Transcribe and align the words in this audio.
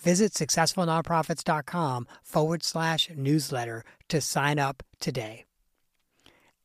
Visit 0.00 0.32
successfulnonprofits.com 0.34 2.06
forward 2.22 2.62
slash 2.62 3.10
newsletter 3.16 3.82
to 4.08 4.20
sign 4.20 4.58
up 4.58 4.82
today. 5.00 5.44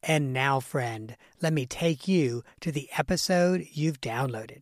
And 0.04 0.34
now, 0.34 0.60
friend, 0.60 1.16
let 1.42 1.54
me 1.54 1.66
take 1.66 2.08
you 2.08 2.44
to 2.62 2.72
the 2.72 2.90
episode 2.98 3.68
you've 3.72 4.02
downloaded. 4.02 4.62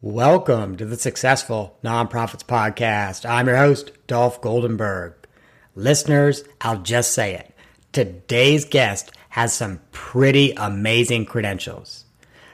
Welcome 0.00 0.76
to 0.76 0.84
the 0.86 0.96
Successful 0.96 1.76
Nonprofits 1.82 2.44
Podcast. 2.44 3.28
I'm 3.28 3.48
your 3.48 3.56
host, 3.56 3.90
Dolph 4.06 4.40
Goldenberg. 4.40 5.14
Listeners, 5.74 6.44
I'll 6.60 6.78
just 6.82 7.12
say 7.12 7.34
it. 7.34 7.52
Today's 7.92 8.64
guest 8.64 9.10
has 9.30 9.52
some 9.52 9.80
pretty 9.92 10.52
amazing 10.56 11.26
credentials. 11.26 12.04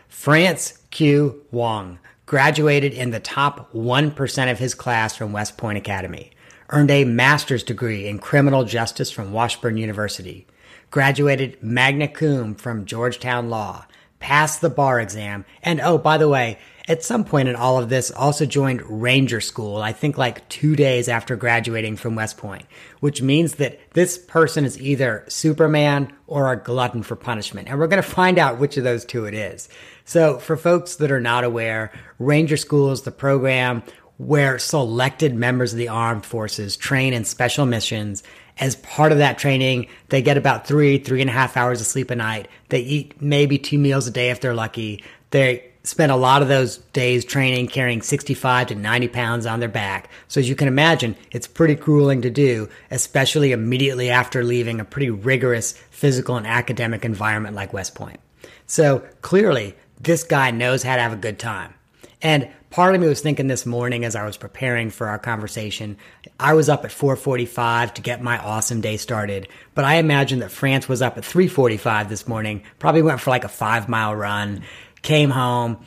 France 0.09 0.79
Q. 0.91 1.45
Hoang 1.53 1.99
graduated 2.27 2.93
in 2.93 3.11
the 3.11 3.21
top 3.21 3.73
1% 3.73 4.51
of 4.51 4.59
his 4.59 4.75
class 4.75 5.17
from 5.17 5.33
West 5.33 5.57
Point 5.57 5.79
Academy, 5.79 6.31
earned 6.71 6.91
a 6.91 7.05
master's 7.05 7.63
degree 7.63 8.07
in 8.07 8.19
criminal 8.19 8.65
justice 8.65 9.11
from 9.11 9.33
Washburn 9.33 9.77
University, 9.77 10.47
graduated 10.91 11.63
magna 11.63 12.09
cum 12.09 12.55
from 12.55 12.87
Georgetown 12.87 13.51
Law, 13.51 13.87
passed 14.21 14.61
the 14.61 14.71
bar 14.71 15.01
exam, 15.01 15.45
and 15.63 15.81
oh, 15.81 15.99
by 15.99 16.17
the 16.17 16.29
way, 16.29 16.59
at 16.87 17.03
some 17.03 17.25
point 17.25 17.49
in 17.49 17.57
all 17.57 17.79
of 17.79 17.89
this, 17.89 18.11
also 18.11 18.45
joined 18.45 18.83
Ranger 18.83 19.41
School, 19.41 19.79
I 19.79 19.93
think 19.93 20.19
like 20.19 20.47
two 20.51 20.77
days 20.77 21.09
after 21.09 21.35
graduating 21.35 21.97
from 21.97 22.15
West 22.15 22.37
Point, 22.37 22.67
which 23.01 23.23
means 23.23 23.55
that 23.55 23.81
this 23.95 24.19
person 24.19 24.67
is 24.67 24.79
either 24.79 25.25
Superman 25.29 26.13
or 26.27 26.53
a 26.53 26.57
glutton 26.57 27.03
for 27.03 27.17
punishment. 27.17 27.69
And 27.69 27.79
we're 27.79 27.87
going 27.87 28.03
to 28.03 28.09
find 28.09 28.39
out 28.39 28.59
which 28.59 28.77
of 28.77 28.85
those 28.85 29.07
two 29.07 29.25
it 29.25 29.33
is. 29.33 29.69
So 30.05 30.39
for 30.39 30.59
folks 30.59 30.97
that 30.97 31.11
are 31.11 31.21
not 31.21 31.45
aware, 31.45 31.91
Ranger 32.19 32.59
School 32.59 32.93
is 32.93 33.03
the 33.03 33.11
program 33.11 33.83
where 34.19 34.59
selected 34.59 35.35
members 35.35 35.73
of 35.73 35.79
the 35.79 35.89
armed 35.89 36.27
forces 36.27 36.77
train 36.77 37.15
in 37.15 37.25
special 37.25 37.65
missions. 37.65 38.23
As 38.59 38.77
part 38.77 39.11
of 39.11 39.19
that 39.19 39.39
training, 39.39 39.89
they 40.11 40.23
get 40.23 40.37
about 40.37 40.67
three, 40.67 40.99
three 40.99 41.23
and 41.23 41.31
a 41.31 41.33
half 41.33 41.57
hours 41.57 41.81
of 41.81 41.87
sleep 41.87 42.11
a 42.11 42.15
night. 42.17 42.47
They 42.69 42.81
eat 42.81 43.21
maybe 43.23 43.59
two 43.59 43.79
meals 43.79 44.07
a 44.07 44.11
day 44.11 44.31
if 44.31 44.41
they're 44.41 44.55
lucky. 44.55 45.03
They 45.31 45.73
spend 45.85 46.11
a 46.11 46.17
lot 46.17 46.43
of 46.43 46.49
those 46.49 46.79
days 46.93 47.25
training 47.25 47.69
carrying 47.69 48.03
65 48.03 48.69
to 48.69 48.75
90 48.75 49.09
pounds 49.09 49.47
on 49.47 49.61
their 49.61 49.69
back. 49.69 50.11
So 50.29 50.41
as 50.41 50.49
you 50.49 50.57
can 50.57 50.67
imagine, 50.67 51.15
it's 51.31 51.47
pretty 51.47 51.75
grueling 51.75 52.23
to 52.23 52.31
do, 52.31 52.69
especially 52.91 53.53
immediately 53.53 54.11
after 54.11 54.43
leaving 54.43 54.81
a 54.81 54.85
pretty 54.85 55.11
rigorous 55.11 55.73
physical 55.91 56.37
and 56.37 56.47
academic 56.47 57.05
environment 57.05 57.55
like 57.55 57.73
West 57.73 57.95
Point. 57.95 58.19
So 58.67 59.05
clearly, 59.21 59.77
this 60.01 60.25
guy 60.25 60.51
knows 60.51 60.83
how 60.83 60.97
to 60.97 61.03
have 61.03 61.13
a 61.13 61.17
good 61.17 61.39
time. 61.39 61.75
And 62.23 62.49
part 62.71 62.95
of 62.95 63.01
me 63.03 63.07
was 63.07 63.21
thinking 63.21 63.49
this 63.49 63.67
morning 63.67 64.05
as 64.05 64.17
I 64.17 64.25
was 64.25 64.39
preparing 64.39 64.89
for 64.89 65.09
our 65.09 65.19
conversation, 65.19 65.99
I 66.41 66.55
was 66.55 66.71
up 66.71 66.85
at 66.87 66.91
4:45 66.91 67.93
to 67.95 68.03
get 68.03 68.23
my 68.23 68.39
awesome 68.39 68.81
day 68.81 68.97
started, 68.97 69.49
but 69.75 69.85
I 69.85 69.97
imagine 69.97 70.39
that 70.39 70.51
France 70.51 70.89
was 70.89 71.03
up 71.03 71.19
at 71.19 71.25
3:45 71.25 72.09
this 72.09 72.27
morning, 72.27 72.63
probably 72.79 73.03
went 73.03 73.21
for 73.21 73.29
like 73.29 73.45
a 73.45 73.49
5-mile 73.49 74.17
run, 74.17 74.63
came 75.05 75.31
home, 75.31 75.79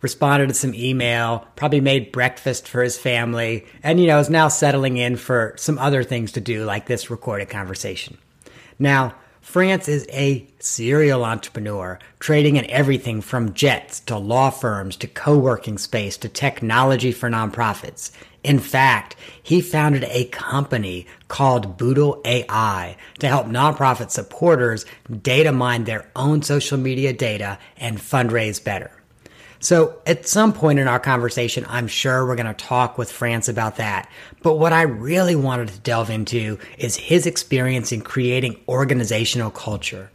responded 0.00 0.48
to 0.48 0.54
some 0.54 0.74
email, 0.74 1.46
probably 1.54 1.80
made 1.80 2.10
breakfast 2.10 2.66
for 2.66 2.82
his 2.82 2.98
family, 2.98 3.64
and 3.84 4.00
you 4.00 4.08
know, 4.08 4.18
is 4.18 4.28
now 4.28 4.48
settling 4.48 4.96
in 4.96 5.14
for 5.16 5.54
some 5.56 5.78
other 5.78 6.02
things 6.02 6.32
to 6.32 6.40
do 6.40 6.64
like 6.64 6.86
this 6.86 7.10
recorded 7.10 7.48
conversation. 7.48 8.18
Now, 8.78 9.14
France 9.44 9.88
is 9.88 10.06
a 10.10 10.44
serial 10.58 11.22
entrepreneur, 11.22 11.98
trading 12.18 12.56
in 12.56 12.68
everything 12.70 13.20
from 13.20 13.52
jets 13.52 14.00
to 14.00 14.16
law 14.16 14.48
firms 14.48 14.96
to 14.96 15.06
co-working 15.06 15.76
space 15.76 16.16
to 16.16 16.30
technology 16.30 17.12
for 17.12 17.28
nonprofits. 17.28 18.10
In 18.42 18.58
fact, 18.58 19.16
he 19.42 19.60
founded 19.60 20.04
a 20.04 20.24
company 20.24 21.06
called 21.28 21.76
Boodle 21.76 22.22
AI 22.24 22.96
to 23.18 23.28
help 23.28 23.46
nonprofit 23.46 24.10
supporters 24.10 24.86
data 25.22 25.52
mine 25.52 25.84
their 25.84 26.10
own 26.16 26.40
social 26.42 26.78
media 26.78 27.12
data 27.12 27.58
and 27.76 27.98
fundraise 27.98 28.64
better. 28.64 28.90
So 29.64 29.96
at 30.04 30.28
some 30.28 30.52
point 30.52 30.78
in 30.78 30.88
our 30.88 31.00
conversation, 31.00 31.64
I'm 31.66 31.88
sure 31.88 32.26
we're 32.26 32.36
going 32.36 32.44
to 32.44 32.52
talk 32.52 32.98
with 32.98 33.10
France 33.10 33.48
about 33.48 33.76
that. 33.76 34.10
But 34.42 34.58
what 34.58 34.74
I 34.74 34.82
really 34.82 35.36
wanted 35.36 35.68
to 35.68 35.78
delve 35.78 36.10
into 36.10 36.58
is 36.76 36.96
his 36.96 37.24
experience 37.24 37.90
in 37.90 38.02
creating 38.02 38.60
organizational 38.68 39.50
culture. 39.50 40.10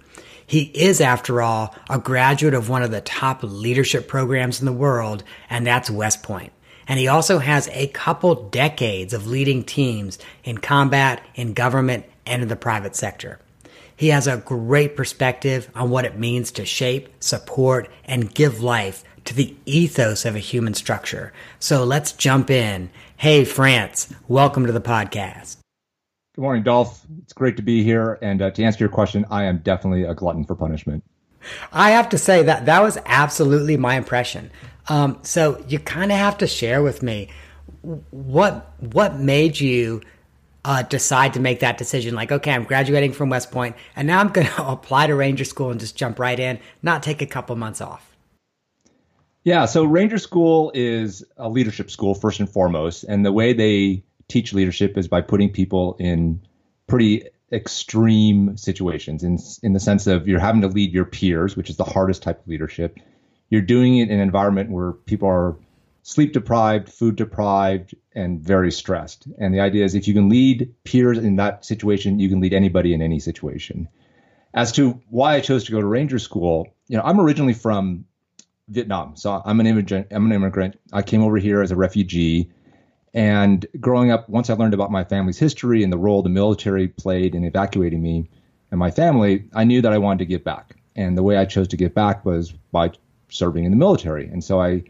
He 0.46 0.66
is, 0.66 1.02
after 1.02 1.42
all, 1.42 1.74
a 1.90 1.98
graduate 1.98 2.54
of 2.54 2.70
one 2.70 2.84
of 2.84 2.92
the 2.92 3.02
top 3.02 3.40
leadership 3.42 4.08
programs 4.08 4.60
in 4.60 4.68
the 4.68 4.72
world, 4.72 5.24
and 5.50 5.66
that's 5.66 5.90
West 5.90 6.22
Point. 6.22 6.54
And 6.88 7.00
he 7.00 7.08
also 7.08 7.40
has 7.40 7.70
a 7.72 7.88
couple 7.88 8.50
decades 8.50 9.16
of 9.16 9.26
leading 9.26 9.64
teams 9.64 10.20
in 10.44 10.60
combat, 10.60 11.24
in 11.34 11.54
government, 11.54 12.06
and 12.24 12.44
in 12.44 12.50
the 12.50 12.56
private 12.56 12.96
sector. 12.96 13.40
He 13.96 14.10
has 14.10 14.28
a 14.28 14.38
great 14.38 14.96
perspective 14.96 15.70
on 15.74 15.90
what 15.90 16.06
it 16.06 16.18
means 16.18 16.52
to 16.52 16.66
shape, 16.66 17.10
support, 17.20 17.90
and 18.06 18.34
give 18.34 18.62
life 18.62 19.04
to 19.30 19.36
the 19.36 19.56
ethos 19.68 20.26
of 20.26 20.36
a 20.36 20.40
human 20.40 20.74
structure. 20.74 21.32
So 21.60 21.84
let's 21.84 22.14
jump 22.14 22.50
in. 22.50 22.90
Hey, 23.16 23.46
France, 23.46 24.12
welcome 24.28 24.66
to 24.66 24.72
the 24.72 24.82
podcast. 24.82 25.58
Good 26.34 26.42
morning, 26.42 26.64
Dolph. 26.64 27.06
It's 27.22 27.34
great 27.34 27.56
to 27.58 27.62
be 27.62 27.84
here. 27.84 28.18
And 28.24 28.42
uh, 28.42 28.50
to 28.50 28.64
answer 28.64 28.80
your 28.80 28.90
question, 28.90 29.28
I 29.30 29.44
am 29.44 29.60
definitely 29.60 30.04
a 30.04 30.16
glutton 30.16 30.46
for 30.46 30.56
punishment. 30.56 31.04
I 31.72 31.92
have 31.92 32.10
to 32.10 32.18
say 32.18 32.42
that 32.42 32.66
that 32.66 32.82
was 32.82 32.98
absolutely 33.06 33.78
my 33.78 33.98
impression. 33.98 34.50
Um, 34.88 35.20
so 35.22 35.64
you 35.68 35.78
kind 35.78 36.12
of 36.12 36.18
have 36.18 36.40
to 36.40 36.48
share 36.48 36.82
with 36.82 37.04
me 37.04 37.30
what 38.10 38.74
what 38.80 39.20
made 39.20 39.60
you 39.60 40.02
uh, 40.66 40.82
decide 40.82 41.36
to 41.36 41.40
make 41.40 41.60
that 41.60 41.78
decision. 41.78 42.16
Like, 42.16 42.32
okay, 42.32 42.52
I'm 42.52 42.64
graduating 42.64 43.14
from 43.14 43.30
West 43.30 43.52
Point, 43.52 43.76
and 43.96 44.08
now 44.08 44.22
I'm 44.22 44.30
going 44.30 44.48
to 44.56 44.68
apply 44.68 45.06
to 45.06 45.14
Ranger 45.14 45.46
School 45.46 45.70
and 45.70 45.80
just 45.80 45.96
jump 45.96 46.18
right 46.18 46.40
in, 46.40 46.60
not 46.82 47.04
take 47.04 47.22
a 47.22 47.28
couple 47.28 47.56
months 47.56 47.80
off. 47.80 48.09
Yeah, 49.44 49.66
so 49.66 49.84
Ranger 49.86 50.18
School 50.18 50.72
is 50.74 51.24
a 51.38 51.50
leadership 51.50 51.90
school 51.90 52.14
first 52.14 52.40
and 52.40 52.50
foremost, 52.50 53.04
and 53.04 53.26
the 53.26 53.32
way 53.32 53.54
they 53.54 54.04
teach 54.28 54.54
leadership 54.54 54.98
is 54.98 55.08
by 55.08 55.22
putting 55.22 55.50
people 55.50 55.96
in 56.00 56.42
pretty 56.88 57.26
extreme 57.52 58.56
situations 58.58 59.24
in 59.24 59.40
in 59.64 59.74
the 59.74 59.80
sense 59.80 60.08
of 60.08 60.28
you're 60.28 60.40
having 60.40 60.62
to 60.62 60.68
lead 60.68 60.94
your 60.94 61.06
peers, 61.06 61.56
which 61.56 61.70
is 61.70 61.78
the 61.78 61.84
hardest 61.84 62.22
type 62.22 62.40
of 62.42 62.48
leadership. 62.48 63.00
You're 63.50 63.62
doing 63.62 63.98
it 63.98 64.10
in 64.10 64.16
an 64.16 64.20
environment 64.20 64.70
where 64.72 64.92
people 64.92 65.28
are 65.28 65.58
sleep 66.04 66.34
deprived, 66.34 66.90
food 66.90 67.16
deprived, 67.16 67.96
and 68.14 68.42
very 68.42 68.72
stressed. 68.72 69.28
And 69.40 69.54
the 69.54 69.60
idea 69.60 69.86
is 69.86 69.96
if 69.96 70.08
you 70.08 70.14
can 70.14 70.30
lead 70.30 70.74
peers 70.84 71.18
in 71.18 71.38
that 71.38 71.66
situation, 71.66 72.20
you 72.20 72.30
can 72.30 72.40
lead 72.40 72.54
anybody 72.54 72.94
in 72.94 73.02
any 73.02 73.20
situation. 73.20 73.88
As 74.54 74.72
to 74.74 75.00
why 75.10 75.36
I 75.36 75.42
chose 75.42 75.64
to 75.66 75.72
go 75.72 75.80
to 75.80 75.88
Ranger 75.88 76.20
School, 76.20 76.68
you 76.88 76.98
know, 76.98 77.04
I'm 77.04 77.20
originally 77.20 77.54
from 77.54 78.06
Vietnam. 78.70 79.16
So 79.16 79.42
I'm 79.46 79.60
an 79.60 79.68
immigrant. 79.68 80.08
I'm 80.12 80.26
an 80.26 80.32
immigrant. 80.32 80.80
I 80.94 81.02
came 81.02 81.24
over 81.24 81.38
here 81.38 81.62
as 81.62 81.72
a 81.72 81.76
refugee. 81.76 82.52
And 83.14 83.66
growing 83.80 84.12
up, 84.12 84.30
once 84.30 84.50
I 84.50 84.54
learned 84.54 84.74
about 84.74 84.92
my 84.92 85.04
family's 85.04 85.40
history 85.40 85.84
and 85.84 85.92
the 85.92 85.98
role 85.98 86.22
the 86.22 86.30
military 86.30 86.88
played 86.88 87.36
in 87.36 87.44
evacuating 87.44 88.02
me 88.02 88.30
and 88.72 88.80
my 88.80 88.92
family, 88.92 89.46
I 89.54 89.64
knew 89.64 89.82
that 89.82 89.92
I 89.92 89.98
wanted 89.98 90.20
to 90.20 90.26
give 90.26 90.44
back. 90.44 90.76
And 90.96 91.18
the 91.18 91.24
way 91.24 91.38
I 91.38 91.46
chose 91.46 91.68
to 91.70 91.78
give 91.78 91.94
back 91.94 92.26
was 92.26 92.52
by 92.72 92.92
serving 93.30 93.64
in 93.66 93.72
the 93.72 93.78
military. 93.78 94.28
And 94.28 94.44
so 94.44 94.62
I 94.62 94.84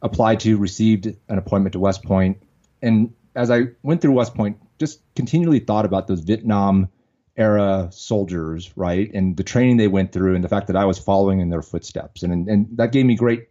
applied 0.00 0.40
to, 0.40 0.56
received 0.56 1.06
an 1.28 1.38
appointment 1.38 1.74
to 1.74 1.78
West 1.78 2.02
Point. 2.04 2.42
And 2.80 3.12
as 3.34 3.50
I 3.50 3.68
went 3.82 4.00
through 4.00 4.12
West 4.12 4.34
Point, 4.34 4.58
just 4.78 5.00
continually 5.14 5.60
thought 5.60 5.84
about 5.84 6.06
those 6.06 6.20
Vietnam 6.20 6.88
era 7.36 7.88
soldiers, 7.92 8.72
right? 8.76 9.10
And 9.12 9.36
the 9.36 9.44
training 9.44 9.76
they 9.76 9.88
went 9.88 10.12
through 10.12 10.34
and 10.34 10.44
the 10.44 10.48
fact 10.48 10.66
that 10.66 10.76
I 10.76 10.84
was 10.84 10.98
following 10.98 11.40
in 11.40 11.50
their 11.50 11.62
footsteps. 11.62 12.22
And, 12.22 12.48
and 12.48 12.76
that 12.76 12.92
gave 12.92 13.06
me 13.06 13.14
great 13.14 13.48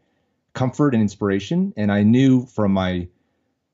comfort 0.53 0.93
and 0.93 1.01
inspiration. 1.01 1.73
And 1.77 1.91
I 1.91 2.03
knew 2.03 2.45
from 2.45 2.73
my 2.73 3.07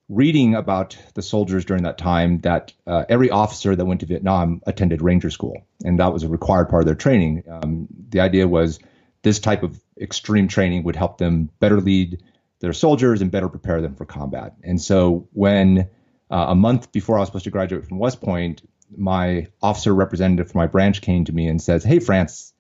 reading 0.09 0.55
about 0.55 0.97
the 1.15 1.21
soldiers 1.21 1.65
during 1.65 1.83
that 1.83 1.97
time 1.97 2.39
that 2.39 2.73
uh, 2.85 3.03
every 3.09 3.29
officer 3.29 3.75
that 3.75 3.85
went 3.85 3.99
to 3.99 4.05
Vietnam 4.05 4.61
attended 4.65 5.01
Ranger 5.01 5.29
School, 5.29 5.61
and 5.83 5.99
that 5.99 6.13
was 6.13 6.23
a 6.23 6.29
required 6.29 6.69
part 6.69 6.83
of 6.83 6.85
their 6.85 6.95
training. 6.95 7.43
Um, 7.49 7.87
the 8.09 8.21
idea 8.21 8.47
was 8.47 8.79
this 9.23 9.39
type 9.39 9.63
of 9.63 9.77
extreme 9.99 10.47
training 10.47 10.83
would 10.83 10.95
help 10.95 11.17
them 11.17 11.49
better 11.59 11.81
lead 11.81 12.23
their 12.59 12.73
soldiers 12.73 13.21
and 13.21 13.31
better 13.31 13.49
prepare 13.49 13.81
them 13.81 13.95
for 13.95 14.05
combat. 14.05 14.55
And 14.63 14.81
so 14.81 15.27
when 15.33 15.89
uh, 16.31 16.45
a 16.49 16.55
month 16.55 16.91
before 16.91 17.17
I 17.17 17.19
was 17.19 17.27
supposed 17.27 17.43
to 17.45 17.51
graduate 17.51 17.85
from 17.85 17.99
West 17.99 18.21
Point, 18.21 18.61
my 18.95 19.47
officer 19.61 19.93
representative 19.93 20.51
from 20.51 20.59
my 20.59 20.67
branch 20.67 21.01
came 21.01 21.25
to 21.25 21.33
me 21.33 21.47
and 21.47 21.61
says, 21.61 21.83
"Hey, 21.83 21.99
France, 21.99 22.53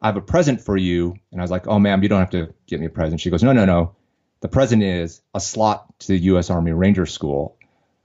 I 0.00 0.06
have 0.06 0.16
a 0.16 0.20
present 0.20 0.60
for 0.60 0.76
you." 0.76 1.14
And 1.30 1.40
I 1.40 1.44
was 1.44 1.50
like, 1.50 1.66
"Oh, 1.66 1.78
ma'am, 1.78 2.02
you 2.02 2.08
don't 2.08 2.20
have 2.20 2.30
to 2.30 2.52
get 2.66 2.80
me 2.80 2.86
a 2.86 2.90
present." 2.90 3.20
She 3.20 3.30
goes, 3.30 3.42
"No, 3.42 3.52
no, 3.52 3.64
no. 3.64 3.94
The 4.40 4.48
present 4.48 4.82
is 4.82 5.20
a 5.34 5.40
slot 5.40 5.98
to 6.00 6.08
the 6.08 6.18
U.S. 6.18 6.50
Army 6.50 6.72
Ranger 6.72 7.06
School." 7.06 7.56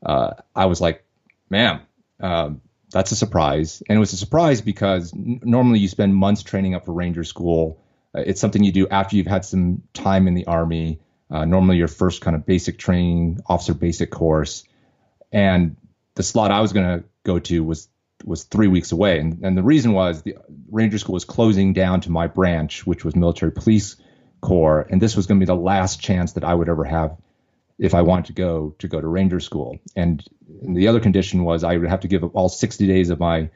Uh, 0.04 0.34
I 0.56 0.66
was 0.66 0.82
like, 0.82 1.04
"Ma'am, 1.50 1.82
um, 2.20 2.62
that's 2.92 3.12
a 3.12 3.16
surprise." 3.16 3.84
And 3.88 3.98
it 3.98 4.00
was 4.00 4.14
a 4.14 4.18
surprise 4.18 4.62
because 4.62 5.14
n- 5.14 5.42
normally 5.44 5.80
you 5.80 5.88
spend 5.88 6.16
months 6.16 6.44
training 6.44 6.76
up 6.76 6.86
for 6.86 6.94
Ranger 6.94 7.24
School. 7.24 7.80
Uh, 8.16 8.22
it's 8.26 8.42
something 8.42 8.64
you 8.64 8.72
do 8.72 8.88
after 8.88 9.16
you've 9.16 9.28
had 9.28 9.46
some 9.46 9.84
time 9.94 10.28
in 10.28 10.34
the 10.34 10.46
Army. 10.48 11.00
Uh, 11.30 11.46
normally, 11.46 11.78
your 11.78 11.90
first 11.90 12.22
kind 12.22 12.36
of 12.36 12.46
basic 12.46 12.78
training, 12.78 13.42
officer 13.48 13.74
basic 13.74 14.10
course, 14.12 14.64
and 15.32 15.76
the 16.18 16.24
slot 16.24 16.52
I 16.52 16.62
was 16.62 16.74
going 16.74 17.00
to 17.00 17.06
go 17.24 17.40
to 17.40 17.64
was 17.64 17.88
was 18.26 18.44
three 18.44 18.68
weeks 18.68 18.92
away, 18.92 19.20
and, 19.20 19.40
and 19.44 19.56
the 19.56 19.64
reason 19.64 19.94
was 19.94 20.24
the 20.24 20.36
Ranger 20.72 20.98
School 20.98 21.14
was 21.14 21.24
closing 21.24 21.72
down 21.72 22.02
to 22.02 22.12
my 22.12 22.26
branch, 22.26 22.86
which 22.86 23.06
was 23.06 23.16
Military 23.16 23.52
Police 23.52 23.96
Corps, 24.42 24.88
and 24.90 25.00
this 25.00 25.16
was 25.16 25.28
going 25.28 25.40
to 25.40 25.46
be 25.46 25.48
the 25.48 25.56
last 25.56 26.02
chance 26.02 26.34
that 26.34 26.44
I 26.44 26.54
would 26.54 26.68
ever 26.68 26.84
have 26.84 27.16
if 27.78 27.94
I 27.94 28.02
wanted 28.02 28.26
to 28.26 28.34
go 28.34 28.76
to 28.80 28.88
go 28.88 29.00
to 29.00 29.08
Ranger 29.08 29.40
School. 29.40 29.80
And, 29.96 30.26
and 30.64 30.76
the 30.76 30.88
other 30.88 31.00
condition 31.00 31.44
was 31.44 31.64
I 31.64 31.78
would 31.78 31.88
have 31.88 32.00
to 32.02 32.08
give 32.08 32.24
up 32.24 32.36
all 32.36 32.50
60 32.50 32.88
days 32.88 33.12
of 33.12 33.20
my 33.20 33.52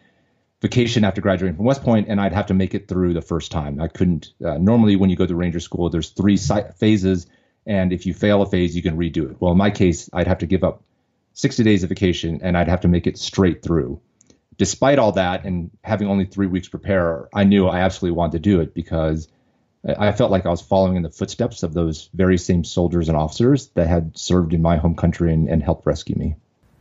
vacation 0.61 1.03
after 1.03 1.21
graduating 1.21 1.55
from 1.55 1.65
West 1.65 1.81
Point, 1.81 2.07
and 2.07 2.21
I'd 2.21 2.33
have 2.33 2.45
to 2.45 2.53
make 2.53 2.75
it 2.75 2.87
through 2.87 3.15
the 3.15 3.21
first 3.23 3.51
time. 3.51 3.81
I 3.81 3.87
couldn't. 3.87 4.31
Uh, 4.45 4.59
normally, 4.59 4.95
when 4.95 5.09
you 5.09 5.15
go 5.15 5.25
to 5.25 5.35
Ranger 5.35 5.59
School, 5.59 5.89
there's 5.89 6.11
three 6.11 6.37
si- 6.37 6.69
phases, 6.77 7.25
and 7.65 7.91
if 7.91 8.05
you 8.05 8.13
fail 8.13 8.43
a 8.43 8.45
phase, 8.45 8.75
you 8.75 8.83
can 8.83 8.95
redo 8.95 9.31
it. 9.31 9.37
Well, 9.39 9.53
in 9.53 9.57
my 9.57 9.71
case, 9.71 10.07
I'd 10.13 10.27
have 10.27 10.39
to 10.39 10.45
give 10.45 10.63
up 10.63 10.83
60 11.33 11.63
days 11.63 11.83
of 11.83 11.89
vacation, 11.89 12.39
and 12.43 12.57
I'd 12.57 12.67
have 12.67 12.81
to 12.81 12.87
make 12.87 13.07
it 13.07 13.17
straight 13.17 13.63
through. 13.63 13.99
Despite 14.57 14.99
all 14.99 15.13
that, 15.13 15.45
and 15.45 15.71
having 15.83 16.07
only 16.07 16.25
three 16.25 16.47
weeks 16.47 16.67
prepare, 16.67 17.29
I 17.33 17.45
knew 17.45 17.67
I 17.67 17.79
absolutely 17.79 18.17
wanted 18.17 18.33
to 18.33 18.39
do 18.39 18.61
it 18.61 18.73
because 18.73 19.27
I 19.83 20.11
felt 20.11 20.29
like 20.29 20.45
I 20.45 20.49
was 20.49 20.61
following 20.61 20.95
in 20.95 21.03
the 21.03 21.09
footsteps 21.09 21.63
of 21.63 21.73
those 21.73 22.09
very 22.13 22.37
same 22.37 22.63
soldiers 22.63 23.07
and 23.07 23.17
officers 23.17 23.67
that 23.69 23.87
had 23.87 24.15
served 24.17 24.53
in 24.53 24.61
my 24.61 24.77
home 24.77 24.95
country 24.95 25.33
and, 25.33 25.49
and 25.49 25.63
helped 25.63 25.85
rescue 25.87 26.15
me. 26.15 26.35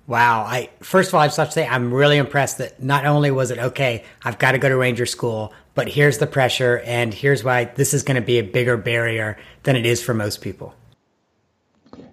Wow. 0.07 0.43
I 0.43 0.71
first 0.81 1.09
of 1.09 1.15
all, 1.15 1.21
I 1.21 1.29
just 1.29 1.37
have 1.37 1.49
to 1.49 1.53
say 1.53 1.67
I'm 1.67 1.95
really 1.95 2.19
impressed 2.19 2.59
that 2.59 2.83
not 2.83 3.07
only 3.07 3.31
was 3.31 3.51
it 3.51 3.59
okay, 3.59 4.05
I've 4.25 4.39
got 4.39 4.53
to 4.53 4.59
go 4.59 4.69
to 4.69 4.77
Ranger 4.77 5.07
School, 5.07 5.55
but 5.75 5.89
here's 5.89 6.19
the 6.19 6.27
pressure, 6.27 6.81
and 6.81 7.15
here's 7.15 7.45
why 7.45 7.67
this 7.67 7.95
is 7.95 8.03
going 8.03 8.17
to 8.17 8.21
be 8.21 8.39
a 8.39 8.43
bigger 8.43 8.77
barrier 8.77 9.39
than 9.63 9.77
it 9.77 9.87
is 9.87 10.03
for 10.03 10.13
most 10.13 10.41
people. 10.41 10.75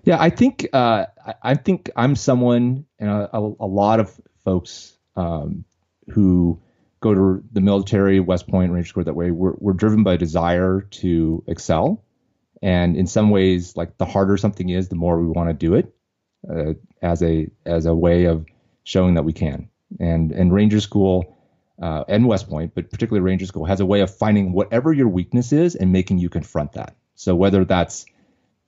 Yeah, 0.04 0.18
I 0.20 0.30
think 0.30 0.68
uh, 0.74 1.06
I 1.44 1.56
think 1.56 1.90
I'm 1.96 2.16
someone, 2.16 2.86
and 3.00 3.10
a, 3.10 3.30
a 3.34 3.68
lot 3.68 4.00
of 4.00 4.20
folks 4.44 4.98
um, 5.16 5.66
who 6.10 6.62
go 7.00 7.14
to 7.14 7.44
the 7.52 7.62
military, 7.62 8.20
West 8.20 8.48
Point, 8.48 8.72
Ranger 8.72 8.88
School 8.88 9.04
that 9.04 9.14
way, 9.14 9.32
we're, 9.32 9.54
we're 9.58 9.74
driven 9.74 10.04
by 10.04 10.14
a 10.14 10.18
desire 10.18 10.82
to 10.82 11.44
excel. 11.48 12.04
And 12.62 12.96
in 12.96 13.06
some 13.06 13.30
ways, 13.30 13.78
like 13.78 13.98
the 13.98 14.06
harder 14.06 14.36
something 14.38 14.70
is, 14.70 14.90
the 14.90 14.96
more 14.96 15.22
we 15.22 15.28
want 15.28 15.50
to 15.50 15.54
do 15.54 15.76
it 15.76 15.94
uh, 16.50 16.74
as 17.02 17.22
a 17.22 17.50
as 17.66 17.86
a 17.86 17.94
way 17.94 18.26
of 18.26 18.46
showing 18.84 19.14
that 19.16 19.24
we 19.24 19.34
can. 19.34 19.70
And 20.00 20.32
and 20.32 20.52
Ranger 20.52 20.80
School 20.80 21.38
uh, 21.82 22.04
and 22.08 22.26
West 22.28 22.50
Point, 22.50 22.74
but 22.74 22.90
particularly 22.90 23.24
Ranger 23.24 23.46
School, 23.46 23.66
has 23.66 23.80
a 23.80 23.86
way 23.86 24.02
of 24.02 24.16
finding 24.16 24.54
whatever 24.54 24.92
your 24.92 25.08
weakness 25.08 25.54
is 25.54 25.76
and 25.76 25.92
making 25.92 26.18
you 26.18 26.30
confront 26.30 26.74
that. 26.74 26.96
So 27.14 27.36
whether 27.36 27.64
that's 27.64 28.06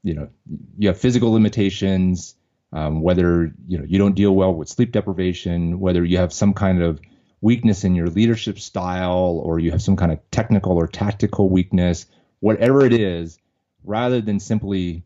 you 0.03 0.13
know 0.13 0.29
you 0.77 0.87
have 0.87 0.97
physical 0.97 1.31
limitations, 1.31 2.35
um, 2.73 3.01
whether 3.01 3.53
you 3.67 3.77
know 3.77 3.85
you 3.87 3.97
don't 3.97 4.15
deal 4.15 4.35
well 4.35 4.53
with 4.53 4.69
sleep 4.69 4.91
deprivation, 4.91 5.79
whether 5.79 6.03
you 6.03 6.17
have 6.17 6.33
some 6.33 6.53
kind 6.53 6.81
of 6.81 6.99
weakness 7.41 7.83
in 7.83 7.95
your 7.95 8.07
leadership 8.07 8.59
style, 8.59 9.41
or 9.43 9.59
you 9.59 9.71
have 9.71 9.81
some 9.81 9.95
kind 9.95 10.11
of 10.11 10.19
technical 10.31 10.73
or 10.73 10.87
tactical 10.87 11.49
weakness, 11.49 12.05
whatever 12.39 12.85
it 12.85 12.93
is, 12.93 13.39
rather 13.83 14.21
than 14.21 14.39
simply 14.39 15.03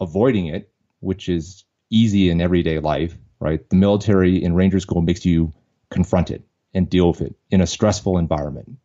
avoiding 0.00 0.46
it, 0.46 0.70
which 1.00 1.28
is 1.28 1.64
easy 1.90 2.30
in 2.30 2.40
everyday 2.40 2.78
life, 2.78 3.16
right? 3.38 3.68
The 3.68 3.76
military 3.76 4.42
in 4.42 4.54
Ranger 4.54 4.80
School 4.80 5.02
makes 5.02 5.24
you 5.24 5.52
confront 5.90 6.30
it 6.30 6.42
and 6.72 6.88
deal 6.88 7.08
with 7.08 7.20
it 7.20 7.34
in 7.50 7.60
a 7.60 7.66
stressful 7.66 8.18
environment. 8.18 8.76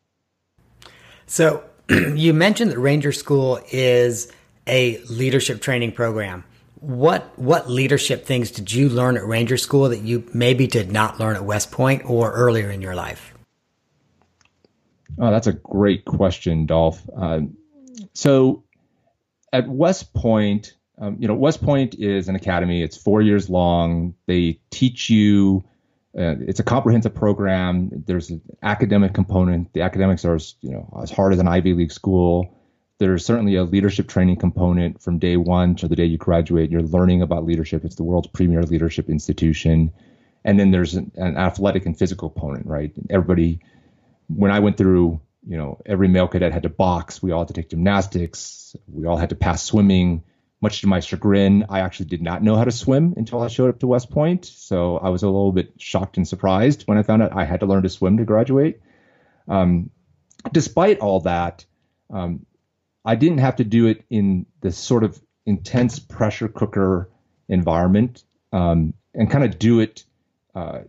So 1.25 1.63
you 1.89 2.33
mentioned 2.33 2.71
that 2.71 2.79
Ranger 2.79 3.11
School 3.11 3.59
is 3.71 4.31
a 4.67 5.00
leadership 5.06 5.61
training 5.61 5.91
program. 5.94 6.44
What 6.79 7.38
what 7.38 7.69
leadership 7.69 8.25
things 8.25 8.51
did 8.51 8.71
you 8.71 8.88
learn 8.88 9.17
at 9.17 9.25
Ranger 9.25 9.57
School 9.57 9.89
that 9.89 10.00
you 10.00 10.29
maybe 10.33 10.65
did 10.65 10.91
not 10.91 11.19
learn 11.19 11.35
at 11.35 11.44
West 11.44 11.71
Point 11.71 12.03
or 12.06 12.31
earlier 12.31 12.69
in 12.71 12.81
your 12.81 12.95
life? 12.95 13.33
Oh, 15.19 15.31
that's 15.31 15.47
a 15.47 15.53
great 15.53 16.06
question, 16.06 16.65
Dolph. 16.65 17.01
Uh, 17.15 17.41
so 18.13 18.63
at 19.51 19.67
West 19.67 20.13
Point, 20.13 20.73
um, 20.97 21.18
you 21.19 21.28
know, 21.28 21.33
West 21.33 21.61
Point 21.61 21.95
is 21.95 22.30
an 22.30 22.35
academy. 22.35 22.81
It's 22.81 22.95
four 22.95 23.21
years 23.21 23.49
long. 23.49 24.13
They 24.28 24.61
teach 24.69 25.09
you. 25.09 25.66
Uh, 26.18 26.35
it's 26.39 26.59
a 26.59 26.63
comprehensive 26.63 27.13
program. 27.13 27.89
There's 28.06 28.30
an 28.30 28.42
academic 28.63 29.13
component. 29.13 29.73
The 29.73 29.81
academics 29.81 30.25
are, 30.25 30.39
you 30.61 30.71
know, 30.71 30.99
as 31.01 31.11
hard 31.11 31.33
as 31.33 31.39
an 31.39 31.47
Ivy 31.47 31.73
League 31.73 31.92
school. 31.92 32.56
There's 32.99 33.25
certainly 33.25 33.56
a 33.56 33.63
leadership 33.63 34.09
training 34.09 34.35
component 34.37 35.01
from 35.01 35.19
day 35.19 35.37
one 35.37 35.75
to 35.75 35.87
the 35.87 35.95
day 35.95 36.06
you 36.06 36.18
graduate. 36.18 36.69
You're 36.69 36.81
learning 36.81 37.21
about 37.21 37.45
leadership. 37.45 37.85
It's 37.85 37.95
the 37.95 38.03
world's 38.03 38.27
premier 38.27 38.61
leadership 38.63 39.09
institution. 39.09 39.94
And 40.44 40.59
then 40.59 40.71
there's 40.71 40.95
an, 40.95 41.11
an 41.15 41.37
athletic 41.37 41.85
and 41.85 41.97
physical 41.97 42.29
component, 42.29 42.65
right? 42.68 42.91
Everybody, 43.09 43.61
when 44.27 44.51
I 44.51 44.59
went 44.59 44.75
through, 44.75 45.21
you 45.47 45.57
know, 45.57 45.81
every 45.85 46.09
male 46.09 46.27
cadet 46.27 46.51
had 46.51 46.63
to 46.63 46.69
box. 46.69 47.23
We 47.23 47.31
all 47.31 47.39
had 47.39 47.47
to 47.47 47.53
take 47.53 47.69
gymnastics. 47.69 48.75
We 48.87 49.06
all 49.07 49.18
had 49.18 49.29
to 49.29 49.35
pass 49.35 49.63
swimming. 49.63 50.23
Much 50.61 50.81
to 50.81 50.87
my 50.87 50.99
chagrin, 50.99 51.68
I 51.69 51.79
actually 51.79 52.07
did 52.07 52.21
not 52.21 52.44
know 52.44 52.57
how 52.57 52.65
to 52.65 52.71
swim 52.71 53.13
until 53.15 53.41
I 53.41 53.47
showed 53.47 53.69
up 53.69 53.79
to 53.79 53.87
West 53.87 54.11
Point. 54.11 54.44
So 54.44 54.97
I 54.97 55.07
was 55.07 55.23
a 55.23 55.27
little 55.27 55.53
bit 55.53 55.71
shocked 55.77 56.18
and 56.18 56.27
surprised 56.27 56.83
when 56.83 56.97
I 56.97 57.03
found 57.03 57.23
out 57.23 57.31
I 57.33 57.45
had 57.45 57.61
to 57.61 57.65
learn 57.65 57.83
to 57.83 57.89
swim 57.89 58.18
to 58.18 58.25
graduate. 58.25 58.81
Um, 59.47 59.89
despite 60.51 60.99
all 60.99 61.21
that, 61.21 61.65
um, 62.09 62.45
I 63.09 63.16
didn't 63.16 63.39
have 63.39 63.56
to 63.56 63.63
do 63.63 63.87
it 63.87 64.06
in 64.11 64.45
this 64.61 64.78
sort 64.78 65.04
of 65.04 65.19
intense 65.47 65.97
pressure 65.97 66.47
cooker 66.47 67.09
environment 67.47 68.23
um, 68.54 68.94
and 69.16 69.31
kind 69.31 69.44
of 69.44 69.57
do 69.57 69.80
it 69.80 70.04
uh, 70.54 70.81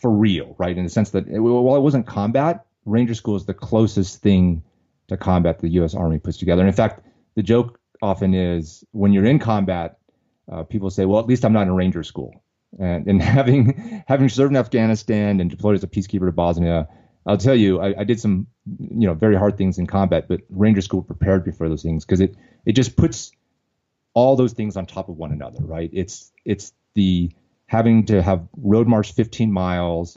for 0.00 0.12
real, 0.12 0.54
right? 0.56 0.78
In 0.78 0.84
the 0.84 0.88
sense 0.88 1.10
that 1.10 1.26
it, 1.26 1.40
while 1.40 1.74
it 1.74 1.80
wasn't 1.80 2.06
combat, 2.06 2.64
Ranger 2.84 3.16
School 3.16 3.34
is 3.34 3.44
the 3.44 3.54
closest 3.54 4.22
thing 4.22 4.62
to 5.08 5.16
combat 5.16 5.58
the 5.58 5.68
U.S. 5.70 5.96
Army 5.96 6.20
puts 6.20 6.38
together. 6.38 6.62
And 6.62 6.68
in 6.68 6.76
fact, 6.76 7.04
the 7.34 7.42
joke 7.42 7.80
often 8.00 8.32
is 8.32 8.84
when 8.92 9.12
you're 9.12 9.24
in 9.24 9.40
combat, 9.40 9.98
uh, 10.48 10.62
people 10.62 10.90
say, 10.90 11.06
"Well, 11.06 11.18
at 11.18 11.26
least 11.26 11.44
I'm 11.44 11.52
not 11.52 11.66
in 11.66 11.74
Ranger 11.74 12.04
School." 12.04 12.40
And, 12.78 13.04
and 13.08 13.20
having 13.38 14.04
having 14.06 14.28
served 14.28 14.52
in 14.52 14.56
Afghanistan 14.56 15.40
and 15.40 15.50
deployed 15.50 15.74
as 15.74 15.82
a 15.82 15.88
peacekeeper 15.88 16.26
to 16.26 16.32
Bosnia, 16.32 16.86
I'll 17.26 17.36
tell 17.36 17.56
you, 17.56 17.80
I, 17.80 18.00
I, 18.00 18.04
did 18.04 18.20
some, 18.20 18.46
you 18.78 19.08
know, 19.08 19.14
very 19.14 19.36
hard 19.36 19.58
things 19.58 19.78
in 19.78 19.86
combat, 19.86 20.28
but 20.28 20.42
Ranger 20.48 20.80
School 20.80 21.02
prepared 21.02 21.44
me 21.44 21.52
for 21.52 21.68
those 21.68 21.82
things 21.82 22.04
because 22.04 22.20
it 22.20 22.36
it 22.64 22.72
just 22.72 22.96
puts 22.96 23.32
all 24.14 24.36
those 24.36 24.52
things 24.52 24.76
on 24.76 24.86
top 24.86 25.08
of 25.08 25.16
one 25.16 25.32
another, 25.32 25.58
right? 25.60 25.90
It's 25.92 26.32
it's 26.44 26.72
the 26.94 27.32
having 27.66 28.06
to 28.06 28.22
have 28.22 28.46
road 28.56 28.86
march 28.86 29.12
15 29.12 29.50
miles 29.50 30.16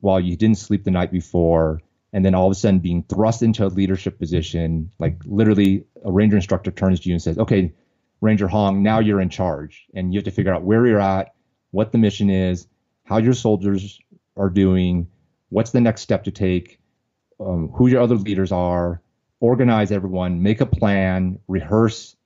while 0.00 0.18
you 0.18 0.36
didn't 0.36 0.56
sleep 0.56 0.84
the 0.84 0.90
night 0.90 1.12
before, 1.12 1.82
and 2.14 2.24
then 2.24 2.34
all 2.34 2.46
of 2.46 2.52
a 2.52 2.54
sudden 2.54 2.78
being 2.78 3.02
thrust 3.02 3.42
into 3.42 3.66
a 3.66 3.68
leadership 3.68 4.18
position, 4.18 4.90
like 4.98 5.20
literally 5.26 5.84
a 6.02 6.10
ranger 6.10 6.36
instructor 6.36 6.70
turns 6.70 7.00
to 7.00 7.10
you 7.10 7.14
and 7.14 7.22
says, 7.22 7.36
"Okay, 7.38 7.74
Ranger 8.22 8.48
Hoang, 8.48 8.82
now 8.82 9.00
you're 9.00 9.20
in 9.20 9.28
charge, 9.28 9.86
and 9.94 10.14
you 10.14 10.18
have 10.18 10.24
to 10.24 10.30
figure 10.30 10.54
out 10.54 10.62
where 10.62 10.86
you're 10.86 11.00
at, 11.00 11.34
what 11.72 11.92
the 11.92 11.98
mission 11.98 12.30
is, 12.30 12.66
how 13.04 13.18
your 13.18 13.34
soldiers 13.34 14.00
are 14.36 14.50
doing, 14.50 15.08
what's 15.50 15.70
the 15.70 15.80
next 15.80 16.02
step 16.02 16.24
to 16.24 16.30
take, 16.30 16.80
um, 17.40 17.68
who 17.74 17.86
your 17.86 18.02
other 18.02 18.16
leaders 18.16 18.52
are, 18.52 19.02
organize 19.40 19.92
everyone, 19.92 20.42
make 20.42 20.60
a 20.60 20.66
plan, 20.66 21.38
rehearse, 21.48 22.16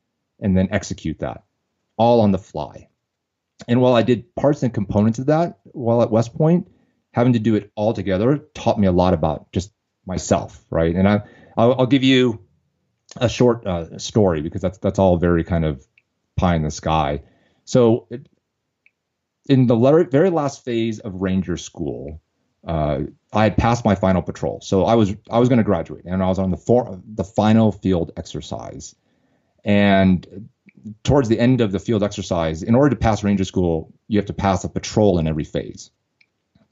and 0.41 0.57
then 0.57 0.69
execute 0.71 1.19
that, 1.21 1.45
all 1.97 2.21
on 2.21 2.33
the 2.33 2.39
fly." 2.39 2.89
And 3.69 3.81
while 3.81 3.95
I 3.95 4.03
did 4.03 4.35
parts 4.35 4.63
and 4.63 4.75
components 4.75 5.19
of 5.19 5.27
that 5.27 5.59
while 5.65 6.03
at 6.03 6.11
West 6.11 6.35
Point, 6.35 6.69
having 7.13 7.35
to 7.35 7.39
do 7.39 7.55
it 7.55 7.71
all 7.75 7.93
together 7.93 8.39
taught 8.55 8.79
me 8.79 8.87
a 8.87 8.93
lot 8.93 9.15
about 9.15 9.53
just 9.53 9.73
myself, 10.07 10.65
right? 10.71 10.95
And 10.95 11.09
I, 11.09 11.23
I'll, 11.57 11.81
I'll 11.81 11.87
give 11.87 12.03
you 12.03 12.41
a 13.17 13.29
short 13.29 13.67
uh, 13.67 13.99
story 13.99 14.41
because 14.41 14.63
that's 14.63 14.79
that's 14.79 14.99
all 14.99 15.17
very 15.19 15.45
kind 15.45 15.65
of 15.65 15.87
pie 16.37 16.55
in 16.55 16.63
the 16.63 16.71
sky. 16.71 17.23
So, 17.65 18.09
in 19.47 19.67
the 19.67 19.77
very 20.11 20.31
last 20.31 20.65
phase 20.65 20.99
of 20.99 21.21
Ranger 21.21 21.57
School, 21.57 22.22
uh, 22.67 23.01
I 23.33 23.45
had 23.45 23.57
passed 23.57 23.85
my 23.85 23.95
final 23.95 24.23
patrol, 24.23 24.61
so 24.61 24.85
I 24.85 24.95
was 24.95 25.15
I 25.31 25.39
was 25.39 25.49
going 25.49 25.59
to 25.59 25.65
graduate, 25.65 26.05
and 26.05 26.23
I 26.23 26.29
was 26.29 26.39
on 26.39 26.51
the 26.51 26.57
for, 26.57 27.01
the 27.05 27.25
final 27.25 27.73
field 27.73 28.13
exercise, 28.17 28.95
and 29.65 30.49
towards 31.05 31.29
the 31.29 31.39
end 31.39 31.61
of 31.61 31.73
the 31.73 31.79
field 31.79 32.03
exercise, 32.03 32.63
in 32.63 32.75
order 32.75 32.91
to 32.91 32.97
pass 32.97 33.25
Ranger 33.25 33.45
School, 33.45 33.93
you 34.09 34.19
have 34.19 34.27
to 34.27 34.33
pass 34.33 34.65
a 34.65 34.69
patrol 34.69 35.19
in 35.19 35.27
every 35.27 35.45
phase. 35.45 35.91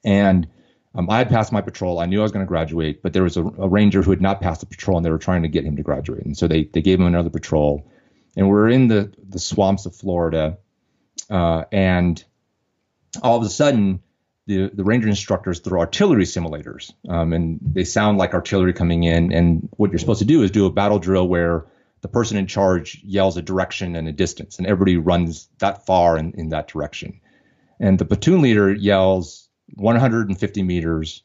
And 0.05 0.49
um, 0.95 1.09
I 1.09 1.19
had 1.19 1.29
passed 1.29 1.53
my 1.53 1.61
patrol. 1.61 2.01
I 2.01 2.07
knew 2.07 2.21
I 2.21 2.23
was 2.23 2.33
going 2.33 2.45
to 2.45 2.49
graduate, 2.49 3.03
but 3.03 3.13
there 3.13 3.23
was 3.23 3.37
a, 3.37 3.45
a, 3.45 3.69
ranger 3.69 4.03
who 4.03 4.11
had 4.11 4.21
not 4.21 4.41
passed 4.41 4.61
the 4.61 4.67
patrol, 4.67 4.97
and 4.97 5.07
they 5.07 5.11
were 5.11 5.19
trying 5.19 5.43
to 5.43 5.49
get 5.49 5.65
him 5.65 5.77
to 5.77 5.83
graduate. 5.83 6.25
And 6.25 6.37
so 6.37 6.49
they 6.49 6.65
they 6.65 6.83
gave 6.83 6.99
him 6.99 7.07
another 7.07 7.31
patrol. 7.31 7.91
And 8.37 8.49
we're 8.49 8.69
in 8.69 8.89
the 8.89 9.13
the 9.29 9.39
swamps 9.39 9.87
of 9.87 9.95
Florida, 9.95 10.59
uh, 11.29 11.65
and 11.71 12.23
all 13.23 13.37
of 13.37 13.45
a 13.45 13.49
sudden, 13.49 14.03
the 14.51 14.69
the 14.75 14.83
ranger 14.83 15.09
instructors 15.09 15.61
throw 15.61 15.81
artillery 15.81 16.25
simulators, 16.25 16.93
um, 17.09 17.33
and 17.33 17.61
they 17.63 17.85
sound 17.85 18.19
like 18.19 18.35
artillery 18.35 18.73
coming 18.73 19.05
in. 19.05 19.33
And 19.33 19.69
what 19.77 19.91
you're 19.91 20.01
supposed 20.01 20.19
to 20.19 20.25
do 20.25 20.43
is 20.43 20.51
do 20.51 20.67
a 20.67 20.73
battle 20.73 20.99
drill 20.99 21.29
where 21.29 21.67
the 22.01 22.09
person 22.09 22.37
in 22.37 22.49
charge 22.49 23.01
yells 23.05 23.37
a 23.37 23.43
direction 23.43 23.95
and 23.95 24.09
a 24.09 24.13
distance, 24.13 24.59
and 24.59 24.67
everybody 24.67 24.97
runs 24.97 25.49
that 25.59 25.87
far 25.87 26.19
in, 26.19 26.33
in 26.33 26.49
that 26.49 26.67
direction. 26.67 27.21
And 27.79 27.99
the 27.99 28.05
platoon 28.05 28.43
leader 28.43 28.73
yells 28.73 29.49
150 29.75 30.63
meters, 30.65 31.23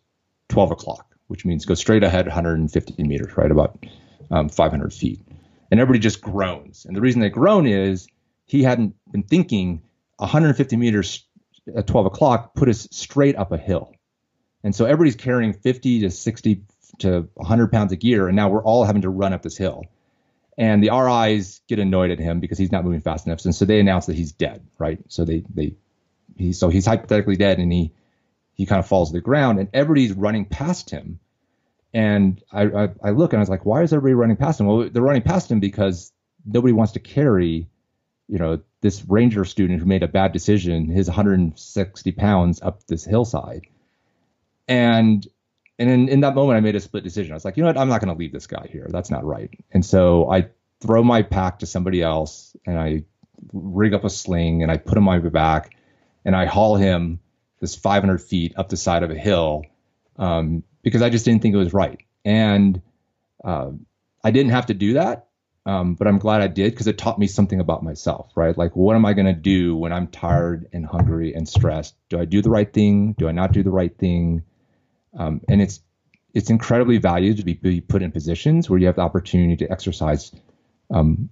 12 0.49 0.71
o'clock, 0.71 1.15
which 1.27 1.45
means 1.45 1.65
go 1.65 1.73
straight 1.73 2.03
ahead 2.03 2.27
150 2.27 3.03
meters, 3.03 3.35
right 3.35 3.51
about 3.51 3.85
um, 4.29 4.49
500 4.49 4.93
feet. 4.93 5.19
And 5.71 5.79
everybody 5.79 5.99
just 5.99 6.21
groans. 6.21 6.85
And 6.85 6.95
the 6.95 7.01
reason 7.01 7.21
they 7.21 7.29
groan 7.29 7.65
is 7.65 8.07
he 8.45 8.61
hadn't 8.61 8.95
been 9.11 9.23
thinking 9.23 9.81
150 10.17 10.77
meters 10.77 11.25
at 11.75 11.87
12 11.87 12.05
o'clock 12.07 12.53
put 12.53 12.69
us 12.69 12.87
straight 12.91 13.35
up 13.35 13.51
a 13.51 13.57
hill. 13.57 13.93
And 14.63 14.75
so 14.75 14.85
everybody's 14.85 15.15
carrying 15.15 15.53
50 15.53 16.01
to 16.01 16.09
60 16.09 16.63
to 16.99 17.27
100 17.35 17.71
pounds 17.71 17.93
of 17.93 17.99
gear, 17.99 18.27
and 18.27 18.35
now 18.35 18.49
we're 18.49 18.63
all 18.63 18.83
having 18.83 19.03
to 19.03 19.09
run 19.09 19.33
up 19.33 19.41
this 19.41 19.57
hill. 19.57 19.85
And 20.57 20.81
the 20.81 20.89
RIs 20.89 21.61
get 21.67 21.79
annoyed 21.79 22.11
at 22.11 22.19
him 22.19 22.39
because 22.39 22.57
he's 22.57 22.71
not 22.71 22.85
moving 22.85 23.01
fast 23.01 23.27
enough, 23.27 23.43
and 23.43 23.53
so 23.53 23.65
they 23.65 23.79
announce 23.79 24.05
that 24.05 24.15
he's 24.15 24.31
dead, 24.31 24.65
right? 24.79 24.99
So 25.09 25.25
they 25.25 25.43
they 25.53 25.75
he 26.37 26.53
so 26.53 26.69
he's 26.69 26.85
hypothetically 26.85 27.35
dead, 27.35 27.59
and 27.59 27.71
he 27.71 27.91
he 28.55 28.65
kind 28.65 28.79
of 28.79 28.87
falls 28.87 29.09
to 29.09 29.13
the 29.13 29.21
ground 29.21 29.59
and 29.59 29.69
everybody's 29.73 30.13
running 30.13 30.45
past 30.45 30.89
him. 30.89 31.19
And 31.93 32.41
I, 32.51 32.63
I, 32.63 32.89
I, 33.03 33.09
look 33.11 33.31
and 33.31 33.39
I 33.39 33.41
was 33.41 33.49
like, 33.49 33.65
why 33.65 33.83
is 33.83 33.93
everybody 33.93 34.15
running 34.15 34.37
past 34.37 34.59
him? 34.59 34.65
Well, 34.65 34.89
they're 34.89 35.01
running 35.01 35.21
past 35.21 35.51
him 35.51 35.59
because 35.59 36.11
nobody 36.45 36.73
wants 36.73 36.93
to 36.93 36.99
carry, 36.99 37.67
you 38.27 38.37
know, 38.39 38.61
this 38.85 39.03
ranger 39.07 39.43
student 39.43 39.79
who 39.79 39.85
made 39.87 40.03
a 40.03 40.07
bad 40.07 40.31
decision, 40.31 40.85
his 40.85 41.07
160 41.07 42.11
pounds 42.11 42.61
up 42.61 42.85
this 42.85 43.03
hillside. 43.03 43.65
And 44.67 45.27
and 45.79 45.89
in, 45.89 46.07
in 46.07 46.19
that 46.19 46.35
moment, 46.35 46.57
I 46.57 46.59
made 46.59 46.75
a 46.75 46.79
split 46.79 47.03
decision. 47.03 47.31
I 47.31 47.35
was 47.35 47.43
like, 47.43 47.57
you 47.57 47.63
know 47.63 47.69
what? 47.69 47.79
I'm 47.79 47.89
not 47.89 47.99
going 47.99 48.13
to 48.13 48.17
leave 48.17 48.31
this 48.31 48.45
guy 48.45 48.67
here. 48.71 48.85
That's 48.87 49.09
not 49.09 49.25
right. 49.25 49.49
And 49.71 49.83
so 49.83 50.31
I 50.31 50.49
throw 50.81 51.03
my 51.03 51.23
pack 51.23 51.59
to 51.59 51.65
somebody 51.65 52.03
else 52.03 52.55
and 52.63 52.77
I 52.77 53.05
rig 53.53 53.95
up 53.95 54.03
a 54.03 54.09
sling 54.09 54.61
and 54.61 54.71
I 54.71 54.77
put 54.77 54.99
him 54.99 55.07
on 55.07 55.23
my 55.23 55.29
back 55.29 55.75
and 56.23 56.35
I 56.35 56.45
haul 56.45 56.75
him 56.75 57.19
this 57.61 57.75
500 57.75 58.19
feet 58.19 58.53
up 58.55 58.69
the 58.69 58.77
side 58.77 59.01
of 59.01 59.09
a 59.09 59.15
hill 59.15 59.63
um, 60.17 60.63
because 60.83 61.01
I 61.01 61.09
just 61.09 61.25
didn't 61.25 61.41
think 61.41 61.55
it 61.55 61.57
was 61.57 61.73
right. 61.73 61.99
And 62.23 62.83
uh, 63.43 63.71
I 64.23 64.29
didn't 64.29 64.51
have 64.51 64.67
to 64.67 64.75
do 64.75 64.93
that, 64.93 65.27
um, 65.65 65.95
but 65.95 66.07
I'm 66.07 66.19
glad 66.19 66.41
I 66.41 66.47
did 66.47 66.71
because 66.71 66.87
it 66.87 66.97
taught 66.97 67.17
me 67.17 67.27
something 67.27 67.59
about 67.59 67.83
myself, 67.83 68.31
right? 68.35 68.55
Like, 68.55 68.75
what 68.75 68.95
am 68.95 69.05
I 69.05 69.13
going 69.13 69.25
to 69.25 69.33
do 69.33 69.75
when 69.75 69.91
I'm 69.91 70.07
tired 70.07 70.67
and 70.71 70.85
hungry 70.85 71.33
and 71.33 71.49
stressed? 71.49 71.95
Do 72.09 72.19
I 72.19 72.25
do 72.25 72.41
the 72.41 72.51
right 72.51 72.71
thing? 72.71 73.13
Do 73.13 73.27
I 73.27 73.31
not 73.31 73.51
do 73.51 73.63
the 73.63 73.71
right 73.71 73.95
thing? 73.97 74.43
Um, 75.17 75.41
and 75.49 75.61
it's 75.61 75.79
it's 76.35 76.49
incredibly 76.49 76.97
valued 76.97 77.37
to 77.37 77.43
be, 77.43 77.53
be, 77.53 77.79
put 77.79 78.03
in 78.03 78.11
positions 78.11 78.69
where 78.69 78.77
you 78.77 78.85
have 78.87 78.97
the 78.97 79.01
opportunity 79.01 79.55
to 79.55 79.71
exercise 79.71 80.33
um, 80.93 81.29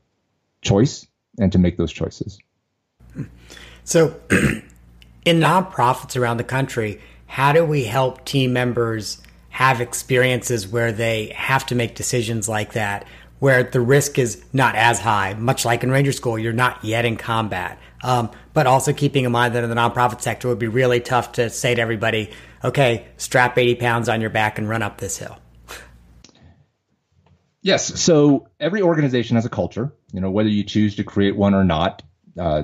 choice 0.61 1.05
and 1.37 1.51
to 1.51 1.59
make 1.59 1.75
those 1.75 1.91
choices. 1.91 2.39
So 3.83 4.15
in 5.25 5.39
nonprofits 5.39 6.19
around 6.19 6.37
the 6.37 6.45
country, 6.45 7.01
how 7.25 7.51
do 7.51 7.65
we 7.65 7.83
help 7.83 8.23
team 8.23 8.53
members 8.53 9.21
have 9.49 9.81
experiences 9.81 10.67
where 10.67 10.91
they 10.91 11.27
have 11.35 11.65
to 11.67 11.75
make 11.75 11.95
decisions 11.95 12.47
like 12.47 12.73
that, 12.73 13.05
where 13.43 13.61
the 13.61 13.81
risk 13.81 14.17
is 14.17 14.41
not 14.53 14.73
as 14.77 15.01
high, 15.01 15.33
much 15.33 15.65
like 15.65 15.83
in 15.83 15.91
Ranger 15.91 16.13
School, 16.13 16.39
you're 16.39 16.53
not 16.53 16.81
yet 16.81 17.03
in 17.03 17.17
combat. 17.17 17.77
Um, 18.01 18.31
but 18.53 18.67
also 18.67 18.93
keeping 18.93 19.25
in 19.25 19.33
mind 19.33 19.53
that 19.55 19.65
in 19.65 19.69
the 19.69 19.75
nonprofit 19.75 20.21
sector, 20.21 20.47
it 20.47 20.51
would 20.51 20.59
be 20.59 20.69
really 20.69 21.01
tough 21.01 21.33
to 21.33 21.49
say 21.49 21.75
to 21.75 21.81
everybody, 21.81 22.31
okay, 22.63 23.05
strap 23.17 23.57
80 23.57 23.75
pounds 23.75 24.07
on 24.07 24.21
your 24.21 24.29
back 24.29 24.59
and 24.59 24.69
run 24.69 24.81
up 24.81 24.97
this 24.97 25.17
hill. 25.17 25.37
Yes. 27.61 27.99
So 27.99 28.47
every 28.61 28.81
organization 28.81 29.35
has 29.35 29.45
a 29.45 29.49
culture, 29.49 29.91
you 30.13 30.21
know, 30.21 30.31
whether 30.31 30.47
you 30.47 30.63
choose 30.63 30.95
to 30.95 31.03
create 31.03 31.35
one 31.35 31.53
or 31.53 31.65
not. 31.65 32.01
Uh, 32.39 32.63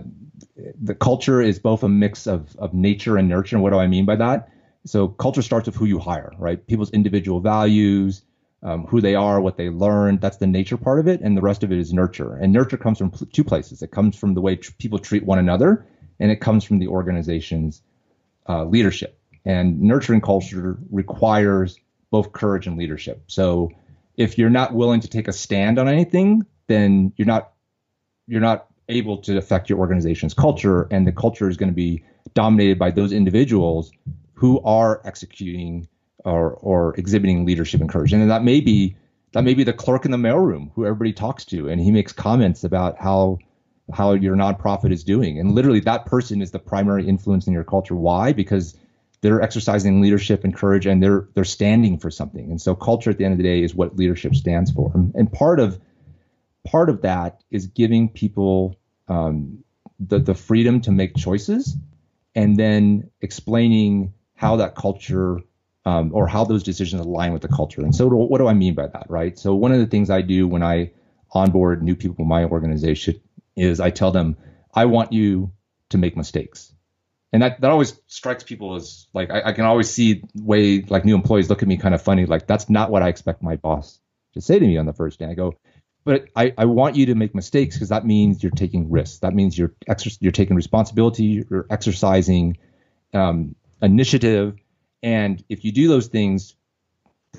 the 0.82 0.96
culture 0.96 1.42
is 1.42 1.60
both 1.60 1.84
a 1.84 1.90
mix 1.90 2.26
of, 2.26 2.56
of 2.56 2.74
nature 2.74 3.18
and 3.18 3.28
nurture. 3.28 3.58
And 3.58 3.64
what 3.64 3.74
do 3.74 3.80
I 3.80 3.88
mean 3.88 4.06
by 4.06 4.16
that? 4.16 4.48
So 4.86 5.10
culture 5.10 5.42
starts 5.42 5.66
with 5.66 5.76
who 5.76 5.84
you 5.84 6.00
hire, 6.00 6.32
right? 6.38 6.66
People's 6.66 6.92
individual 6.92 7.42
values, 7.42 8.24
um, 8.62 8.86
who 8.86 9.02
they 9.02 9.16
are, 9.16 9.40
what 9.40 9.58
they 9.58 9.70
learn. 9.70 10.18
That's 10.18 10.38
the 10.38 10.48
nature 10.48 10.78
part 10.78 11.00
of 11.00 11.08
it, 11.08 11.22
and 11.22 11.38
the 11.38 11.42
rest 11.42 11.64
of 11.64 11.72
it 11.72 11.80
is 11.80 11.94
nurture. 11.94 12.36
And 12.36 12.52
nurture 12.52 12.78
comes 12.78 12.98
from 12.98 13.12
two 13.32 13.44
places. 13.44 13.82
It 13.82 13.92
comes 13.92 14.18
from 14.18 14.34
the 14.34 14.42
way 14.42 14.58
tr- 14.58 14.72
people 14.78 15.00
treat 15.00 15.26
one 15.26 15.40
another, 15.40 15.86
and 16.20 16.32
it 16.32 16.42
comes 16.42 16.64
from 16.64 16.80
the 16.80 16.88
organization's 16.88 17.82
uh, 18.48 18.66
leadership. 18.66 19.20
And 19.46 19.82
nurturing 19.82 20.22
culture 20.22 20.78
requires 20.92 21.80
both 22.12 22.34
courage 22.34 22.68
and 22.68 22.78
leadership. 22.78 23.24
So 23.28 23.72
if 24.18 24.38
you're 24.38 24.50
not 24.50 24.74
willing 24.74 25.00
to 25.02 25.08
take 25.08 25.28
a 25.28 25.34
stand 25.34 25.80
on 25.80 25.88
anything, 25.88 26.46
then 26.68 27.14
you're 27.16 27.28
not 27.28 27.54
you're 28.28 28.42
not 28.42 28.68
able 28.90 29.18
to 29.18 29.38
affect 29.38 29.70
your 29.70 29.80
organization's 29.80 30.34
culture, 30.34 30.88
and 30.92 31.08
the 31.08 31.12
culture 31.12 31.48
is 31.48 31.58
going 31.58 31.70
to 31.70 31.76
be 31.76 32.04
dominated 32.34 32.78
by 32.78 32.92
those 32.92 33.12
individuals 33.12 33.92
who 34.34 34.60
are 34.62 35.02
executing 35.06 35.88
or 36.26 36.52
or 36.52 36.96
exhibiting 36.98 37.46
leadership 37.46 37.82
and 37.82 37.90
courage. 37.90 38.14
And 38.14 38.30
that 38.30 38.44
may 38.44 38.62
be 38.62 38.96
that 39.34 39.44
may 39.44 39.54
be 39.54 39.64
the 39.64 39.74
clerk 39.74 40.06
in 40.06 40.12
the 40.12 40.18
mailroom 40.18 40.72
who 40.74 40.86
everybody 40.86 41.14
talks 41.14 41.46
to, 41.46 41.70
and 41.70 41.80
he 41.80 41.92
makes 41.92 42.14
comments 42.14 42.64
about 42.64 42.98
how 43.00 43.40
how 43.94 44.14
your 44.14 44.36
nonprofit 44.36 44.92
is 44.92 45.04
doing. 45.04 45.40
And 45.40 45.54
literally, 45.54 45.80
that 45.82 46.06
person 46.06 46.42
is 46.42 46.52
the 46.52 46.60
primary 46.60 47.08
influence 47.08 47.48
in 47.48 47.54
your 47.54 47.64
culture. 47.64 47.96
Why? 47.96 48.34
Because 48.34 48.76
they're 49.22 49.42
exercising 49.42 50.02
leadership 50.02 50.44
and 50.44 50.56
courage, 50.56 50.86
and 50.86 51.02
they're 51.02 51.28
they're 51.34 51.44
standing 51.44 51.98
for 51.98 52.10
something. 52.10 52.50
And 52.50 52.62
so, 52.62 52.76
culture 52.76 53.10
at 53.10 53.18
the 53.18 53.26
end 53.26 53.34
of 53.34 53.38
the 53.38 53.44
day 53.44 53.64
is 53.64 53.76
what 53.76 53.96
leadership 53.96 54.36
stands 54.36 54.72
for. 54.72 54.92
And 55.16 55.32
part 55.32 55.60
of 55.60 55.80
part 56.66 56.90
of 56.90 57.02
that 57.02 57.44
is 57.52 57.68
giving 57.68 58.10
people 58.10 58.80
um, 59.08 59.64
the 60.00 60.20
the 60.20 60.36
freedom 60.36 60.82
to 60.82 60.92
make 60.92 61.16
choices, 61.16 61.76
and 62.36 62.58
then 62.58 63.10
explaining 63.22 64.14
how 64.36 64.56
that 64.58 64.76
culture 64.76 65.40
um, 65.90 66.12
or 66.14 66.28
how 66.28 66.44
those 66.44 66.62
decisions 66.62 67.02
align 67.02 67.34
with 67.34 67.42
the 67.42 67.48
culture. 67.48 67.82
And 67.82 67.96
so, 67.96 68.08
what 68.08 68.38
do 68.38 68.48
I 68.48 68.54
mean 68.54 68.76
by 68.76 68.88
that, 68.88 69.08
right? 69.10 69.38
So, 69.38 69.56
one 69.56 69.72
of 69.72 69.80
the 69.80 69.88
things 69.88 70.10
I 70.10 70.22
do 70.22 70.48
when 70.48 70.62
I 70.62 70.92
onboard 71.32 71.82
new 71.82 71.96
people 71.96 72.24
in 72.24 72.30
my 72.30 72.46
organization 72.46 73.20
is 73.56 73.80
I 73.80 73.90
tell 73.90 74.12
them, 74.12 74.38
I 74.74 74.86
want 74.86 75.14
you 75.14 75.52
to 75.90 75.98
make 75.98 76.16
mistakes. 76.16 76.72
And 77.34 77.42
that, 77.42 77.62
that 77.62 77.72
always 77.72 78.00
strikes 78.08 78.44
people 78.44 78.76
as 78.76 79.08
like, 79.14 79.32
I, 79.32 79.42
I 79.50 79.54
can 79.54 79.66
always 79.66 79.90
see 79.90 80.24
way 80.36 80.82
like 80.82 81.06
new 81.06 81.16
employees 81.16 81.50
look 81.50 81.62
at 81.62 81.68
me 81.68 81.78
kind 81.78 81.96
of 81.96 82.02
funny. 82.02 82.26
Like, 82.26 82.46
that's 82.46 82.70
not 82.70 82.92
what 82.92 83.02
I 83.02 83.08
expect 83.08 83.42
my 83.42 83.56
boss 83.56 84.00
to 84.34 84.42
say 84.42 84.60
to 84.60 84.66
me 84.66 84.78
on 84.78 84.86
the 84.86 84.94
first 84.94 85.20
day. 85.20 85.26
I 85.26 85.34
go, 85.34 85.56
but 86.06 86.26
I, 86.36 86.54
I 86.58 86.66
want 86.66 86.96
you 86.98 87.08
to 87.08 87.16
make 87.16 87.34
mistakes 87.34 87.76
because 87.76 87.90
that 87.90 88.06
means 88.06 88.44
you're 88.44 88.52
taking 88.52 88.92
risks. 88.92 89.20
That 89.20 89.34
means 89.34 89.58
you're 89.58 89.74
exer- 89.88 90.18
you're 90.22 90.32
taking 90.32 90.56
responsibility. 90.56 91.46
You're 91.50 91.66
exercising 91.70 92.58
um, 93.14 93.56
initiative, 93.82 94.56
and 95.04 95.44
if 95.50 95.64
you 95.64 95.72
do 95.72 95.88
those 95.88 96.08
things 96.08 96.56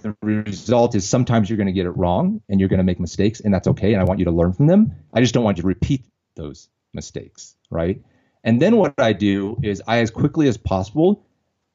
the 0.02 0.16
result 0.22 0.94
is 0.94 1.08
sometimes 1.08 1.48
you're 1.48 1.56
going 1.56 1.66
to 1.66 1.72
get 1.72 1.86
it 1.86 1.90
wrong 1.90 2.40
and 2.48 2.60
you're 2.60 2.68
going 2.68 2.78
to 2.78 2.84
make 2.84 3.00
mistakes, 3.00 3.40
and 3.40 3.52
that's 3.52 3.68
okay. 3.68 3.92
And 3.92 4.00
I 4.00 4.04
want 4.04 4.18
you 4.18 4.24
to 4.26 4.30
learn 4.30 4.52
from 4.52 4.66
them. 4.66 4.94
I 5.12 5.20
just 5.20 5.34
don't 5.34 5.44
want 5.44 5.58
you 5.58 5.62
to 5.62 5.68
repeat 5.68 6.04
those 6.36 6.68
mistakes, 6.94 7.56
right? 7.70 8.02
And 8.44 8.60
then 8.60 8.76
what 8.76 8.94
I 8.98 9.12
do 9.12 9.58
is 9.62 9.82
I, 9.86 9.98
as 9.98 10.10
quickly 10.10 10.48
as 10.48 10.56
possible, 10.56 11.26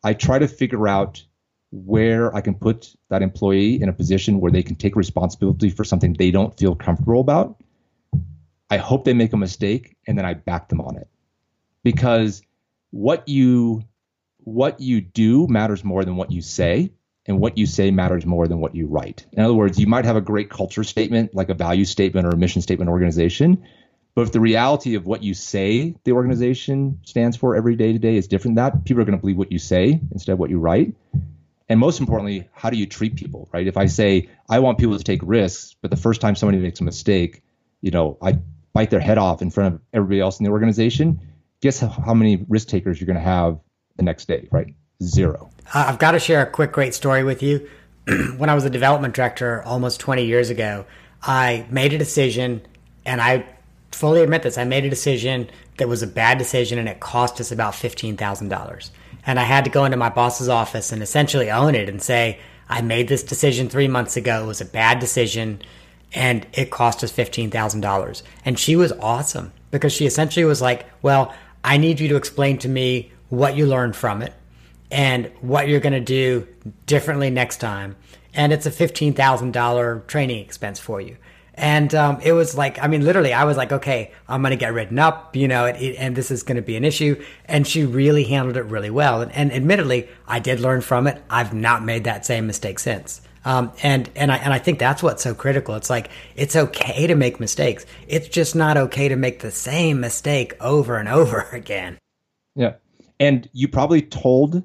I 0.04 0.14
try 0.14 0.40
to 0.40 0.48
figure 0.48 0.88
out 0.88 1.24
where 1.72 2.34
I 2.36 2.42
can 2.42 2.56
put 2.56 2.96
that 3.10 3.22
employee 3.22 3.82
in 3.82 3.90
a 3.90 3.94
position 3.94 4.40
where 4.40 4.52
they 4.52 4.64
can 4.64 4.76
take 4.76 4.96
responsibility 4.96 5.70
for 5.70 5.84
something 5.84 6.14
they 6.14 6.32
don't 6.32 6.58
feel 6.58 6.76
comfortable 6.76 7.20
about. 7.20 7.62
I 8.70 8.78
hope 8.78 9.04
they 9.04 9.14
make 9.14 9.34
a 9.34 9.38
mistake 9.38 9.96
and 10.08 10.18
then 10.18 10.26
I 10.26 10.34
back 10.34 10.70
them 10.70 10.82
on 10.82 10.96
it. 10.98 11.08
Because 11.84 12.42
what 12.92 13.28
you 13.28 13.84
what 14.46 14.80
you 14.80 15.02
do 15.02 15.48
matters 15.48 15.84
more 15.84 16.06
than 16.06 16.16
what 16.16 16.32
you 16.32 16.42
say 16.42 16.92
and 17.26 17.40
what 17.40 17.58
you 17.58 17.66
say 17.66 17.92
matters 17.92 18.26
more 18.26 18.48
than 18.48 18.60
what 18.60 18.76
you 18.76 18.88
write. 18.88 19.26
In 19.34 19.44
other 19.44 19.54
words, 19.54 19.80
you 19.80 19.88
might 19.88 20.06
have 20.06 20.16
a 20.16 20.22
great 20.22 20.50
culture 20.50 20.84
statement, 20.84 21.36
like 21.36 21.50
a 21.50 21.56
value 21.56 21.86
statement 21.86 22.28
or 22.28 22.30
a 22.30 22.38
mission 22.38 22.62
statement 22.62 22.90
organization, 22.90 23.66
but 24.16 24.22
if 24.22 24.32
the 24.32 24.40
reality 24.40 24.96
of 24.96 25.06
what 25.06 25.24
you 25.24 25.34
say 25.34 25.94
the 26.06 26.14
organization 26.14 27.00
stands 27.04 27.36
for 27.36 27.56
every 27.56 27.76
day 27.76 27.92
to 27.92 28.00
day 28.00 28.16
is 28.16 28.28
different 28.28 28.56
that, 28.56 28.86
people 28.86 29.02
are 29.02 29.06
going 29.06 29.18
to 29.18 29.22
believe 29.22 29.38
what 29.38 29.52
you 29.52 29.60
say 29.60 30.00
instead 30.12 30.32
of 30.32 30.40
what 30.40 30.50
you 30.50 30.58
write. 30.58 30.94
And 31.68 31.80
most 31.80 32.00
importantly, 32.00 32.48
how 32.54 32.70
do 32.70 32.78
you 32.78 32.86
treat 32.86 33.16
people, 33.16 33.50
right? 33.52 33.68
If 33.68 33.76
I 33.76 33.88
say 33.88 34.30
I 34.48 34.60
want 34.60 34.78
people 34.78 34.98
to 34.98 35.04
take 35.04 35.20
risks, 35.24 35.76
but 35.82 35.92
the 35.92 35.98
first 35.98 36.22
time 36.22 36.36
somebody 36.36 36.60
makes 36.60 36.80
a 36.80 36.84
mistake, 36.84 37.42
you 37.82 37.92
know, 37.92 38.18
I 38.22 38.40
bite 38.72 38.90
their 38.90 39.00
head 39.00 39.18
off 39.18 39.42
in 39.42 39.50
front 39.50 39.76
of 39.76 39.82
everybody 39.92 40.22
else 40.22 40.40
in 40.40 40.46
the 40.46 40.52
organization, 40.52 41.20
guess 41.62 41.80
how, 41.80 41.88
how 41.88 42.14
many 42.14 42.46
risk 42.48 42.68
takers 42.68 43.02
you're 43.02 43.08
going 43.08 43.16
to 43.16 43.22
have 43.22 43.60
the 43.96 44.04
next 44.04 44.28
day, 44.28 44.48
right? 44.52 44.74
Zero. 45.04 45.50
I've 45.74 46.00
got 46.00 46.12
to 46.12 46.20
share 46.20 46.42
a 46.42 46.50
quick, 46.50 46.72
great 46.72 46.94
story 46.94 47.24
with 47.24 47.42
you. 47.42 47.68
when 48.38 48.50
I 48.50 48.56
was 48.56 48.66
a 48.66 48.70
development 48.70 49.14
director 49.14 49.64
almost 49.64 50.00
20 50.00 50.26
years 50.26 50.50
ago, 50.50 50.86
I 51.24 51.66
made 51.70 51.94
a 51.94 51.98
decision, 51.98 52.62
and 53.06 53.20
I 53.20 53.46
fully 53.92 54.22
admit 54.22 54.44
this. 54.44 54.58
I 54.58 54.64
made 54.64 54.86
a 54.86 54.90
decision 54.90 55.50
that 55.78 55.88
was 55.88 56.04
a 56.04 56.08
bad 56.08 56.38
decision, 56.38 56.78
and 56.78 56.88
it 56.88 57.00
cost 57.00 57.40
us 57.42 57.52
about 57.52 57.74
$15,000. 57.74 58.90
And 59.26 59.40
I 59.40 59.44
had 59.44 59.64
to 59.66 59.72
go 59.72 59.86
into 59.86 59.98
my 59.98 60.10
boss's 60.10 60.50
office 60.50 60.92
and 60.92 61.02
essentially 61.02 61.50
own 61.50 61.74
it 61.74 61.90
and 61.90 62.02
say, 62.02 62.40
I 62.70 62.82
made 62.82 63.08
this 63.08 63.24
decision 63.24 63.70
three 63.70 63.88
months 63.88 64.18
ago. 64.18 64.44
It 64.44 64.48
was 64.48 64.62
a 64.62 64.66
bad 64.66 65.00
decision, 65.00 65.62
and 66.14 66.46
it 66.54 66.70
cost 66.70 67.04
us 67.04 67.12
$15,000. 67.12 68.24
And 68.44 68.60
she 68.60 68.76
was 68.76 68.92
awesome 68.94 69.52
because 69.72 69.94
she 69.94 70.06
essentially 70.06 70.46
was 70.46 70.62
like, 70.62 70.86
Well, 71.02 71.34
I 71.64 71.78
need 71.78 72.00
you 72.00 72.08
to 72.10 72.16
explain 72.16 72.60
to 72.60 72.70
me 72.70 73.12
what 73.38 73.56
you 73.56 73.66
learned 73.66 73.96
from 73.96 74.22
it 74.22 74.34
and 74.92 75.32
what 75.42 75.68
you're 75.68 75.80
going 75.80 75.94
to 75.94 76.00
do 76.00 76.48
differently 76.86 77.30
next 77.30 77.58
time. 77.58 77.96
And 78.34 78.52
it's 78.52 78.66
a 78.66 78.72
$15,000 78.72 80.08
training 80.08 80.40
expense 80.40 80.80
for 80.80 81.00
you. 81.00 81.18
And 81.58 81.96
um, 81.96 82.20
it 82.22 82.34
was 82.34 82.58
like, 82.58 82.84
I 82.84 82.88
mean, 82.88 83.06
literally, 83.06 83.32
I 83.32 83.46
was 83.46 83.56
like, 83.56 83.72
okay, 83.72 84.12
I'm 84.28 84.42
going 84.42 84.52
to 84.52 84.58
get 84.58 84.74
written 84.74 85.00
up, 85.00 85.36
you 85.36 85.48
know, 85.48 85.66
it, 85.66 85.82
it, 85.82 85.96
and 85.96 86.16
this 86.16 86.30
is 86.30 86.44
going 86.44 86.58
to 86.58 86.62
be 86.62 86.76
an 86.76 86.84
issue. 86.84 87.24
And 87.46 87.66
she 87.66 87.86
really 87.86 88.26
handled 88.26 88.58
it 88.58 88.64
really 88.64 88.90
well. 88.90 89.22
And, 89.22 89.32
and, 89.32 89.54
admittedly, 89.54 90.10
I 90.28 90.40
did 90.40 90.60
learn 90.60 90.82
from 90.82 91.08
it. 91.08 91.24
I've 91.30 91.54
not 91.54 91.84
made 91.84 92.04
that 92.04 92.26
same 92.26 92.46
mistake 92.46 92.80
since. 92.80 93.22
Um, 93.46 93.72
and 93.84 94.10
and 94.16 94.32
I 94.32 94.38
and 94.38 94.52
I 94.52 94.58
think 94.58 94.80
that's 94.80 95.04
what's 95.04 95.22
so 95.22 95.36
critical. 95.36 95.76
It's 95.76 95.90
like 95.90 96.10
it's 96.36 96.56
okay 96.56 97.06
to 97.06 97.14
make 97.14 97.40
mistakes. 97.40 97.86
It's 98.08 98.28
just 98.28 98.56
not 98.56 98.76
okay 98.76 99.08
to 99.08 99.16
make 99.16 99.40
the 99.40 99.52
same 99.52 100.00
mistake 100.00 100.56
over 100.60 100.98
and 100.98 101.08
over 101.08 101.42
again. 101.52 102.00
Yeah, 102.56 102.74
and 103.20 103.50
you 103.54 103.68
probably 103.68 104.02
told 104.02 104.64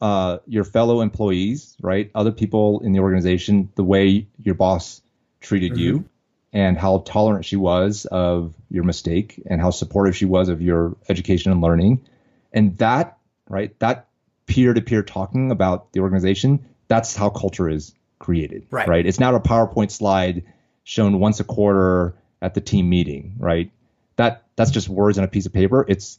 uh, 0.00 0.38
your 0.46 0.64
fellow 0.64 1.00
employees, 1.00 1.76
right? 1.80 2.10
Other 2.14 2.32
people 2.32 2.80
in 2.80 2.92
the 2.92 3.00
organization, 3.00 3.70
the 3.76 3.84
way 3.84 4.26
your 4.42 4.54
boss 4.54 5.00
treated 5.40 5.72
mm-hmm. 5.72 5.80
you 5.80 6.08
and 6.52 6.76
how 6.76 6.98
tolerant 6.98 7.44
she 7.44 7.56
was 7.56 8.04
of 8.06 8.54
your 8.68 8.84
mistake 8.84 9.40
and 9.46 9.60
how 9.60 9.70
supportive 9.70 10.16
she 10.16 10.24
was 10.24 10.48
of 10.48 10.60
your 10.60 10.96
education 11.08 11.52
and 11.52 11.60
learning. 11.60 12.04
And 12.52 12.76
that, 12.78 13.18
right, 13.48 13.78
that 13.78 14.08
peer 14.46 14.74
to 14.74 14.80
peer 14.80 15.02
talking 15.02 15.50
about 15.50 15.92
the 15.92 16.00
organization, 16.00 16.66
that's 16.88 17.16
how 17.16 17.30
culture 17.30 17.68
is 17.68 17.94
created, 18.18 18.66
right. 18.70 18.88
right? 18.88 19.06
It's 19.06 19.20
not 19.20 19.34
a 19.34 19.40
PowerPoint 19.40 19.90
slide 19.90 20.44
shown 20.84 21.20
once 21.20 21.40
a 21.40 21.44
quarter 21.44 22.14
at 22.42 22.54
the 22.54 22.60
team 22.60 22.88
meeting, 22.88 23.36
right? 23.38 23.70
That 24.16 24.44
that's 24.56 24.70
just 24.70 24.88
words 24.88 25.16
on 25.16 25.24
a 25.24 25.28
piece 25.28 25.46
of 25.46 25.52
paper. 25.52 25.84
It's 25.88 26.18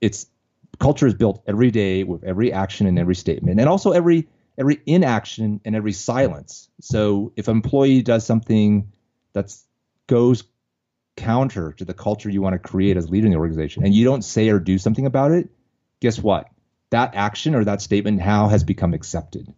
it's 0.00 0.26
culture 0.78 1.06
is 1.06 1.14
built 1.14 1.42
every 1.46 1.70
day 1.70 2.04
with 2.04 2.24
every 2.24 2.52
action 2.52 2.86
and 2.86 2.98
every 2.98 3.14
statement, 3.14 3.60
and 3.60 3.68
also 3.68 3.92
every 3.92 4.28
every 4.56 4.80
inaction 4.86 5.60
and 5.64 5.76
every 5.76 5.92
silence. 5.92 6.68
So 6.80 7.32
if 7.36 7.48
an 7.48 7.56
employee 7.56 8.02
does 8.02 8.26
something 8.26 8.92
that 9.32 9.54
goes 10.08 10.44
counter 11.16 11.72
to 11.74 11.84
the 11.84 11.94
culture 11.94 12.28
you 12.28 12.42
want 12.42 12.54
to 12.54 12.68
create 12.68 12.96
as 12.96 13.08
leader 13.08 13.26
in 13.26 13.32
the 13.32 13.38
organization, 13.38 13.84
and 13.84 13.94
you 13.94 14.04
don't 14.04 14.22
say 14.22 14.48
or 14.48 14.58
do 14.58 14.78
something 14.78 15.06
about 15.06 15.30
it, 15.32 15.48
guess 16.00 16.18
what? 16.18 16.48
That 16.90 17.14
action 17.14 17.54
or 17.54 17.64
that 17.64 17.82
statement 17.82 18.18
now 18.18 18.48
has 18.48 18.64
become 18.64 18.94
accepted. 18.94 19.52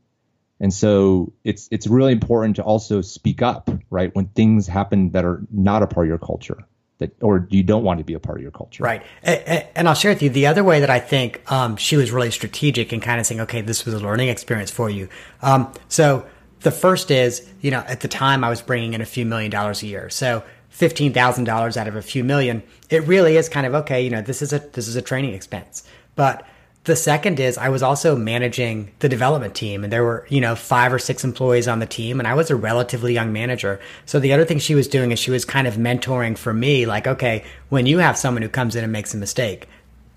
And 0.59 0.73
so 0.75 1.33
it's 1.45 1.69
it's 1.71 1.87
really 1.87 2.13
important 2.13 2.57
to 2.57 2.63
also 2.63 3.01
speak 3.01 3.41
up, 3.41 3.71
right, 3.89 4.15
when 4.15 4.27
things 4.27 4.67
happen 4.67 5.13
that 5.13 5.25
are 5.25 5.43
not 5.51 5.83
a 5.83 5.87
part 5.87 6.07
of 6.07 6.09
your 6.09 6.19
culture 6.19 6.67
that 7.01 7.11
or 7.23 7.47
you 7.51 7.63
don't 7.63 7.83
want 7.83 7.99
to 7.99 8.05
be 8.05 8.15
a 8.15 8.21
part 8.21 8.39
of 8.39 8.43
your 8.43 8.53
culture. 8.53 8.85
Right. 8.85 9.03
And 9.23 9.89
I'll 9.89 9.95
share 9.95 10.13
with 10.13 10.23
you 10.23 10.31
the 10.31 10.47
other 10.47 10.63
way 10.63 10.81
that 10.81 10.91
I 10.91 11.01
think 11.01 11.43
um, 11.51 11.77
she 11.77 11.97
was 11.97 12.13
really 12.13 12.31
strategic 12.31 12.93
and 12.93 13.03
kind 13.03 13.19
of 13.19 13.27
saying, 13.27 13.41
okay, 13.41 13.61
this 13.61 13.85
was 13.85 13.95
a 13.95 13.99
learning 13.99 14.29
experience 14.29 14.71
for 14.71 14.89
you. 14.89 15.09
Um, 15.43 15.73
so 15.89 16.27
the 16.61 16.71
first 16.71 17.11
is, 17.11 17.49
you 17.61 17.71
know, 17.71 17.81
at 17.81 18.01
the 18.01 18.09
time 18.09 18.45
I 18.45 18.51
was 18.51 18.63
bringing 18.63 18.95
in 18.95 19.01
a 19.01 19.07
few 19.07 19.27
million 19.27 19.51
dollars 19.51 19.83
a 19.83 19.87
year. 19.87 20.11
So 20.11 20.45
$15,000 20.73 21.77
out 21.77 21.89
of 21.89 21.97
a 21.97 22.03
few 22.03 22.23
million, 22.23 22.63
it 22.91 23.03
really 23.07 23.37
is 23.37 23.49
kind 23.49 23.67
of 23.67 23.75
okay, 23.75 24.03
you 24.03 24.11
know, 24.11 24.23
this 24.23 24.43
is 24.43 24.53
a 24.53 24.59
this 24.59 24.87
is 24.87 24.95
a 24.95 25.03
training 25.03 25.35
expense. 25.35 25.85
But 26.15 26.47
the 26.85 26.97
second 26.97 27.38
is 27.38 27.59
I 27.59 27.69
was 27.69 27.83
also 27.83 28.16
managing 28.16 28.90
the 29.01 29.09
development 29.09 29.55
team 29.55 29.85
and 29.85 29.93
there 29.93 30.03
were, 30.03 30.27
you 30.31 30.40
know, 30.40 30.55
five 30.55 30.93
or 30.93 30.99
six 30.99 31.25
employees 31.25 31.69
on 31.69 31.79
the 31.79 31.87
team 31.87 32.19
and 32.19 32.27
I 32.27 32.35
was 32.35 32.51
a 32.51 32.57
relatively 32.57 33.12
young 33.12 33.33
manager. 33.33 33.81
So 34.07 34.19
the 34.19 34.33
other 34.33 34.47
thing 34.47 34.59
she 34.59 34.75
was 34.75 34.88
doing 34.88 35.11
is 35.11 35.19
she 35.19 35.31
was 35.31 35.45
kind 35.45 35.66
of 35.66 35.75
mentoring 35.75 36.38
for 36.38 36.55
me 36.55 36.87
like, 36.87 37.07
okay, 37.07 37.45
when 37.69 37.85
you 37.85 37.99
have 37.99 38.16
someone 38.16 38.43
who 38.43 38.49
comes 38.49 38.77
in 38.77 38.83
and 38.83 38.93
makes 38.93 39.12
a 39.12 39.19
mistake 39.19 39.69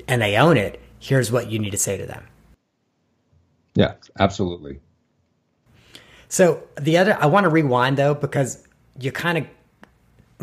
and 0.08 0.21
they 0.21 0.38
own 0.38 0.56
it, 0.56 0.82
here's 0.99 1.32
what 1.32 1.52
you 1.52 1.60
need 1.60 1.71
to 1.71 1.78
say 1.78 1.97
to 1.97 2.06
them. 2.06 2.23
Yeah, 3.76 3.95
absolutely. 4.17 4.80
So 6.30 6.63
the 6.80 6.97
other 6.97 7.17
I 7.19 7.26
want 7.26 7.43
to 7.43 7.49
rewind 7.49 7.97
though 7.97 8.15
because 8.15 8.65
you 8.99 9.12
kind 9.12 9.38
of 9.38 9.45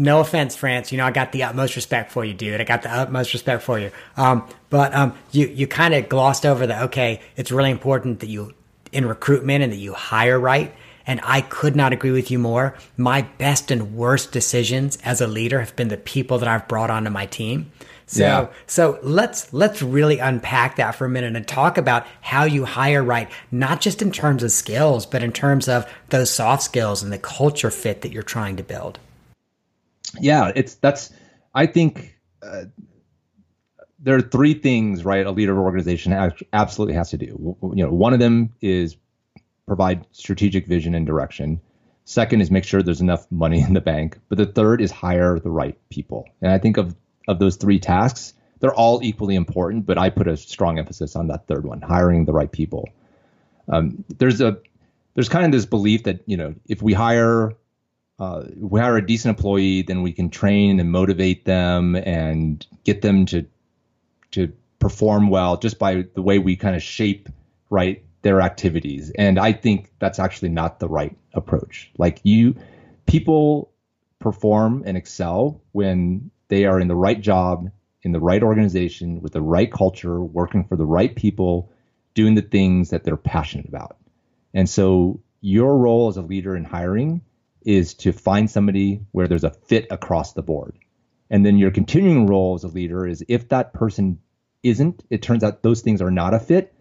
no 0.01 0.21
offense, 0.21 0.57
France. 0.57 0.91
You 0.91 0.99
know, 0.99 1.05
I 1.05 1.11
got 1.11 1.31
the 1.31 1.43
utmost 1.43 1.77
respect 1.77 2.11
for 2.11 2.25
you, 2.25 2.33
dude. 2.33 2.59
I 2.59 2.65
got 2.65 2.83
the 2.83 2.91
utmost 2.91 3.35
respect 3.35 3.63
for 3.63 3.79
you. 3.79 3.91
Um, 4.17 4.49
but 4.71 4.95
um, 4.95 5.15
you 5.31 5.47
you 5.47 5.67
kind 5.67 5.93
of 5.95 6.09
glossed 6.09 6.47
over 6.47 6.67
the 6.67 6.85
okay. 6.85 7.21
It's 7.37 7.53
really 7.53 7.71
important 7.71 8.21
that 8.21 8.29
you 8.29 8.55
in 8.93 9.07
recruitment 9.07 9.63
and 9.63 9.73
that 9.73 9.77
you 9.77 9.93
hire 9.93 10.41
right. 10.41 10.75
And 11.07 11.21
I 11.23 11.43
could 11.43 11.77
not 11.77 11.93
agree 11.93 12.13
with 12.13 12.31
you 12.31 12.39
more. 12.39 12.77
My 12.97 13.23
best 13.23 13.71
and 13.71 13.95
worst 13.95 14.33
decisions 14.33 14.97
as 15.05 15.21
a 15.21 15.27
leader 15.27 15.61
have 15.61 15.77
been 15.77 15.89
the 15.89 15.97
people 15.97 16.39
that 16.39 16.49
I've 16.49 16.67
brought 16.67 16.91
onto 16.91 17.11
my 17.11 17.27
team. 17.27 17.71
So 18.07 18.23
yeah. 18.23 18.47
so 18.67 18.99
let's 19.03 19.53
let's 19.53 19.83
really 19.83 20.19
unpack 20.19 20.77
that 20.77 20.95
for 20.95 21.05
a 21.05 21.11
minute 21.11 21.37
and 21.37 21.47
talk 21.47 21.77
about 21.77 22.07
how 22.23 22.45
you 22.45 22.65
hire 22.65 23.05
right, 23.05 23.31
not 23.51 23.83
just 23.83 24.01
in 24.01 24.13
terms 24.13 24.43
of 24.43 24.51
skills, 24.51 25.05
but 25.05 25.23
in 25.23 25.33
terms 25.33 25.69
of 25.69 25.87
those 26.09 26.31
soft 26.31 26.63
skills 26.63 27.03
and 27.03 27.13
the 27.13 27.19
culture 27.19 27.71
fit 27.71 28.01
that 28.01 28.13
you're 28.13 28.23
trying 28.23 28.57
to 28.57 28.63
build 28.63 28.99
yeah, 30.19 30.53
it's 30.55 30.75
that's 30.77 31.13
I 31.55 31.67
think 31.67 32.19
uh, 32.43 32.65
there 33.99 34.17
are 34.17 34.23
three 34.23 34.55
things 34.55 35.05
right 35.05 35.25
a 35.27 35.31
leader 35.31 35.53
of 35.53 35.59
organization 35.59 36.13
absolutely 36.53 36.95
has 36.95 37.11
to 37.11 37.19
do. 37.19 37.57
You 37.75 37.85
know, 37.85 37.93
one 37.93 38.13
of 38.13 38.19
them 38.19 38.55
is 38.61 38.97
provide 39.67 40.07
strategic 40.13 40.67
vision 40.67 40.95
and 40.95 41.07
direction. 41.07 41.61
Second 42.05 42.41
is 42.41 42.51
make 42.51 42.65
sure 42.65 42.83
there's 42.83 43.01
enough 43.01 43.31
money 43.31 43.61
in 43.61 43.75
the 43.75 43.81
bank. 43.81 44.19
But 44.29 44.39
the 44.39 44.47
third 44.47 44.81
is 44.81 44.91
hire 44.91 45.39
the 45.39 45.51
right 45.51 45.79
people. 45.91 46.29
And 46.43 46.51
I 46.51 46.59
think 46.59 46.77
of 46.77 46.97
of 47.29 47.39
those 47.39 47.57
three 47.57 47.79
tasks, 47.79 48.35
they're 48.59 48.75
all 48.75 49.01
equally 49.03 49.37
important, 49.37 49.87
but 49.87 49.99
I 49.99 50.11
put 50.11 50.27
a 50.27 50.37
strong 50.37 50.79
emphasis 50.79 51.15
on 51.15 51.29
that 51.29 51.47
third 51.47 51.65
one, 51.65 51.81
hiring 51.81 52.25
the 52.25 52.33
right 52.33 52.51
people. 52.51 52.89
Um, 53.69 54.05
there's 54.19 54.41
a 54.41 54.59
there's 55.15 55.29
kind 55.29 55.45
of 55.45 55.53
this 55.53 55.67
belief 55.67 56.05
that 56.05 56.21
you 56.27 56.37
know 56.37 56.55
if 56.67 56.83
we 56.83 56.93
hire 56.93 57.53
uh, 58.21 58.45
we 58.55 58.79
hire 58.79 58.99
a 58.99 59.07
decent 59.07 59.37
employee, 59.37 59.81
then 59.81 60.03
we 60.03 60.13
can 60.13 60.29
train 60.29 60.79
and 60.79 60.93
motivate 60.93 61.47
them 61.47 61.97
and 61.97 62.67
get 62.85 63.01
them 63.01 63.25
to 63.27 63.47
to 64.33 64.53
perform 64.79 65.29
well 65.29 65.57
just 65.57 65.79
by 65.79 66.05
the 66.15 66.23
way 66.23 66.39
we 66.39 66.55
kind 66.55 66.77
of 66.77 66.83
shape 66.83 67.29
right 67.71 68.05
their 68.23 68.43
activities. 68.43 69.11
And 69.17 69.39
I 69.39 69.53
think 69.53 69.91
that's 69.99 70.19
actually 70.19 70.51
not 70.51 70.79
the 70.79 70.89
right 70.89 71.17
approach. 71.33 71.91
Like 71.97 72.21
you, 72.23 72.57
people 73.07 73.73
perform 74.19 74.83
and 74.85 74.97
excel 74.97 75.63
when 75.73 76.31
they 76.49 76.67
are 76.67 76.79
in 76.79 76.89
the 76.89 76.95
right 76.95 77.21
job, 77.21 77.71
in 78.03 78.13
the 78.13 78.21
right 78.21 78.43
organization, 78.43 79.23
with 79.23 79.33
the 79.33 79.41
right 79.41 79.73
culture, 79.73 80.23
working 80.23 80.65
for 80.65 80.77
the 80.77 80.85
right 80.85 81.15
people, 81.15 81.73
doing 82.13 82.35
the 82.35 82.43
things 82.43 82.91
that 82.91 83.05
they're 83.05 83.17
passionate 83.17 83.67
about. 83.67 83.97
And 84.53 84.69
so 84.69 85.21
your 85.41 85.79
role 85.79 86.09
as 86.09 86.19
a 86.19 86.23
leader 86.23 86.55
in 86.55 86.65
hiring 86.65 87.23
is 87.63 87.95
to 87.95 88.13
find 88.13 88.51
somebody 88.51 89.01
where 89.13 89.29
there's 89.29 89.45
a 89.45 89.51
fit 89.51 89.87
across 89.91 90.33
the 90.33 90.43
board. 90.43 90.79
And 91.31 91.47
then 91.47 91.59
your 91.59 91.71
continuing 91.71 92.27
role 92.27 92.55
as 92.55 92.65
a 92.65 92.69
leader 92.69 93.07
is 93.07 93.25
if 93.29 93.49
that 93.51 93.73
person 93.73 94.19
isn't, 94.63 95.05
it 95.11 95.23
turns 95.23 95.45
out 95.45 95.63
those 95.63 95.81
things 95.81 96.03
are 96.03 96.11
not 96.11 96.35
a 96.35 96.41
fit, 96.41 96.75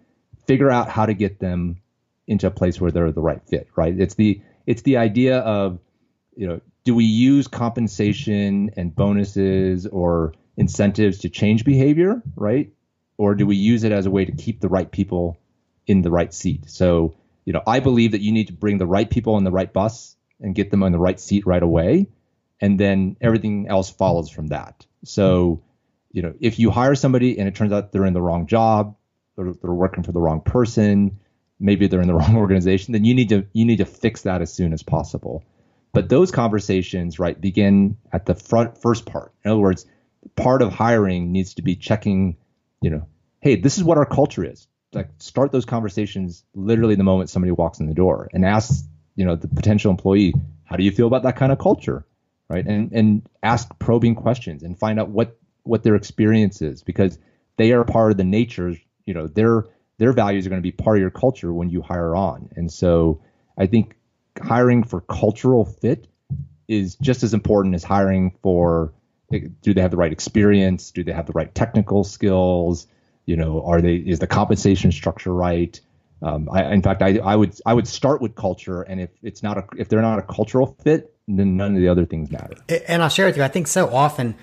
figure 0.48 0.72
out 0.72 0.89
how 0.89 1.06
to 1.06 1.13
get 1.13 1.39
them 1.39 1.82
into 2.28 2.48
a 2.48 2.52
place 2.52 2.80
where 2.80 2.92
they're 2.92 3.12
the 3.12 3.22
right 3.22 3.42
fit, 3.48 3.68
right? 3.76 4.00
It's 4.00 4.15
the 4.15 4.42
it's 4.65 4.84
the 4.84 4.98
idea 4.98 5.39
of, 5.39 5.80
you 6.36 6.48
know, 6.48 6.62
do 6.84 6.94
we 6.96 7.06
use 7.06 7.48
compensation 7.48 8.72
and 8.78 8.96
bonuses 8.96 9.88
or 9.88 10.34
incentives 10.58 11.20
to 11.20 11.30
change 11.30 11.65
behavior, 11.65 12.22
right? 12.36 12.72
Or 13.18 13.36
do 13.36 13.46
we 13.46 13.56
use 13.56 13.84
it 13.84 13.92
as 13.92 14.06
a 14.06 14.12
way 14.12 14.26
to 14.26 14.32
keep 14.32 14.62
the 14.62 14.70
right 14.70 14.89
people 14.89 15.38
in 15.88 16.02
the 16.02 16.12
right 16.12 16.34
seat? 16.34 16.70
So, 16.70 17.15
you 17.46 17.54
know, 17.54 17.63
I 17.65 17.80
believe 17.80 18.12
that 18.12 18.22
you 18.22 18.32
need 18.32 18.48
to 18.48 18.54
bring 18.54 18.78
the 18.78 18.86
right 18.86 19.10
people 19.10 19.38
in 19.38 19.44
the 19.44 19.52
right 19.52 19.72
bus 19.72 20.15
and 20.41 20.56
get 20.56 20.71
them 20.71 20.84
on 20.84 20.91
the 20.91 20.99
right 20.99 21.19
seat 21.19 21.45
right 21.45 21.63
away. 21.63 22.08
And 22.62 22.80
then 22.80 23.17
everything 23.21 23.67
else 23.67 23.89
follows 23.89 24.30
from 24.30 24.47
that. 24.47 24.86
So, 25.06 25.63
you 26.12 26.21
know, 26.21 26.34
if 26.39 26.60
you 26.60 26.71
hire 26.71 26.95
somebody 26.95 27.39
and 27.39 27.47
it 27.47 27.56
turns 27.56 27.71
out 27.71 27.91
they're 27.91 28.06
in 28.06 28.13
the 28.13 28.21
wrong 28.21 28.47
job, 28.47 28.95
or 29.38 29.54
they're 29.54 29.71
working 29.71 30.04
for 30.04 30.12
the 30.12 30.19
wrong 30.19 30.41
person, 30.41 31.19
maybe 31.60 31.88
they're 31.88 32.02
in 32.02 32.08
the 32.08 32.13
wrong 32.15 32.36
organization, 32.36 32.91
then 32.91 33.06
you 33.06 33.15
need 33.15 33.30
to 33.30 33.45
you 33.54 33.65
need 33.65 33.78
to 33.78 33.86
fix 33.86 34.23
that 34.23 34.41
as 34.41 34.54
soon 34.54 34.73
as 34.73 34.84
possible. 34.84 35.43
But 35.91 36.10
those 36.10 36.32
conversations, 36.32 37.17
right, 37.17 37.39
begin 37.39 37.97
at 38.12 38.25
the 38.25 38.36
front 38.36 38.80
first 38.80 39.06
part. 39.06 39.34
In 39.43 39.52
other 39.52 39.60
words, 39.60 39.86
part 40.36 40.62
of 40.62 40.71
hiring 40.71 41.32
needs 41.32 41.56
to 41.56 41.63
be 41.63 41.75
checking, 41.75 42.38
you 42.82 42.91
know, 42.91 43.08
hey, 43.39 43.56
this 43.56 43.78
is 43.78 43.84
what 43.84 43.97
our 43.97 44.06
culture 44.06 44.43
is. 44.43 44.67
Like 44.93 45.10
start 45.19 45.52
those 45.52 45.65
conversations 45.65 46.43
literally 46.54 46.95
the 46.95 47.04
moment 47.04 47.30
somebody 47.30 47.52
walks 47.52 47.80
in 47.80 47.88
the 47.88 47.93
door 47.93 48.30
and 48.34 48.45
ask, 48.45 48.86
you 49.19 49.25
know, 49.25 49.36
the 49.36 49.49
potential 49.49 49.91
employee, 49.91 50.34
how 50.63 50.77
do 50.77 50.84
you 50.84 50.91
feel 50.91 51.05
about 51.05 51.23
that 51.23 51.36
kind 51.36 51.51
of 51.51 51.60
culture? 51.60 52.05
Right. 52.47 52.65
And 52.65 52.89
and 52.93 53.29
ask 53.43 53.67
probing 53.77 54.15
questions 54.15 54.63
and 54.63 54.79
find 54.79 54.97
out 54.97 55.10
what 55.10 55.38
what 55.63 55.84
their 55.84 55.95
experience 55.95 56.62
is 56.62 56.82
because 56.82 57.19
they 57.58 57.73
are 57.73 57.84
part 57.84 58.12
of 58.12 58.17
the 58.17 58.23
nature, 58.23 58.75
you 59.05 59.13
know, 59.13 59.27
their 59.27 59.65
their 59.97 60.13
values 60.13 60.47
are 60.47 60.49
going 60.49 60.62
to 60.62 60.63
be 60.63 60.71
part 60.71 60.95
of 60.95 61.01
your 61.01 61.12
culture 61.12 61.53
when 61.53 61.69
you 61.69 61.82
hire 61.82 62.15
on. 62.15 62.49
And 62.55 62.71
so 62.71 63.21
I 63.58 63.65
think 63.67 63.97
hiring 64.41 64.84
for 64.86 65.01
cultural 65.01 65.65
fit 65.65 66.08
is 66.69 66.95
just 66.95 67.21
as 67.21 67.34
important 67.34 67.75
as 67.75 67.84
hiring 67.84 68.32
for 68.41 68.93
do 69.62 69.73
they 69.73 69.82
have 69.82 69.91
the 69.91 69.97
right 69.97 70.13
experience? 70.13 70.91
Do 70.91 71.03
they 71.03 71.12
have 71.12 71.25
the 71.25 71.34
right 71.34 71.53
technical 71.53 72.05
skills? 72.05 72.88
You 73.25 73.36
know, 73.36 73.63
are 73.65 73.82
they 73.82 73.95
is 73.95 74.19
the 74.19 74.27
compensation 74.27 74.93
structure 74.93 75.34
right? 75.34 75.77
Um, 76.21 76.49
I, 76.51 76.71
in 76.73 76.82
fact, 76.82 77.01
I, 77.01 77.17
I 77.19 77.36
would 77.36 77.55
I 77.65 77.73
would 77.73 77.88
start 77.88 78.21
with 78.21 78.36
culture, 78.36 78.82
and 78.82 78.99
if 78.99 79.10
it's 79.23 79.41
not 79.41 79.58
a 79.58 79.63
if 79.77 79.88
they're 79.88 80.01
not 80.01 80.19
a 80.19 80.23
cultural 80.23 80.75
fit, 80.84 81.13
then 81.27 81.55
none 81.55 81.75
of 81.75 81.82
the 81.82 81.88
other 81.88 82.05
things 82.05 82.29
matter. 82.32 82.55
And 82.88 83.01
I'll 83.01 83.10
share 83.10 83.25
with 83.25 83.38
you, 83.38 83.43
I 83.43 83.47
think 83.47 83.67
so 83.67 83.88
often, 83.89 84.36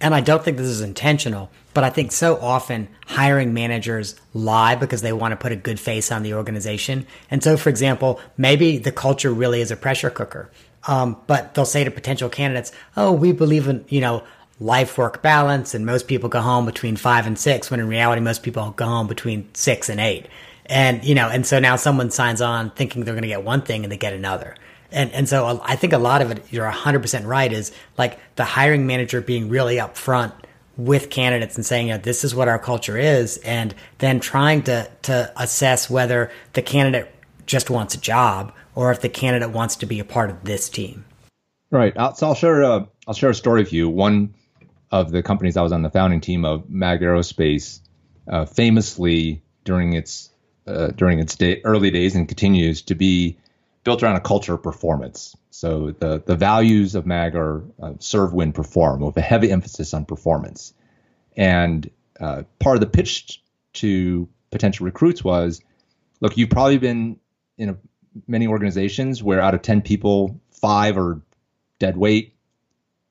and 0.00 0.14
I 0.14 0.20
don't 0.20 0.44
think 0.44 0.58
this 0.58 0.66
is 0.66 0.82
intentional, 0.82 1.50
but 1.72 1.82
I 1.82 1.90
think 1.90 2.12
so 2.12 2.38
often 2.38 2.88
hiring 3.06 3.54
managers 3.54 4.16
lie 4.34 4.74
because 4.74 5.00
they 5.00 5.12
want 5.12 5.32
to 5.32 5.36
put 5.36 5.50
a 5.50 5.56
good 5.56 5.80
face 5.80 6.12
on 6.12 6.22
the 6.22 6.34
organization. 6.34 7.06
And 7.30 7.42
so, 7.42 7.56
for 7.56 7.70
example, 7.70 8.20
maybe 8.36 8.76
the 8.76 8.92
culture 8.92 9.32
really 9.32 9.62
is 9.62 9.70
a 9.70 9.76
pressure 9.76 10.10
cooker. 10.10 10.50
Um, 10.86 11.16
but 11.26 11.54
they'll 11.54 11.64
say 11.64 11.84
to 11.84 11.90
potential 11.90 12.28
candidates, 12.28 12.70
"Oh, 12.96 13.12
we 13.12 13.32
believe 13.32 13.66
in 13.66 13.84
you 13.88 14.02
know 14.02 14.24
life 14.60 14.98
work 14.98 15.22
balance, 15.22 15.74
and 15.74 15.86
most 15.86 16.06
people 16.06 16.28
go 16.28 16.40
home 16.40 16.66
between 16.66 16.96
five 16.96 17.26
and 17.26 17.38
six, 17.38 17.70
when 17.70 17.80
in 17.80 17.88
reality 17.88 18.20
most 18.20 18.42
people 18.42 18.72
go 18.72 18.84
home 18.84 19.06
between 19.06 19.48
six 19.54 19.88
and 19.88 20.00
eight. 20.00 20.26
And 20.68 21.04
you 21.04 21.14
know, 21.14 21.28
and 21.28 21.46
so 21.46 21.58
now 21.58 21.76
someone 21.76 22.10
signs 22.10 22.40
on 22.40 22.70
thinking 22.70 23.04
they're 23.04 23.14
going 23.14 23.22
to 23.22 23.28
get 23.28 23.44
one 23.44 23.62
thing 23.62 23.84
and 23.84 23.92
they 23.92 23.96
get 23.96 24.12
another. 24.12 24.54
And 24.90 25.12
and 25.12 25.28
so 25.28 25.60
I 25.62 25.76
think 25.76 25.92
a 25.92 25.98
lot 25.98 26.22
of 26.22 26.30
it, 26.30 26.44
you're 26.50 26.68
hundred 26.68 27.00
percent 27.00 27.26
right, 27.26 27.52
is 27.52 27.72
like 27.96 28.18
the 28.36 28.44
hiring 28.44 28.86
manager 28.86 29.20
being 29.20 29.48
really 29.48 29.76
upfront 29.76 30.32
with 30.76 31.10
candidates 31.10 31.56
and 31.56 31.66
saying, 31.66 31.88
you 31.88 31.94
know, 31.94 31.98
this 31.98 32.22
is 32.24 32.34
what 32.34 32.48
our 32.48 32.58
culture 32.58 32.96
is, 32.96 33.38
and 33.38 33.74
then 33.98 34.20
trying 34.20 34.62
to 34.62 34.90
to 35.02 35.32
assess 35.36 35.90
whether 35.90 36.30
the 36.52 36.62
candidate 36.62 37.12
just 37.46 37.70
wants 37.70 37.94
a 37.94 38.00
job 38.00 38.52
or 38.74 38.92
if 38.92 39.00
the 39.00 39.08
candidate 39.08 39.50
wants 39.50 39.76
to 39.76 39.86
be 39.86 39.98
a 39.98 40.04
part 40.04 40.30
of 40.30 40.44
this 40.44 40.68
team. 40.68 41.04
Right. 41.70 41.92
So 42.16 42.28
I'll 42.28 42.34
share 42.34 42.62
a, 42.62 42.88
I'll 43.06 43.14
share 43.14 43.30
a 43.30 43.34
story 43.34 43.62
with 43.62 43.72
you. 43.72 43.88
One 43.88 44.34
of 44.90 45.10
the 45.10 45.22
companies 45.22 45.56
I 45.56 45.62
was 45.62 45.72
on 45.72 45.82
the 45.82 45.90
founding 45.90 46.20
team 46.20 46.44
of, 46.44 46.70
Mag 46.70 47.00
Aerospace, 47.00 47.80
uh, 48.26 48.44
famously 48.46 49.42
during 49.64 49.94
its 49.94 50.30
uh, 50.68 50.88
during 50.88 51.18
its 51.18 51.36
day, 51.36 51.60
early 51.64 51.90
days 51.90 52.14
and 52.14 52.28
continues 52.28 52.82
to 52.82 52.94
be 52.94 53.38
built 53.84 54.02
around 54.02 54.16
a 54.16 54.20
culture 54.20 54.54
of 54.54 54.62
performance. 54.62 55.34
So 55.50 55.92
the 55.92 56.22
the 56.24 56.36
values 56.36 56.94
of 56.94 57.06
Mag 57.06 57.34
are 57.34 57.64
uh, 57.82 57.94
serve, 57.98 58.32
win, 58.34 58.52
perform, 58.52 59.00
with 59.00 59.16
a 59.16 59.22
heavy 59.22 59.50
emphasis 59.50 59.94
on 59.94 60.04
performance. 60.04 60.74
And 61.36 61.90
uh, 62.20 62.42
part 62.58 62.76
of 62.76 62.80
the 62.80 62.86
pitch 62.86 63.42
to 63.74 64.28
potential 64.50 64.84
recruits 64.84 65.24
was, 65.24 65.62
look, 66.20 66.36
you've 66.36 66.50
probably 66.50 66.78
been 66.78 67.18
in 67.56 67.70
a 67.70 67.76
many 68.26 68.46
organizations 68.46 69.22
where 69.22 69.40
out 69.40 69.54
of 69.54 69.62
10 69.62 69.82
people, 69.82 70.40
five 70.50 70.98
are 70.98 71.20
dead 71.78 71.96
weight, 71.96 72.34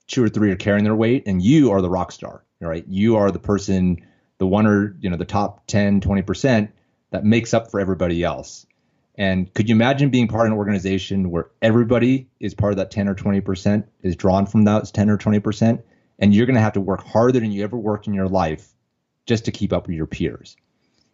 two 0.08 0.24
or 0.24 0.30
three 0.30 0.52
are 0.52 0.56
carrying 0.56 0.84
their 0.84 0.96
weight, 0.96 1.24
and 1.26 1.42
you 1.42 1.72
are 1.72 1.82
the 1.82 1.90
rock 1.90 2.12
star, 2.12 2.44
right? 2.60 2.86
You 2.88 3.18
are 3.18 3.32
the 3.32 3.40
person, 3.40 4.06
the 4.38 4.48
one 4.48 4.68
or, 4.68 4.96
you 5.00 5.10
know, 5.10 5.18
the 5.18 5.26
top 5.26 5.66
10, 5.68 6.02
20% 6.02 6.70
that 7.12 7.24
makes 7.24 7.54
up 7.54 7.72
for 7.72 7.80
everybody 7.80 8.24
else. 8.24 8.66
And 9.16 9.52
could 9.54 9.68
you 9.68 9.76
imagine 9.76 10.10
being 10.10 10.28
part 10.28 10.46
of 10.46 10.54
an 10.54 10.58
organization 10.58 11.32
where 11.32 11.50
everybody 11.62 12.30
is 12.40 12.54
part 12.54 12.74
of 12.74 12.78
that 12.78 12.92
10 12.92 13.08
or 13.08 13.16
20%, 13.16 13.86
is 14.04 14.16
drawn 14.16 14.46
from 14.46 14.64
those 14.64 14.92
10 14.92 15.10
or 15.10 15.18
20%, 15.18 15.82
and 16.20 16.34
you're 16.34 16.46
going 16.46 16.56
to 16.56 16.62
have 16.62 16.74
to 16.74 16.82
work 16.82 17.04
harder 17.04 17.40
than 17.40 17.52
you 17.52 17.64
ever 17.64 17.78
worked 17.78 18.08
in 18.08 18.14
your 18.14 18.28
life 18.28 18.68
just 19.26 19.46
to 19.46 19.52
keep 19.52 19.74
up 19.74 19.88
with 19.88 19.96
your 19.96 20.06
peers? 20.06 20.56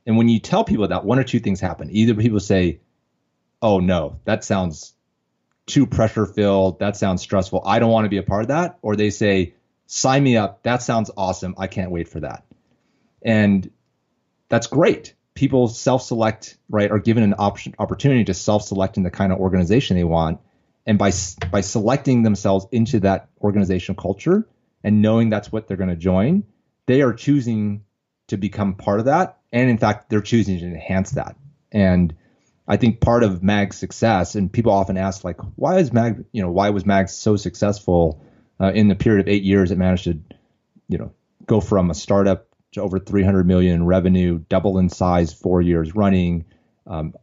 And 0.06 0.18
when 0.18 0.28
you 0.28 0.40
tell 0.40 0.66
people 0.66 0.88
that, 0.90 1.06
one 1.06 1.20
or 1.20 1.24
two 1.24 1.40
things 1.40 1.62
happen. 1.62 1.90
Either 1.92 2.14
people 2.14 2.42
say, 2.42 2.82
oh 3.62 3.80
no, 3.80 4.20
that 4.26 4.44
sounds 4.44 4.94
too 5.66 5.88
pressure 5.88 6.26
filled. 6.26 6.80
That 6.80 6.98
sounds 6.98 7.22
stressful. 7.22 7.64
I 7.66 7.80
don't 7.80 7.92
want 7.92 8.06
to 8.06 8.10
be 8.10 8.18
a 8.18 8.24
part 8.24 8.42
of 8.42 8.48
that. 8.50 8.80
Or 8.82 8.98
they 8.98 9.12
say, 9.12 9.54
sign 9.88 10.24
me 10.24 10.36
up. 10.36 10.64
That 10.64 10.82
sounds 10.82 11.10
awesome. 11.16 11.56
I 11.58 11.68
can't 11.68 11.92
wait 11.92 12.10
for 12.10 12.20
that. 12.20 12.44
And 13.22 13.72
that's 14.50 14.68
great. 14.68 15.14
People 15.36 15.67
self 15.67 16.04
select, 16.04 16.58
right, 16.69 16.91
are 16.91 17.00
given 17.00 17.24
an 17.24 17.36
option, 17.38 17.76
opportunity 17.80 18.24
to 18.26 18.34
self 18.34 18.63
select 18.63 18.98
in 18.98 19.04
the 19.04 19.12
kind 19.12 19.32
of 19.32 19.39
organization 19.39 19.98
they 19.98 20.04
want. 20.04 20.39
And 20.86 21.00
by, 21.00 21.12
by 21.52 21.62
selecting 21.62 22.24
themselves 22.24 22.67
into 22.72 23.00
that 23.02 23.30
organizational 23.41 24.02
culture 24.02 24.48
and 24.84 25.02
knowing 25.02 25.30
that's 25.30 25.52
what 25.52 25.67
they're 25.67 25.78
going 25.78 25.89
to 25.89 25.96
join, 25.96 26.43
they 26.88 27.02
are 27.02 27.13
choosing 27.13 27.86
to 28.28 28.38
become 28.38 28.76
part 28.76 29.00
of 29.00 29.06
that. 29.06 29.38
And 29.52 29.69
in 29.69 29.78
fact, 29.78 30.10
they're 30.10 30.22
choosing 30.22 30.60
to 30.60 30.65
enhance 30.65 31.12
that. 31.12 31.36
And 31.72 32.13
I 32.67 32.78
think 32.78 33.02
part 33.02 33.24
of 33.24 33.43
Mag's 33.43 33.78
success, 33.78 34.36
and 34.36 34.52
people 34.52 34.72
often 34.72 34.98
ask, 34.98 35.24
like, 35.24 35.39
why 35.56 35.80
is 35.80 35.91
Mag, 35.91 36.26
you 36.32 36.41
know, 36.41 36.52
why 36.52 36.69
was 36.69 36.86
Mag 36.86 37.10
so 37.10 37.36
successful 37.36 38.24
uh, 38.60 38.72
in 38.74 38.88
the 38.88 38.96
period 38.96 39.22
of 39.22 39.28
eight 39.28 39.43
years? 39.43 39.72
It 39.72 39.78
managed 39.78 40.06
to, 40.06 40.19
you 40.88 40.98
know, 40.98 41.13
go 41.46 41.60
from 41.60 41.89
a 41.89 41.93
startup 41.93 42.48
to 42.74 42.82
over 42.82 43.00
300 43.00 43.46
million 43.48 43.76
in 43.76 43.86
revenue, 43.86 44.40
double 44.50 44.78
in 44.78 44.90
size 44.90 45.34
four 45.34 45.62
years 45.62 45.96
running. 45.96 46.46
Um, 46.86 47.14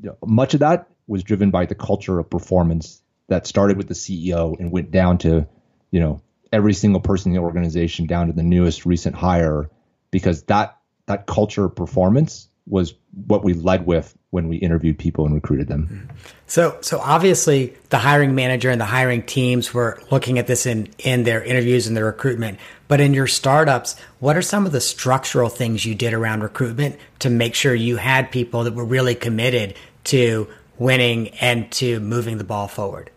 you 0.00 0.10
know, 0.10 0.18
much 0.24 0.54
of 0.54 0.60
that 0.60 0.88
was 1.06 1.24
driven 1.24 1.50
by 1.50 1.66
the 1.66 1.74
culture 1.74 2.18
of 2.18 2.30
performance 2.30 3.02
that 3.28 3.46
started 3.46 3.76
with 3.76 3.88
the 3.88 3.94
CEO 3.94 4.58
and 4.58 4.72
went 4.72 4.90
down 4.90 5.18
to, 5.18 5.46
you 5.90 6.00
know, 6.00 6.22
every 6.52 6.74
single 6.74 7.00
person 7.00 7.30
in 7.30 7.36
the 7.36 7.42
organization, 7.42 8.06
down 8.06 8.26
to 8.26 8.32
the 8.32 8.42
newest 8.42 8.86
recent 8.86 9.14
hire, 9.14 9.70
because 10.10 10.42
that 10.44 10.76
that 11.06 11.26
culture 11.26 11.64
of 11.64 11.76
performance 11.76 12.48
was 12.66 12.94
what 13.12 13.44
we 13.44 13.54
led 13.54 13.86
with 13.86 14.16
when 14.30 14.48
we 14.48 14.56
interviewed 14.56 14.98
people 14.98 15.24
and 15.24 15.34
recruited 15.34 15.68
them. 15.68 16.08
So, 16.46 16.76
so 16.82 16.98
obviously, 17.00 17.74
the 17.88 17.98
hiring 17.98 18.34
manager 18.34 18.70
and 18.70 18.80
the 18.80 18.86
hiring 18.86 19.22
teams 19.22 19.72
were 19.72 20.00
looking 20.10 20.38
at 20.38 20.46
this 20.46 20.66
in 20.66 20.88
in 20.98 21.24
their 21.24 21.42
interviews 21.42 21.86
and 21.86 21.96
their 21.96 22.04
recruitment. 22.04 22.58
But 22.88 23.00
in 23.00 23.14
your 23.14 23.26
startups, 23.26 23.96
what 24.18 24.36
are 24.36 24.42
some 24.42 24.66
of 24.66 24.72
the 24.72 24.80
structural 24.80 25.48
things 25.48 25.84
you 25.84 25.94
did 25.94 26.12
around 26.12 26.42
recruitment 26.42 26.96
to 27.20 27.30
make 27.30 27.54
sure 27.54 27.74
you 27.74 27.96
had 27.96 28.30
people 28.30 28.64
that 28.64 28.74
were 28.74 28.84
really 28.84 29.14
committed 29.14 29.74
to 30.04 30.48
winning 30.78 31.28
and 31.40 31.70
to 31.72 32.00
moving 32.00 32.38
the 32.38 32.44
ball 32.44 32.68
forward? 32.68 33.10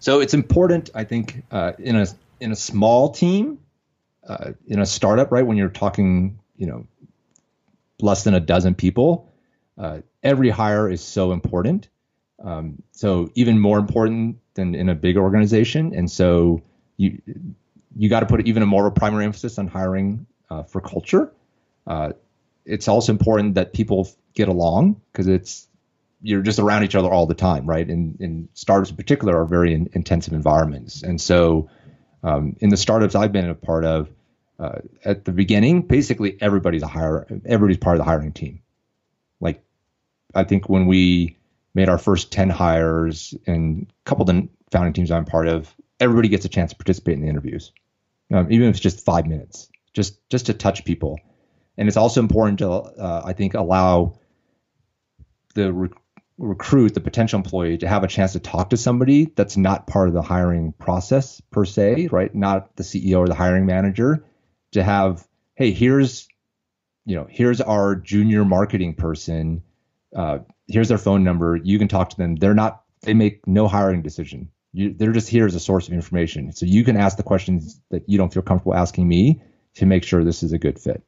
So 0.00 0.20
it's 0.20 0.34
important, 0.34 0.90
I 0.94 1.04
think, 1.04 1.42
uh, 1.50 1.72
in 1.78 1.96
a 1.96 2.06
in 2.40 2.52
a 2.52 2.56
small 2.56 3.10
team, 3.10 3.58
uh, 4.26 4.52
in 4.66 4.80
a 4.80 4.86
startup, 4.86 5.32
right? 5.32 5.46
When 5.46 5.56
you're 5.56 5.70
talking, 5.70 6.38
you 6.56 6.66
know, 6.66 6.86
less 8.00 8.24
than 8.24 8.34
a 8.34 8.40
dozen 8.40 8.74
people, 8.74 9.32
uh, 9.76 10.00
every 10.22 10.50
hire 10.50 10.90
is 10.90 11.02
so 11.02 11.32
important. 11.32 11.88
Um, 12.42 12.82
so 12.92 13.30
even 13.34 13.58
more 13.58 13.78
important 13.78 14.38
than 14.54 14.74
in 14.74 14.88
a 14.88 14.94
big 14.94 15.16
organization. 15.16 15.94
And 15.94 16.10
so 16.10 16.62
you 16.96 17.20
you 17.96 18.08
got 18.08 18.20
to 18.20 18.26
put 18.26 18.46
even 18.46 18.62
a 18.62 18.66
more 18.66 18.90
primary 18.90 19.24
emphasis 19.24 19.58
on 19.58 19.66
hiring 19.66 20.26
uh, 20.50 20.62
for 20.62 20.80
culture. 20.80 21.32
Uh, 21.86 22.12
it's 22.64 22.86
also 22.86 23.12
important 23.12 23.54
that 23.54 23.72
people 23.72 24.08
get 24.34 24.48
along 24.48 25.00
because 25.10 25.26
it's 25.26 25.66
you're 26.20 26.42
just 26.42 26.58
around 26.58 26.84
each 26.84 26.94
other 26.94 27.10
all 27.10 27.26
the 27.26 27.34
time, 27.34 27.66
right? 27.66 27.88
And, 27.88 28.18
and 28.20 28.48
startups 28.54 28.90
in 28.90 28.96
particular 28.96 29.40
are 29.40 29.44
very 29.44 29.72
in, 29.72 29.88
intensive 29.92 30.34
environments. 30.34 31.02
And 31.02 31.20
so, 31.20 31.70
um, 32.22 32.56
in 32.60 32.70
the 32.70 32.76
startups 32.76 33.14
I've 33.14 33.32
been 33.32 33.48
a 33.48 33.54
part 33.54 33.84
of, 33.84 34.08
uh, 34.58 34.80
at 35.04 35.24
the 35.24 35.32
beginning, 35.32 35.82
basically 35.82 36.36
everybody's 36.40 36.82
a 36.82 36.88
hire, 36.88 37.26
everybody's 37.44 37.78
part 37.78 37.96
of 37.96 37.98
the 37.98 38.04
hiring 38.04 38.32
team. 38.32 38.62
Like, 39.40 39.62
I 40.34 40.44
think 40.44 40.68
when 40.68 40.86
we 40.86 41.36
made 41.74 41.88
our 41.88 41.98
first 41.98 42.32
ten 42.32 42.50
hires 42.50 43.34
and 43.46 43.86
a 43.88 44.08
couple 44.08 44.28
of 44.28 44.34
the 44.34 44.48
founding 44.72 44.92
teams 44.92 45.10
I'm 45.10 45.24
part 45.24 45.48
of, 45.48 45.72
everybody 46.00 46.28
gets 46.28 46.44
a 46.44 46.48
chance 46.48 46.72
to 46.72 46.76
participate 46.76 47.14
in 47.14 47.22
the 47.22 47.28
interviews, 47.28 47.72
um, 48.32 48.50
even 48.50 48.68
if 48.68 48.74
it's 48.74 48.80
just 48.80 49.04
five 49.04 49.26
minutes, 49.26 49.68
just 49.92 50.28
just 50.28 50.46
to 50.46 50.54
touch 50.54 50.84
people. 50.84 51.20
And 51.76 51.86
it's 51.86 51.96
also 51.96 52.20
important 52.20 52.58
to, 52.58 52.70
uh, 52.70 53.22
I 53.24 53.32
think, 53.34 53.54
allow 53.54 54.18
the 55.54 55.72
rec- 55.72 55.92
recruit, 56.36 56.94
the 56.94 57.00
potential 57.00 57.36
employee, 57.36 57.78
to 57.78 57.88
have 57.88 58.02
a 58.02 58.08
chance 58.08 58.32
to 58.32 58.40
talk 58.40 58.70
to 58.70 58.76
somebody 58.76 59.26
that's 59.26 59.56
not 59.56 59.86
part 59.86 60.08
of 60.08 60.14
the 60.14 60.22
hiring 60.22 60.72
process 60.72 61.40
per 61.52 61.64
se, 61.64 62.08
right? 62.10 62.34
Not 62.34 62.74
the 62.76 62.82
CEO 62.82 63.18
or 63.18 63.28
the 63.28 63.34
hiring 63.34 63.66
manager. 63.66 64.24
To 64.72 64.82
have, 64.82 65.26
hey, 65.54 65.72
here's, 65.72 66.28
you 67.06 67.16
know, 67.16 67.26
here's 67.30 67.60
our 67.60 67.94
junior 67.96 68.44
marketing 68.44 68.94
person. 68.94 69.62
Uh, 70.14 70.40
here's 70.66 70.88
their 70.88 70.98
phone 70.98 71.24
number. 71.24 71.56
You 71.56 71.78
can 71.78 71.88
talk 71.88 72.10
to 72.10 72.16
them. 72.16 72.36
They're 72.36 72.54
not. 72.54 72.82
They 73.02 73.14
make 73.14 73.46
no 73.46 73.68
hiring 73.68 74.02
decision. 74.02 74.50
You, 74.72 74.92
they're 74.92 75.12
just 75.12 75.28
here 75.28 75.46
as 75.46 75.54
a 75.54 75.60
source 75.60 75.88
of 75.88 75.94
information. 75.94 76.52
So 76.52 76.66
you 76.66 76.84
can 76.84 76.96
ask 76.96 77.16
the 77.16 77.22
questions 77.22 77.80
that 77.90 78.02
you 78.06 78.18
don't 78.18 78.32
feel 78.32 78.42
comfortable 78.42 78.74
asking 78.74 79.08
me 79.08 79.40
to 79.74 79.86
make 79.86 80.04
sure 80.04 80.24
this 80.24 80.42
is 80.42 80.52
a 80.52 80.58
good 80.58 80.78
fit. 80.78 81.02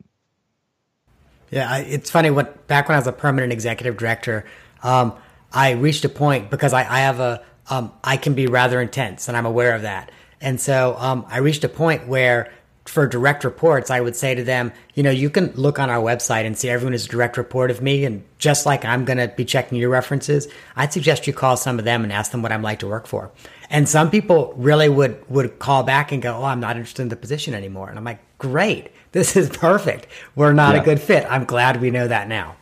Yeah, 1.50 1.78
it's 1.78 2.10
funny. 2.10 2.30
What 2.30 2.66
back 2.68 2.88
when 2.88 2.94
I 2.94 2.98
was 2.98 3.08
a 3.08 3.12
permanent 3.12 3.52
executive 3.52 3.96
director, 3.96 4.44
um, 4.82 5.14
I 5.52 5.72
reached 5.72 6.04
a 6.04 6.08
point 6.08 6.48
because 6.48 6.72
I, 6.72 6.80
I 6.80 7.00
have 7.00 7.20
a 7.20 7.42
um, 7.68 7.92
I 8.02 8.16
can 8.16 8.34
be 8.34 8.46
rather 8.46 8.80
intense, 8.80 9.28
and 9.28 9.36
I'm 9.36 9.46
aware 9.46 9.74
of 9.74 9.82
that. 9.82 10.10
And 10.40 10.60
so 10.60 10.96
um, 10.98 11.26
I 11.28 11.38
reached 11.38 11.64
a 11.64 11.68
point 11.68 12.08
where 12.08 12.52
for 12.86 13.06
direct 13.06 13.44
reports, 13.44 13.90
I 13.90 14.00
would 14.00 14.16
say 14.16 14.34
to 14.34 14.42
them, 14.42 14.72
you 14.94 15.02
know, 15.02 15.10
you 15.10 15.30
can 15.30 15.52
look 15.52 15.78
on 15.78 15.90
our 15.90 16.02
website 16.02 16.44
and 16.44 16.56
see 16.56 16.68
everyone 16.68 16.94
is 16.94 17.04
a 17.04 17.08
direct 17.08 17.36
report 17.36 17.70
of 17.70 17.82
me. 17.82 18.04
And 18.04 18.24
just 18.38 18.66
like 18.66 18.84
I'm 18.84 19.04
going 19.04 19.18
to 19.18 19.28
be 19.28 19.44
checking 19.44 19.78
your 19.78 19.90
references, 19.90 20.48
I'd 20.76 20.92
suggest 20.92 21.26
you 21.26 21.32
call 21.32 21.56
some 21.56 21.78
of 21.78 21.84
them 21.84 22.02
and 22.02 22.12
ask 22.12 22.32
them 22.32 22.42
what 22.42 22.52
I'm 22.52 22.62
like 22.62 22.80
to 22.80 22.88
work 22.88 23.06
for. 23.06 23.30
And 23.68 23.88
some 23.88 24.10
people 24.10 24.54
really 24.56 24.88
would, 24.88 25.22
would 25.30 25.58
call 25.58 25.82
back 25.82 26.10
and 26.10 26.20
go, 26.20 26.36
Oh, 26.36 26.44
I'm 26.44 26.60
not 26.60 26.76
interested 26.76 27.02
in 27.02 27.08
the 27.08 27.16
position 27.16 27.54
anymore. 27.54 27.88
And 27.88 27.98
I'm 27.98 28.04
like, 28.04 28.20
great. 28.38 28.90
This 29.12 29.36
is 29.36 29.48
perfect. 29.50 30.06
We're 30.36 30.52
not 30.52 30.74
yeah. 30.74 30.82
a 30.82 30.84
good 30.84 31.00
fit. 31.00 31.26
I'm 31.28 31.44
glad 31.44 31.80
we 31.80 31.90
know 31.90 32.06
that 32.06 32.28
now. 32.28 32.56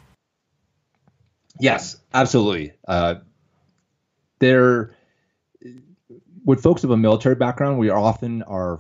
Yes, 1.61 2.01
absolutely. 2.15 2.73
Uh, 2.87 3.17
there, 4.39 4.97
with 6.45 6.63
folks 6.63 6.85
of 6.85 6.91
a 6.91 6.97
military 6.97 7.35
background, 7.35 7.79
we 7.79 7.91
often 7.91 8.43
are 8.45 8.79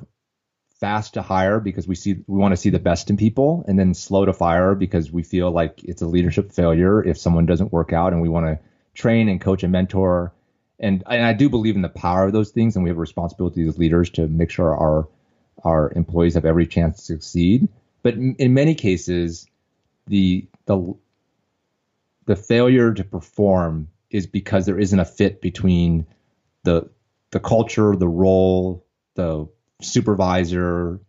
fast 0.80 1.14
to 1.14 1.22
hire 1.22 1.60
because 1.60 1.88
we 1.88 1.94
see 1.94 2.14
we 2.26 2.38
want 2.38 2.52
to 2.52 2.56
see 2.56 2.70
the 2.70 2.78
best 2.78 3.10
in 3.10 3.16
people, 3.16 3.64
and 3.66 3.78
then 3.78 3.94
slow 3.94 4.24
to 4.24 4.32
fire 4.32 4.74
because 4.74 5.10
we 5.12 5.22
feel 5.22 5.50
like 5.50 5.82
it's 5.84 6.02
a 6.02 6.06
leadership 6.06 6.52
failure 6.52 7.04
if 7.04 7.18
someone 7.18 7.46
doesn't 7.46 7.72
work 7.72 7.92
out, 7.92 8.12
and 8.12 8.22
we 8.22 8.28
want 8.28 8.46
to 8.46 8.58
train 8.94 9.28
and 9.28 9.40
coach 9.40 9.62
and 9.62 9.72
mentor. 9.72 10.32
And, 10.80 11.02
and 11.08 11.24
I 11.24 11.32
do 11.32 11.48
believe 11.48 11.74
in 11.74 11.82
the 11.82 11.88
power 11.88 12.24
of 12.26 12.32
those 12.32 12.50
things, 12.50 12.76
and 12.76 12.84
we 12.84 12.90
have 12.90 12.96
a 12.96 13.00
responsibility 13.00 13.66
as 13.66 13.78
leaders 13.78 14.10
to 14.10 14.28
make 14.28 14.50
sure 14.50 14.76
our 14.76 15.08
our 15.64 15.92
employees 15.96 16.34
have 16.34 16.44
every 16.44 16.66
chance 16.66 16.98
to 16.98 17.02
succeed. 17.02 17.68
But 18.02 18.14
in, 18.14 18.36
in 18.36 18.54
many 18.54 18.74
cases, 18.74 19.46
the 20.06 20.46
the 20.66 20.94
the 22.26 22.36
failure 22.36 22.94
to 22.94 23.04
perform 23.04 23.88
is 24.10 24.26
because 24.26 24.66
there 24.66 24.78
isn't 24.78 25.00
a 25.00 25.04
fit 25.04 25.40
between 25.40 26.06
the 26.62 26.88
the 27.30 27.40
culture, 27.40 27.96
the 27.96 28.08
role, 28.08 28.84
the 29.14 29.48
supervisor, 29.80 31.00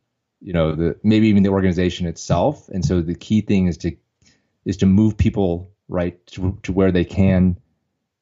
you 0.41 0.53
know, 0.53 0.75
the 0.75 0.99
maybe 1.03 1.27
even 1.27 1.43
the 1.43 1.49
organization 1.49 2.05
itself. 2.07 2.69
And 2.69 2.85
so 2.85 3.01
the 3.01 3.15
key 3.15 3.41
thing 3.41 3.67
is 3.67 3.77
to 3.77 3.95
is 4.65 4.77
to 4.77 4.85
move 4.85 5.17
people 5.17 5.71
right 5.87 6.25
to, 6.27 6.57
to 6.63 6.71
where 6.71 6.91
they 6.91 7.05
can 7.05 7.57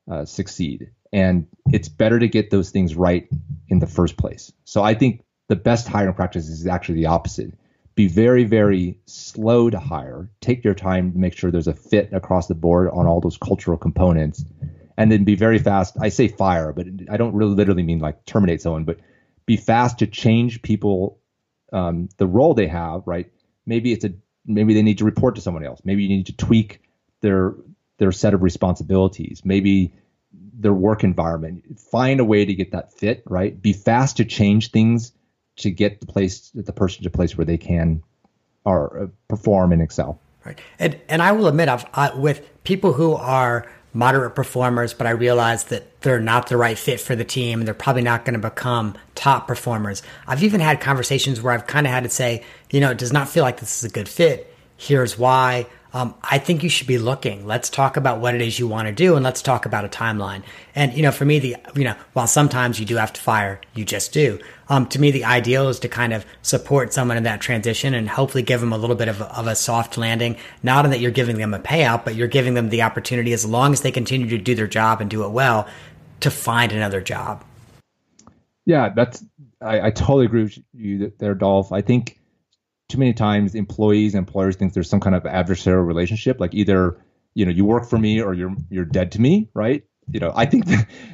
uh, 0.10 0.26
succeed. 0.26 0.92
And 1.12 1.48
it's 1.72 1.90
better 1.90 2.20
to 2.20 2.28
get 2.28 2.50
those 2.50 2.70
things 2.70 2.96
right 2.96 3.28
in 3.68 3.80
the 3.80 3.88
first 3.88 4.18
place. 4.18 4.52
So 4.64 4.84
I 4.84 4.94
think 4.94 5.24
the 5.48 5.56
best 5.56 5.88
hiring 5.88 6.14
practice 6.14 6.48
is 6.48 6.68
actually 6.68 6.96
the 6.96 7.08
opposite. 7.08 7.54
Be 7.96 8.08
very, 8.08 8.44
very 8.44 9.00
slow 9.06 9.70
to 9.70 9.80
hire. 9.80 10.30
Take 10.42 10.64
your 10.64 10.76
time 10.76 11.14
to 11.14 11.18
make 11.18 11.36
sure 11.36 11.50
there's 11.50 11.68
a 11.68 11.74
fit 11.74 12.14
across 12.14 12.48
the 12.48 12.56
board 12.56 12.90
on 12.92 13.08
all 13.08 13.22
those 13.22 13.38
cultural 13.38 13.78
components. 13.78 14.46
And 14.98 15.12
then 15.12 15.24
be 15.24 15.36
very 15.36 15.60
fast. 15.60 15.96
I 16.00 16.10
say 16.10 16.28
fire, 16.28 16.74
but 16.74 16.88
I 17.10 17.18
don't 17.18 17.34
really 17.34 17.56
literally 17.56 17.84
mean 17.84 18.00
like 18.00 18.26
terminate 18.26 18.62
someone, 18.62 18.84
but 18.84 19.00
be 19.48 19.58
fast 19.58 19.98
to 20.00 20.08
change 20.08 20.62
people 20.62 21.18
um, 21.74 22.10
the 22.18 22.28
role 22.28 22.54
they 22.54 22.68
have, 22.68 23.02
right? 23.08 23.32
Maybe 23.66 23.92
it's 23.92 24.06
a 24.06 24.14
maybe 24.46 24.76
they 24.76 24.84
need 24.84 25.00
to 25.00 25.06
report 25.06 25.36
to 25.36 25.42
someone 25.42 25.66
else. 25.66 25.82
Maybe 25.84 26.04
you 26.04 26.10
need 26.10 26.28
to 26.28 26.38
tweak 26.38 26.82
their 27.22 27.56
their 27.98 28.12
set 28.12 28.36
of 28.36 28.44
responsibilities. 28.44 29.42
Maybe 29.44 29.94
their 30.32 30.74
work 30.74 31.04
environment. 31.04 31.80
Find 31.80 32.20
a 32.20 32.26
way 32.26 32.46
to 32.46 32.54
get 32.54 32.72
that 32.72 32.94
fit, 32.94 33.24
right? 33.26 33.60
Be 33.60 33.74
fast 33.74 34.18
to 34.18 34.26
change 34.26 34.72
things 34.72 35.14
to 35.58 35.72
get 35.72 36.00
the 36.00 36.06
place 36.06 36.52
the 36.54 36.74
person 36.74 37.04
to 37.04 37.10
a 37.10 37.12
place 37.12 37.36
where 37.38 37.46
they 37.46 37.58
can 37.58 38.04
or 38.64 39.00
uh, 39.00 39.08
perform 39.28 39.72
and 39.72 39.82
excel. 39.82 40.20
Right, 40.46 40.60
and 40.78 41.00
and 41.10 41.22
I 41.22 41.32
will 41.32 41.48
admit, 41.48 41.70
I've 41.70 41.86
I, 41.94 42.14
with 42.16 42.64
people 42.64 42.94
who 42.94 43.14
are 43.16 43.66
moderate 43.98 44.36
performers, 44.36 44.94
but 44.94 45.08
I 45.08 45.12
realize 45.12 45.66
that 45.66 46.02
they're 46.02 46.20
not 46.20 46.48
the 46.48 46.56
right 46.56 46.78
fit 46.78 47.02
for 47.02 47.16
the 47.16 47.26
team. 47.26 47.60
And 47.60 47.68
they're 47.68 47.74
probably 47.74 48.04
not 48.04 48.26
going 48.26 48.40
to 48.40 48.50
become 48.50 48.96
top 49.16 49.48
performers. 49.48 50.04
I've 50.28 50.44
even 50.44 50.60
had 50.60 50.80
conversations 50.80 51.42
where 51.42 51.52
I've 51.52 51.66
kind 51.66 51.88
of 51.88 51.92
had 51.92 52.04
to 52.04 52.10
say, 52.10 52.44
you 52.70 52.80
know, 52.80 52.92
it 52.92 53.00
does 53.00 53.12
not 53.12 53.28
feel 53.28 53.44
like 53.44 53.60
this 53.60 53.80
is 53.80 53.90
a 53.90 53.94
good 53.94 54.08
fit. 54.08 54.54
Here's 54.78 55.18
why 55.18 55.66
um, 55.98 56.14
I 56.22 56.38
think 56.38 56.62
you 56.62 56.70
should 56.70 56.86
be 56.86 57.00
looking. 57.00 57.48
Let's 57.48 57.72
talk 57.72 57.98
about 57.98 58.20
what 58.20 58.36
it 58.36 58.42
is 58.42 58.60
you 58.60 58.68
want 58.68 58.88
to 58.88 58.94
do, 58.94 59.16
and 59.16 59.24
let's 59.24 59.42
talk 59.42 59.66
about 59.66 59.84
a 59.84 59.88
timeline. 59.88 60.44
And 60.76 60.94
you 60.94 61.02
know, 61.02 61.12
for 61.12 61.26
me, 61.26 61.40
the 61.40 61.56
you 61.76 61.86
know, 61.86 61.96
while 62.14 62.28
sometimes 62.28 62.80
you 62.80 62.86
do 62.86 62.98
have 62.98 63.14
to 63.14 63.20
fire, 63.20 63.60
you 63.74 63.84
just 63.84 64.14
do. 64.14 64.38
Um, 64.70 64.86
to 64.90 65.02
me, 65.02 65.10
the 65.10 65.26
ideal 65.26 65.70
is 65.70 65.80
to 65.80 65.90
kind 65.90 66.14
of 66.14 66.24
support 66.44 66.94
someone 66.94 67.18
in 67.18 67.24
that 67.24 67.42
transition 67.42 67.96
and 67.96 68.08
hopefully 68.08 68.44
give 68.44 68.60
them 68.60 68.74
a 68.74 68.78
little 68.78 68.96
bit 68.96 69.08
of 69.08 69.22
a, 69.22 69.36
of 69.36 69.48
a 69.48 69.56
soft 69.56 69.98
landing. 69.98 70.38
Not 70.62 70.86
in 70.86 70.92
that 70.92 71.00
you're 71.00 71.10
giving 71.10 71.40
them 71.40 71.56
a 71.56 71.60
payout, 71.60 72.06
but 72.06 72.14
you're 72.14 72.28
giving 72.28 72.54
them 72.54 72.70
the 72.70 72.84
opportunity, 72.84 73.34
as 73.34 73.44
long 73.44 73.74
as 73.74 73.82
they 73.82 73.92
continue 73.92 74.30
to 74.30 74.38
do 74.38 74.54
their 74.54 74.68
job 74.68 75.02
and 75.02 75.10
do 75.10 75.24
it 75.24 75.32
well, 75.32 75.68
to 76.20 76.30
find 76.30 76.74
another 76.74 77.02
job. 77.02 77.44
Yeah, 78.66 78.90
that's 78.90 79.26
I, 79.62 79.88
I 79.88 79.90
totally 79.90 80.26
agree 80.26 80.44
with 80.44 80.60
you 80.76 81.12
there, 81.18 81.34
Dolph. 81.34 81.72
I 81.72 81.82
think 81.82 82.20
too 82.90 82.98
many 82.98 83.14
times 83.14 83.56
employees 83.56 84.14
and 84.14 84.26
employers 84.28 84.56
think 84.56 84.74
there's 84.74 84.90
some 84.90 85.00
kind 85.00 85.16
of 85.16 85.24
adversarial 85.24 85.86
relationship, 85.86 86.40
like 86.40 86.54
either 86.54 86.98
you 87.34 87.46
know 87.46 87.52
you 87.52 87.66
work 87.66 87.86
for 87.86 87.98
me 87.98 88.22
or 88.22 88.34
you're 88.34 88.56
you're 88.70 88.86
dead 88.86 89.12
to 89.14 89.22
me, 89.22 89.50
right? 89.54 89.84
You 90.10 90.20
know, 90.20 90.32
I 90.36 90.46
think 90.46 90.66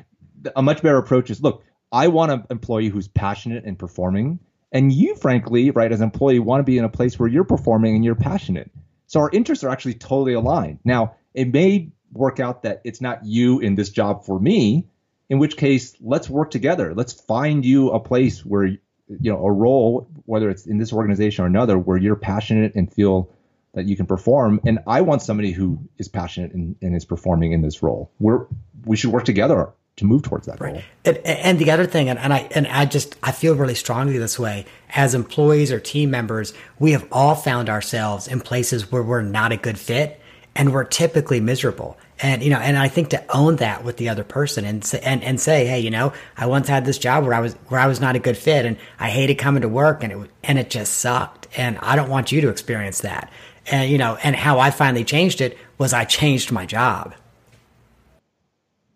a 0.56 0.62
much 0.62 0.82
better 0.82 0.98
approach 0.98 1.30
is 1.30 1.42
look, 1.42 1.64
I 1.92 2.08
want 2.08 2.32
an 2.32 2.44
employee 2.50 2.90
who's 2.90 3.08
passionate 3.08 3.66
and 3.66 3.78
performing, 3.78 4.40
and 4.72 4.92
you, 4.92 5.16
frankly, 5.16 5.72
right, 5.72 5.92
as 5.92 6.00
an 6.00 6.06
employee, 6.06 6.40
want 6.40 6.60
to 6.60 6.64
be 6.64 6.78
in 6.78 6.84
a 6.84 6.90
place 6.90 7.18
where 7.18 7.30
you're 7.30 7.44
performing 7.44 7.96
and 7.96 8.06
you're 8.06 8.16
passionate. 8.16 8.72
So 9.08 9.20
our 9.20 9.30
interests 9.32 9.64
are 9.64 9.70
actually 9.70 9.96
totally 9.96 10.34
aligned. 10.34 10.80
Now, 10.84 11.16
it 11.34 11.52
may 11.52 11.92
work 12.12 12.40
out 12.40 12.64
that 12.64 12.82
it's 12.84 13.02
not 13.02 13.26
you 13.26 13.60
in 13.60 13.76
this 13.76 13.90
job 13.90 14.26
for 14.26 14.40
me, 14.40 14.88
in 15.30 15.40
which 15.40 15.58
case 15.58 15.96
let's 16.00 16.30
work 16.30 16.52
together. 16.52 16.94
Let's 16.94 17.14
find 17.14 17.66
you 17.66 17.90
a 17.92 18.00
place 18.00 18.46
where 18.46 18.78
you 19.20 19.32
know 19.32 19.44
a 19.46 19.52
role 19.52 20.08
whether 20.26 20.50
it's 20.50 20.66
in 20.66 20.78
this 20.78 20.94
organization 20.94 21.44
or 21.44 21.48
another 21.48 21.78
where 21.78 21.98
you're 21.98 22.16
passionate 22.16 22.74
and 22.76 22.94
feel 22.94 23.30
that 23.74 23.86
you 23.86 23.96
can 23.96 24.06
perform. 24.06 24.60
And 24.66 24.80
i 24.88 25.02
want 25.02 25.22
somebody 25.22 25.52
who 25.52 25.80
is 25.98 26.08
passionate 26.08 26.54
and, 26.54 26.76
and 26.82 26.96
is 26.96 27.06
performing 27.06 27.52
in 27.52 27.62
this 27.62 27.84
role. 27.84 28.12
We're 28.20 28.46
we 28.86 28.98
should 28.98 29.12
work 29.12 29.26
together 29.26 29.70
to 29.96 30.06
move 30.06 30.24
towards 30.24 30.48
that 30.48 30.60
right. 30.60 30.74
goal. 30.74 30.84
And, 31.06 31.18
and 31.18 31.60
the 31.60 31.70
other 31.70 31.86
thing 31.86 32.10
and, 32.10 32.18
and 32.20 32.34
i 32.34 32.50
and 32.56 32.68
i 32.68 32.86
just 32.86 33.16
i 33.24 33.32
feel 33.32 33.56
really 33.56 33.76
strongly 33.76 34.18
this 34.18 34.40
way. 34.40 34.66
As 34.96 35.16
employees 35.16 35.72
or 35.72 35.80
team 35.80 36.12
members 36.12 36.54
we 36.80 36.92
have 36.92 37.08
all 37.12 37.36
found 37.36 37.70
ourselves 37.70 38.28
in 38.28 38.42
places 38.42 38.92
where 38.92 39.04
we're 39.04 39.22
not 39.22 39.52
a 39.52 39.58
good 39.58 39.78
fit 39.80 40.20
and 40.56 40.74
we're 40.74 40.84
typically 40.84 41.40
miserable. 41.40 41.98
And 42.22 42.44
you 42.44 42.52
know 42.52 42.60
and 42.60 42.78
i 42.78 42.88
think 42.88 43.10
to 43.10 43.36
own 43.36 43.58
that 43.58 43.84
with 43.84 43.98
the 43.98 44.08
other 44.08 44.24
person 44.24 44.66
and 44.66 44.86
say, 44.86 45.02
and, 45.04 45.24
and 45.24 45.42
say 45.42 45.66
hey 45.66 45.80
you 45.80 45.90
know 45.90 46.14
i 46.38 46.46
once 46.46 46.70
had 46.70 46.86
this 46.86 47.00
job 47.00 47.26
where 47.26 47.34
i 47.34 47.40
was 47.40 47.56
where 47.68 47.80
i 47.80 47.88
was 47.88 48.00
not 48.00 48.16
a 48.16 48.20
good 48.20 48.38
fit 48.38 48.66
and 48.66 48.78
i 49.00 49.10
hated 49.10 49.36
coming 49.40 49.64
to 49.64 49.68
work 49.68 50.04
and 50.04 50.14
it 50.14 50.30
and 50.44 50.60
it 50.60 50.70
just 50.70 50.94
sucked. 50.94 51.48
And 51.58 51.78
i 51.80 51.96
don't 51.96 52.10
want 52.10 52.32
you 52.32 52.40
to 52.42 52.50
experience 52.50 53.02
that. 53.02 53.32
And 53.66 53.90
you 53.90 53.98
know 53.98 54.18
and 54.24 54.36
how 54.36 54.60
i 54.60 54.70
finally 54.70 55.04
changed 55.04 55.42
it 55.42 55.58
was 55.78 55.92
i 55.92 56.06
changed 56.06 56.52
my 56.52 56.66
job. 56.66 57.16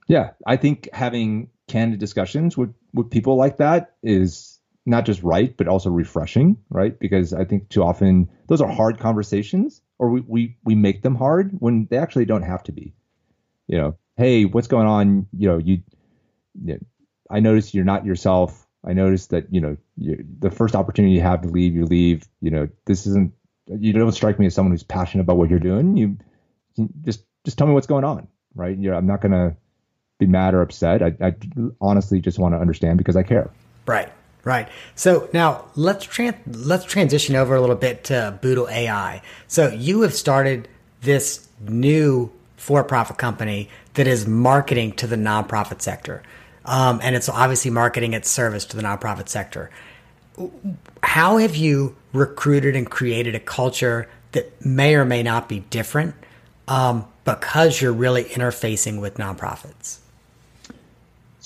Yeah 0.07 0.29
i 0.45 0.55
think 0.55 0.87
having 0.93 1.49
candid 1.67 1.99
discussions 1.99 2.55
with 2.55 2.73
with 2.93 3.09
people 3.09 3.35
like 3.35 3.57
that 3.57 3.95
is 4.03 4.59
not 4.85 5.05
just 5.05 5.21
right 5.23 5.57
but 5.57 5.67
also 5.67 5.89
refreshing 5.89 6.55
right? 6.69 6.97
Because 6.97 7.33
i 7.33 7.43
think 7.43 7.67
too 7.69 7.83
often 7.83 8.29
those 8.47 8.61
are 8.61 8.69
hard 8.69 8.99
conversations 8.99 9.81
or 9.99 10.09
we, 10.09 10.21
we, 10.21 10.57
we 10.63 10.75
make 10.75 11.01
them 11.01 11.15
hard 11.15 11.51
when 11.59 11.87
they 11.89 11.97
actually 11.97 12.25
don't 12.25 12.43
have 12.43 12.63
to 12.63 12.71
be 12.71 12.93
you 13.67 13.77
know 13.77 13.97
hey, 14.17 14.45
what's 14.45 14.67
going 14.67 14.87
on? 14.87 15.27
You 15.31 15.49
know, 15.49 15.57
you, 15.57 15.81
you 16.61 16.79
I 17.29 17.39
noticed 17.39 17.73
you're 17.73 17.85
not 17.85 18.05
yourself. 18.05 18.67
I 18.85 18.93
noticed 18.93 19.29
that 19.29 19.53
you 19.53 19.61
know 19.61 19.77
you, 19.95 20.25
the 20.39 20.51
first 20.51 20.75
opportunity 20.75 21.13
you 21.13 21.21
have 21.21 21.41
to 21.41 21.47
leave, 21.47 21.73
you 21.73 21.85
leave. 21.85 22.27
You 22.41 22.51
know, 22.51 22.67
this 22.85 23.07
isn't. 23.07 23.33
You 23.67 23.93
don't 23.93 24.11
strike 24.11 24.39
me 24.39 24.45
as 24.45 24.55
someone 24.55 24.71
who's 24.71 24.83
passionate 24.83 25.23
about 25.23 25.37
what 25.37 25.49
you're 25.49 25.59
doing. 25.59 25.97
You, 25.97 26.17
you 26.75 26.89
just 27.01 27.23
just 27.45 27.57
tell 27.57 27.67
me 27.67 27.73
what's 27.73 27.87
going 27.87 28.03
on, 28.03 28.27
right? 28.55 28.77
You're, 28.77 28.95
I'm 28.95 29.07
not 29.07 29.21
gonna 29.21 29.55
be 30.19 30.25
mad 30.25 30.53
or 30.53 30.61
upset. 30.61 31.01
I, 31.03 31.13
I 31.21 31.35
honestly 31.81 32.19
just 32.19 32.39
want 32.39 32.53
to 32.55 32.59
understand 32.59 32.97
because 32.97 33.15
I 33.15 33.23
care. 33.23 33.51
Right. 33.85 34.11
Right. 34.47 34.69
So 34.95 35.27
now 35.33 35.65
let's 35.75 36.07
let's 36.47 36.85
transition 36.85 37.35
over 37.35 37.53
a 37.53 37.59
little 37.59 37.75
bit 37.75 38.05
to 38.05 38.39
Boodle 38.41 38.69
AI. 38.69 39.21
So 39.49 39.67
you 39.67 40.03
have 40.03 40.13
started 40.13 40.69
this 41.01 41.49
new 41.59 42.31
for-profit 42.55 43.17
company 43.17 43.67
that 43.95 44.07
is 44.07 44.25
marketing 44.25 44.93
to 44.93 45.07
the 45.07 45.17
nonprofit 45.17 45.81
sector, 45.81 46.23
um, 46.63 47.01
and 47.03 47.13
it's 47.13 47.27
obviously 47.27 47.71
marketing 47.71 48.13
its 48.13 48.29
service 48.29 48.63
to 48.67 48.77
the 48.77 48.83
nonprofit 48.83 49.27
sector. 49.27 49.69
How 51.03 51.35
have 51.35 51.57
you 51.57 51.97
recruited 52.13 52.73
and 52.73 52.89
created 52.89 53.35
a 53.35 53.41
culture 53.41 54.07
that 54.31 54.65
may 54.65 54.95
or 54.95 55.03
may 55.03 55.23
not 55.23 55.49
be 55.49 55.59
different 55.59 56.15
um, 56.69 57.05
because 57.25 57.81
you're 57.81 57.91
really 57.91 58.23
interfacing 58.23 59.01
with 59.01 59.15
nonprofits? 59.15 59.97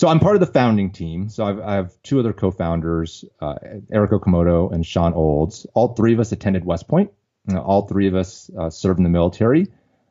So 0.02 0.08
I'm 0.08 0.20
part 0.20 0.36
of 0.36 0.40
the 0.40 0.48
founding 0.48 0.90
team. 0.90 1.30
So 1.30 1.46
I've, 1.46 1.60
I 1.60 1.76
have 1.76 1.94
two 2.02 2.20
other 2.20 2.34
co-founders, 2.34 3.24
uh, 3.40 3.54
Eric 3.92 4.10
Okamoto 4.10 4.74
and 4.74 4.84
Sean 4.84 5.14
Olds. 5.14 5.68
All 5.76 5.94
three 5.94 6.12
of 6.12 6.20
us 6.20 6.32
attended 6.32 6.66
West 6.66 6.88
Point. 6.88 7.12
Uh, 7.48 7.60
all 7.60 7.84
three 7.84 8.08
of 8.08 8.16
us 8.16 8.50
uh, 8.58 8.72
served 8.72 8.98
in 8.98 9.04
the 9.04 9.12
military. 9.12 9.68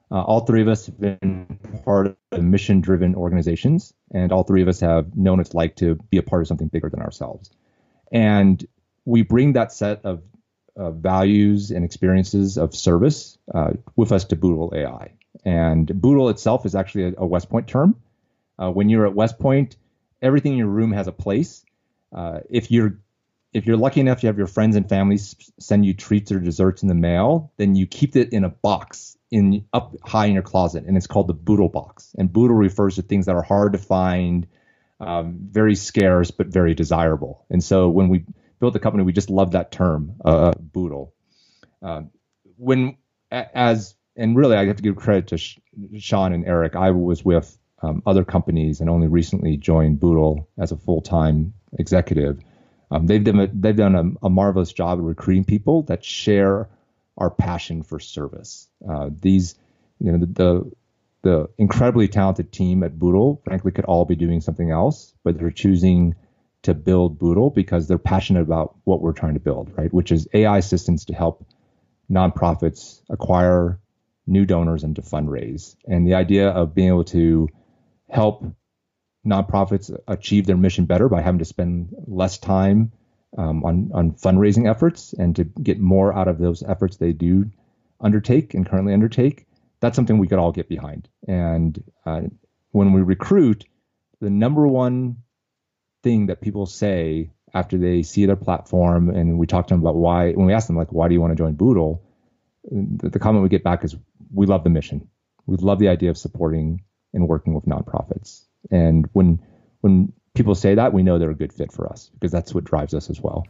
Uh, 0.08 0.22
all 0.22 0.46
three 0.46 0.62
of 0.62 0.68
us 0.68 0.86
have 0.86 1.00
been 1.00 1.58
part 1.84 2.16
of 2.30 2.40
mission-driven 2.40 3.16
organizations, 3.16 3.92
and 4.14 4.30
all 4.30 4.44
three 4.44 4.62
of 4.62 4.68
us 4.68 4.78
have 4.78 5.16
known 5.16 5.38
what 5.38 5.46
it's 5.48 5.54
like 5.54 5.74
to 5.74 5.96
be 6.08 6.18
a 6.18 6.22
part 6.22 6.42
of 6.42 6.46
something 6.46 6.68
bigger 6.68 6.88
than 6.88 7.00
ourselves. 7.00 7.50
And 8.12 8.64
we 9.04 9.22
bring 9.22 9.54
that 9.54 9.72
set 9.72 10.04
of 10.04 10.22
values 10.76 11.72
and 11.72 11.84
experiences 11.84 12.58
of 12.58 12.76
service 12.76 13.38
uh, 13.52 13.72
with 13.96 14.12
us 14.12 14.26
to 14.26 14.36
Boodle 14.36 14.72
AI. 14.72 15.14
And 15.44 15.88
Boodle 16.00 16.28
itself 16.28 16.64
is 16.64 16.76
actually 16.76 17.06
a, 17.06 17.14
a 17.18 17.26
West 17.26 17.50
Point 17.50 17.66
term. 17.66 17.96
Uh, 18.60 18.70
when 18.70 18.88
you're 18.88 19.06
at 19.06 19.14
West 19.14 19.38
Point, 19.38 19.76
everything 20.20 20.52
in 20.52 20.58
your 20.58 20.68
room 20.68 20.92
has 20.92 21.06
a 21.06 21.12
place. 21.12 21.64
Uh, 22.12 22.40
if 22.48 22.70
you're 22.70 22.98
if 23.52 23.66
you're 23.66 23.76
lucky 23.76 24.00
enough 24.00 24.20
to 24.20 24.28
have 24.28 24.38
your 24.38 24.46
friends 24.46 24.76
and 24.76 24.88
families 24.88 25.34
send 25.58 25.84
you 25.84 25.92
treats 25.92 26.30
or 26.30 26.38
desserts 26.38 26.82
in 26.82 26.88
the 26.88 26.94
mail, 26.94 27.52
then 27.56 27.74
you 27.74 27.86
keep 27.86 28.14
it 28.14 28.32
in 28.32 28.44
a 28.44 28.48
box 28.48 29.16
in 29.30 29.64
up 29.72 29.96
high 30.04 30.26
in 30.26 30.34
your 30.34 30.42
closet, 30.42 30.84
and 30.86 30.96
it's 30.96 31.06
called 31.06 31.26
the 31.26 31.34
Boodle 31.34 31.68
box. 31.68 32.14
And 32.18 32.32
Boodle 32.32 32.56
refers 32.56 32.96
to 32.96 33.02
things 33.02 33.26
that 33.26 33.34
are 33.34 33.42
hard 33.42 33.72
to 33.72 33.78
find, 33.78 34.46
um, 35.00 35.38
very 35.50 35.74
scarce 35.74 36.30
but 36.30 36.48
very 36.48 36.74
desirable. 36.74 37.44
And 37.50 37.62
so 37.62 37.88
when 37.88 38.08
we 38.08 38.24
built 38.60 38.72
the 38.72 38.80
company, 38.80 39.04
we 39.04 39.12
just 39.12 39.30
loved 39.30 39.52
that 39.52 39.72
term, 39.72 40.16
uh, 40.24 40.52
Boodle. 40.52 41.14
Uh, 41.82 42.02
when 42.56 42.96
as 43.30 43.94
and 44.16 44.36
really, 44.36 44.56
I 44.56 44.66
have 44.66 44.76
to 44.76 44.82
give 44.82 44.96
credit 44.96 45.28
to 45.28 45.38
Sean 45.98 46.32
and 46.32 46.44
Eric. 46.44 46.76
I 46.76 46.90
was 46.90 47.24
with 47.24 47.56
um, 47.82 48.02
other 48.06 48.24
companies 48.24 48.80
and 48.80 48.90
only 48.90 49.08
recently 49.08 49.56
joined 49.56 50.00
Boodle 50.00 50.48
as 50.58 50.72
a 50.72 50.76
full 50.76 51.00
time 51.00 51.54
executive. 51.78 52.40
Um, 52.90 53.06
they've 53.06 53.22
done 53.22 53.40
a, 53.40 53.46
they've 53.46 53.76
done 53.76 53.94
a, 53.94 54.26
a, 54.26 54.30
marvelous 54.30 54.72
job 54.72 54.98
of 54.98 55.04
recruiting 55.04 55.44
people 55.44 55.82
that 55.84 56.04
share 56.04 56.68
our 57.16 57.30
passion 57.30 57.82
for 57.82 58.00
service. 58.00 58.68
Uh, 58.88 59.10
these, 59.20 59.54
you 60.00 60.10
know, 60.10 60.18
the, 60.18 60.26
the, 60.26 60.72
the 61.22 61.48
incredibly 61.58 62.08
talented 62.08 62.50
team 62.50 62.82
at 62.82 62.98
Boodle, 62.98 63.40
frankly, 63.44 63.70
could 63.70 63.84
all 63.84 64.04
be 64.04 64.16
doing 64.16 64.40
something 64.40 64.70
else, 64.70 65.14
but 65.22 65.38
they're 65.38 65.50
choosing 65.50 66.14
to 66.62 66.74
build 66.74 67.18
Boodle 67.18 67.50
because 67.50 67.86
they're 67.86 67.98
passionate 67.98 68.42
about 68.42 68.76
what 68.84 69.00
we're 69.00 69.12
trying 69.12 69.34
to 69.34 69.40
build, 69.40 69.72
right? 69.76 69.92
Which 69.92 70.12
is 70.12 70.28
AI 70.34 70.58
assistance 70.58 71.04
to 71.06 71.14
help 71.14 71.46
nonprofits 72.10 73.02
acquire 73.08 73.78
new 74.26 74.44
donors 74.44 74.82
and 74.82 74.96
to 74.96 75.02
fundraise. 75.02 75.76
And 75.86 76.06
the 76.06 76.14
idea 76.14 76.48
of 76.48 76.74
being 76.74 76.88
able 76.88 77.04
to 77.04 77.48
help 78.10 78.44
nonprofits 79.26 79.94
achieve 80.08 80.46
their 80.46 80.56
mission 80.56 80.86
better 80.86 81.08
by 81.08 81.20
having 81.20 81.38
to 81.38 81.44
spend 81.44 81.94
less 82.06 82.38
time 82.38 82.92
um, 83.36 83.64
on, 83.64 83.90
on 83.94 84.12
fundraising 84.12 84.68
efforts 84.68 85.12
and 85.12 85.36
to 85.36 85.44
get 85.44 85.78
more 85.78 86.12
out 86.12 86.28
of 86.28 86.38
those 86.38 86.62
efforts 86.62 86.96
they 86.96 87.12
do 87.12 87.50
undertake 88.00 88.54
and 88.54 88.68
currently 88.68 88.92
undertake. 88.92 89.46
That's 89.80 89.96
something 89.96 90.18
we 90.18 90.26
could 90.26 90.38
all 90.38 90.52
get 90.52 90.68
behind. 90.68 91.08
And 91.26 91.82
uh, 92.04 92.22
when 92.72 92.92
we 92.92 93.02
recruit, 93.02 93.64
the 94.20 94.30
number 94.30 94.66
one 94.66 95.18
thing 96.02 96.26
that 96.26 96.40
people 96.40 96.66
say 96.66 97.30
after 97.52 97.78
they 97.78 98.02
see 98.02 98.26
their 98.26 98.36
platform 98.36 99.10
and 99.10 99.38
we 99.38 99.46
talk 99.46 99.66
to 99.68 99.74
them 99.74 99.80
about 99.80 99.96
why, 99.96 100.32
when 100.32 100.46
we 100.46 100.52
ask 100.52 100.66
them, 100.66 100.76
like, 100.76 100.92
why 100.92 101.08
do 101.08 101.14
you 101.14 101.20
want 101.20 101.32
to 101.32 101.36
join 101.36 101.54
Boodle? 101.54 102.02
The, 102.64 103.10
the 103.10 103.18
comment 103.18 103.42
we 103.42 103.48
get 103.48 103.64
back 103.64 103.84
is, 103.84 103.96
we 104.32 104.46
love 104.46 104.64
the 104.64 104.70
mission. 104.70 105.08
We 105.46 105.56
love 105.56 105.78
the 105.78 105.88
idea 105.88 106.10
of 106.10 106.18
supporting 106.18 106.82
and 107.12 107.28
working 107.28 107.54
with 107.54 107.64
nonprofits. 107.66 108.44
And 108.70 109.08
when 109.12 109.40
when 109.80 110.12
people 110.34 110.54
say 110.54 110.74
that, 110.74 110.92
we 110.92 111.02
know 111.02 111.18
they're 111.18 111.30
a 111.30 111.34
good 111.34 111.52
fit 111.52 111.72
for 111.72 111.90
us 111.90 112.10
because 112.14 112.32
that's 112.32 112.54
what 112.54 112.64
drives 112.64 112.94
us 112.94 113.10
as 113.10 113.20
well. 113.20 113.46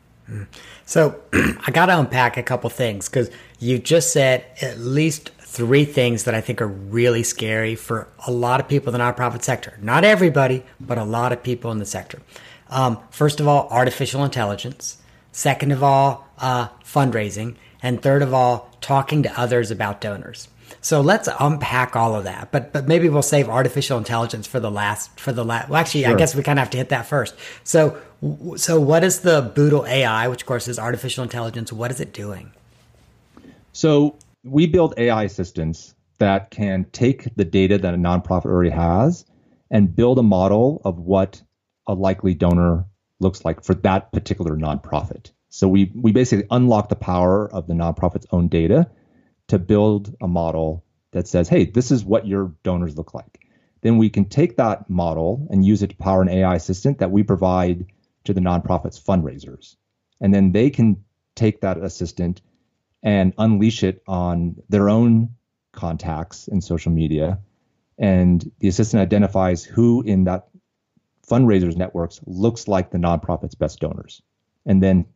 So 0.87 1.20
I 1.33 1.70
got 1.73 1.87
to 1.87 1.99
unpack 1.99 2.37
a 2.37 2.42
couple 2.42 2.70
things 2.70 3.09
because 3.09 3.31
you 3.59 3.79
just 3.79 4.12
said 4.12 4.44
at 4.62 4.79
least 4.79 5.31
three 5.40 5.85
things 5.85 6.25
that 6.25 6.35
I 6.35 6.40
think 6.40 6.62
are 6.62 6.68
really 6.68 7.25
scary 7.25 7.75
for 7.75 8.09
a 8.27 8.31
lot 8.31 8.61
of 8.61 8.68
people 8.68 8.94
in 8.94 8.99
the 8.99 9.05
nonprofit 9.05 9.42
sector. 9.42 9.77
Not 9.81 10.05
everybody, 10.05 10.62
but 10.79 10.99
a 10.99 11.05
lot 11.05 11.33
of 11.33 11.42
people 11.42 11.73
in 11.73 11.79
the 11.79 11.87
sector. 11.87 12.23
Um, 12.68 12.99
first 13.11 13.40
of 13.40 13.49
all, 13.49 13.66
artificial 13.68 14.23
intelligence. 14.23 14.99
Second 15.33 15.73
of 15.73 15.83
all, 15.83 16.29
uh, 16.38 16.68
fundraising. 16.85 17.57
And 17.83 18.01
third 18.01 18.23
of 18.23 18.33
all, 18.33 18.70
talking 18.81 19.25
to 19.25 19.40
others 19.40 19.73
about 19.73 20.01
donors. 20.01 20.49
So 20.80 21.00
let's 21.00 21.28
unpack 21.38 21.96
all 21.96 22.14
of 22.14 22.24
that. 22.24 22.50
But 22.50 22.72
but 22.72 22.88
maybe 22.88 23.09
we'll 23.09 23.22
save 23.22 23.48
artificial 23.48 23.98
intelligence 23.98 24.46
for 24.46 24.61
the 24.61 24.70
last 24.70 25.18
for 25.20 25.33
the 25.33 25.44
last. 25.44 25.68
Well, 25.68 25.80
actually, 25.80 26.04
sure. 26.04 26.14
I 26.14 26.16
guess 26.16 26.35
we 26.35 26.42
kind 26.42 26.59
of 26.59 26.64
have 26.64 26.70
to 26.70 26.78
hit 26.78 26.88
that 26.90 27.06
first. 27.06 27.35
So 27.64 27.98
so 28.56 28.80
what 28.80 29.04
is 29.04 29.20
the 29.20 29.52
Boodle 29.54 29.87
AI, 29.87 30.28
which 30.28 30.42
of 30.42 30.46
course 30.46 30.68
is 30.68 30.78
artificial 30.78 31.22
intelligence? 31.22 31.72
What 31.72 31.90
is 31.90 32.00
it 32.00 32.12
doing? 32.12 32.52
So 33.72 34.16
we 34.42 34.66
build 34.66 34.94
AI 34.96 35.24
assistants 35.24 35.94
that 36.18 36.50
can 36.50 36.87
take 36.92 37.35
the 37.37 37.44
data 37.44 37.78
that 37.78 37.94
a 37.94 37.96
nonprofit 37.96 38.46
already 38.46 38.70
has 38.70 39.24
and 39.70 39.94
build 39.94 40.18
a 40.18 40.22
model 40.22 40.83
of 40.85 40.98
what 40.98 41.42
a 41.87 41.94
likely 41.94 42.35
donor 42.35 42.85
looks 43.20 43.44
like 43.44 43.62
for 43.64 43.74
that 43.74 44.12
particular 44.12 44.56
nonprofit. 44.56 45.30
So 45.48 45.68
we 45.68 45.92
we 45.94 46.12
basically 46.12 46.46
unlock 46.50 46.88
the 46.88 46.96
power 46.96 47.52
of 47.52 47.66
the 47.66 47.74
nonprofit's 47.74 48.26
own 48.30 48.48
data 48.48 48.90
to 49.51 49.59
build 49.59 50.15
a 50.21 50.29
model 50.29 50.85
that 51.13 51.27
says, 51.27 51.49
hey, 51.49 51.65
this 51.65 51.91
is 51.91 52.05
what 52.05 52.27
your 52.27 52.55
donors 52.63 52.97
look 52.97 53.15
like. 53.15 53.49
Then 53.83 53.99
we 53.99 54.11
can 54.11 54.27
take 54.27 54.57
that 54.57 54.89
model 54.89 55.49
and 55.51 55.65
use 55.65 55.83
it 55.83 55.91
to 55.91 55.97
power 55.97 56.23
an 56.23 56.29
AI 56.29 56.55
assistant 56.55 56.99
that 56.99 57.11
we 57.11 57.23
provide 57.23 57.87
to 58.25 58.33
the 58.33 58.41
nonprofit's 58.41 59.01
fundraisers. 59.01 59.77
And 60.21 60.33
then 60.33 60.53
they 60.53 60.71
can 60.71 61.05
take 61.35 61.63
that 61.63 61.79
assistant 61.79 62.43
and 63.03 63.35
unleash 63.39 63.83
it 63.83 64.03
on 64.07 64.57
their 64.69 64.89
own 64.89 65.31
contacts 65.73 66.47
in 66.47 66.61
social 66.61 66.93
media. 66.93 67.41
And 67.99 68.53
the 68.61 68.69
assistant 68.69 69.01
identifies 69.01 69.65
who 69.65 70.03
in 70.03 70.25
that 70.25 70.49
fundraisers 71.29 71.77
networks 71.77 72.21
looks 72.25 72.69
like 72.69 72.91
the 72.91 72.99
nonprofit's 72.99 73.55
best 73.55 73.81
donors. 73.81 74.23
And 74.65 74.83
then 74.83 75.07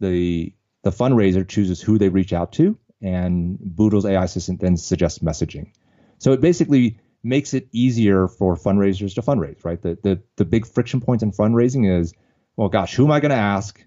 the 0.00 0.54
the 0.82 0.90
fundraiser 0.90 1.46
chooses 1.46 1.82
who 1.82 1.98
they 1.98 2.08
reach 2.08 2.32
out 2.32 2.52
to 2.52 2.78
and 3.02 3.58
Boodle's 3.58 4.06
AI 4.06 4.24
assistant 4.24 4.60
then 4.60 4.76
suggests 4.76 5.20
messaging. 5.20 5.72
So 6.18 6.32
it 6.32 6.40
basically 6.40 6.98
makes 7.22 7.54
it 7.54 7.68
easier 7.72 8.28
for 8.28 8.56
fundraisers 8.56 9.14
to 9.14 9.22
fundraise, 9.22 9.64
right? 9.64 9.80
The 9.80 9.98
the 10.02 10.22
the 10.36 10.44
big 10.44 10.66
friction 10.66 11.00
points 11.00 11.22
in 11.22 11.32
fundraising 11.32 12.00
is, 12.00 12.14
well, 12.56 12.68
gosh, 12.68 12.94
who 12.94 13.04
am 13.04 13.10
I 13.10 13.20
going 13.20 13.30
to 13.30 13.36
ask? 13.36 13.84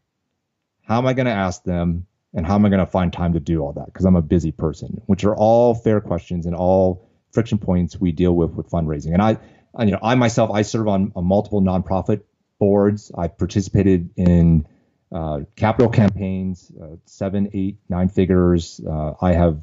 How 0.83 0.97
am 0.97 1.07
I 1.07 1.13
going 1.13 1.27
to 1.27 1.31
ask 1.31 1.63
them? 1.63 2.05
And 2.33 2.45
how 2.45 2.55
am 2.55 2.65
I 2.65 2.69
going 2.69 2.79
to 2.79 2.85
find 2.85 3.11
time 3.11 3.33
to 3.33 3.39
do 3.39 3.61
all 3.61 3.73
that? 3.73 3.87
Because 3.87 4.05
I'm 4.05 4.15
a 4.15 4.21
busy 4.21 4.51
person, 4.51 5.01
which 5.07 5.23
are 5.23 5.35
all 5.35 5.73
fair 5.73 5.99
questions 5.99 6.45
and 6.45 6.55
all 6.55 7.09
friction 7.31 7.57
points 7.57 7.99
we 7.99 8.11
deal 8.11 8.35
with 8.35 8.51
with 8.51 8.69
fundraising. 8.69 9.13
And 9.13 9.21
I, 9.21 9.37
you 9.83 9.91
know, 9.91 9.99
I 10.01 10.13
myself, 10.15 10.51
I 10.51 10.61
serve 10.61 10.87
on, 10.87 11.11
on 11.15 11.25
multiple 11.25 11.61
nonprofit 11.61 12.21
boards. 12.59 13.11
I 13.17 13.29
participated 13.29 14.11
in 14.15 14.67
uh, 15.11 15.41
capital 15.55 15.89
campaigns, 15.89 16.71
uh, 16.81 16.95
seven, 17.05 17.49
eight, 17.53 17.77
nine 17.89 18.09
figures. 18.09 18.79
Uh, 18.85 19.13
I 19.21 19.33
have 19.33 19.59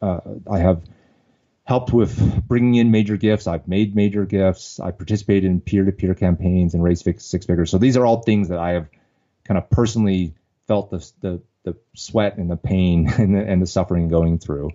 uh, 0.00 0.20
I 0.50 0.58
have 0.58 0.82
helped 1.64 1.92
with 1.92 2.46
bringing 2.48 2.74
in 2.74 2.90
major 2.90 3.16
gifts. 3.16 3.46
I've 3.46 3.68
made 3.68 3.94
major 3.94 4.24
gifts. 4.24 4.80
I 4.80 4.90
participated 4.90 5.44
in 5.44 5.60
peer-to-peer 5.60 6.14
campaigns 6.14 6.74
and 6.74 6.82
raised 6.82 7.04
six 7.20 7.46
figures. 7.46 7.70
So 7.70 7.78
these 7.78 7.96
are 7.96 8.04
all 8.04 8.22
things 8.22 8.48
that 8.48 8.58
I 8.58 8.72
have 8.72 8.88
kind 9.44 9.58
of 9.58 9.70
personally 9.70 10.34
felt 10.66 10.90
the 10.90 11.10
the, 11.20 11.42
the 11.64 11.76
sweat 11.94 12.38
and 12.38 12.50
the 12.50 12.56
pain 12.56 13.08
and 13.18 13.34
the, 13.34 13.40
and 13.40 13.62
the 13.62 13.66
suffering 13.66 14.08
going 14.08 14.38
through. 14.38 14.70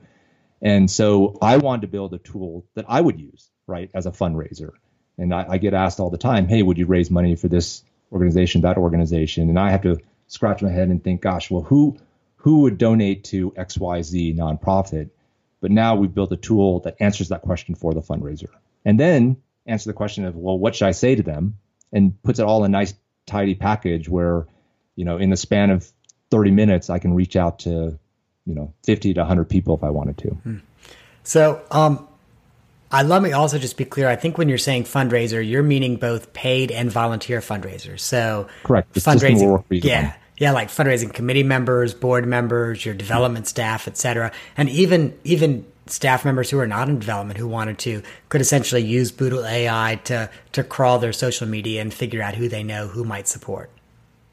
And 0.62 0.90
so 0.90 1.38
I 1.42 1.58
wanted 1.58 1.82
to 1.82 1.88
build 1.88 2.14
a 2.14 2.18
tool 2.18 2.66
that 2.76 2.86
I 2.88 3.00
would 3.00 3.20
use 3.20 3.50
right, 3.68 3.92
as 3.94 4.06
a 4.06 4.12
fundraiser. 4.12 4.72
And 5.18 5.34
I, 5.34 5.46
I 5.50 5.58
get 5.58 5.74
asked 5.74 6.00
all 6.00 6.10
the 6.10 6.18
time, 6.18 6.48
hey, 6.48 6.64
would 6.64 6.78
you 6.78 6.86
raise 6.86 7.12
money 7.12 7.36
for 7.36 7.48
this 7.48 7.84
organization, 8.12 8.62
that 8.62 8.78
organization? 8.78 9.50
And 9.50 9.60
I 9.60 9.72
have 9.72 9.82
to 9.84 9.98
scratch 10.28 10.62
my 10.62 10.70
head 10.70 10.90
and 10.90 11.04
think, 11.04 11.22
gosh, 11.22 11.50
well, 11.50 11.64
who 11.64 11.98
who 12.38 12.62
would 12.62 12.78
donate 12.78 13.26
to 13.26 13.52
XYZ 13.52 14.38
nonprofit? 14.38 15.10
But 15.60 15.72
now 15.72 15.96
we've 15.96 16.14
built 16.14 16.32
a 16.32 16.38
tool 16.38 16.82
that 16.82 16.96
answers 17.00 17.30
that 17.30 17.42
question 17.42 17.76
for 17.76 17.94
the 17.94 18.02
fundraiser. 18.02 18.50
And 18.86 19.00
then 19.00 19.38
answer 19.66 19.90
the 19.90 19.94
question 19.94 20.24
of, 20.26 20.36
well, 20.36 20.58
what 20.58 20.76
should 20.76 20.88
I 20.88 20.92
say 20.92 21.16
to 21.16 21.24
them? 21.24 21.58
And 21.92 22.22
puts 22.24 22.40
it 22.40 22.44
all 22.44 22.64
in 22.64 22.72
a 22.72 22.78
nice, 22.78 22.94
tidy 23.26 23.56
package 23.56 24.08
where, 24.10 24.48
you 24.96 25.06
know, 25.06 25.18
in 25.18 25.30
the 25.30 25.38
span 25.38 25.70
of 25.70 25.92
30 26.32 26.52
minutes, 26.52 26.90
I 26.90 27.00
can 27.00 27.14
reach 27.14 27.36
out 27.36 27.60
to, 27.60 28.00
you 28.46 28.56
know, 28.56 28.74
50 28.86 29.14
to 29.16 29.20
100 29.20 29.46
people 29.46 29.76
if 29.76 29.84
I 29.84 29.90
wanted 29.90 30.18
to. 30.20 30.30
Hmm. 30.30 30.58
So, 31.24 31.62
um, 31.70 32.07
I 32.92 33.04
let 33.04 33.22
me 33.22 33.34
also 33.34 33.60
just 33.60 33.78
be 33.78 33.86
clear. 33.86 34.08
I 34.08 34.16
think 34.16 34.38
when 34.38 34.48
you're 34.48 34.58
saying 34.58 34.86
fundraiser, 34.86 35.48
you're 35.48 35.64
meaning 35.64 35.98
both 35.98 36.34
paid 36.34 36.72
and 36.72 36.92
volunteer 36.92 37.42
fundraisers. 37.42 38.00
So 38.00 38.48
correct. 38.64 38.94
The 38.94 39.02
fundraising, 39.02 39.64
yeah, 39.70 40.14
yeah, 40.38 40.52
like 40.52 40.70
fundraising 40.70 41.14
committee 41.14 41.44
members, 41.44 41.94
board 41.94 42.26
members, 42.26 42.86
your 42.86 42.96
development 42.96 43.46
mm-hmm. 43.46 43.50
staff, 43.50 43.88
etc., 43.88 44.32
and 44.56 44.70
even 44.70 45.18
even 45.24 45.66
staff 45.88 46.26
members 46.26 46.50
who 46.50 46.60
are 46.60 46.68
not 46.68 46.90
in 46.90 47.00
development 47.00 47.40
who 47.40 47.48
wanted 47.48 47.78
to 47.80 48.02
could 48.30 48.42
essentially 48.42 48.84
use 48.84 49.12
Boodle 49.12 49.46
AI 49.46 50.00
to 50.06 50.30
to 50.54 50.64
crawl 50.64 51.00
their 51.00 51.14
social 51.14 51.48
media 51.48 51.82
and 51.82 51.94
figure 51.94 52.22
out 52.22 52.36
who 52.36 52.48
they 52.48 52.64
know 52.64 52.88
who 52.88 53.04
might 53.04 53.28
support. 53.28 53.70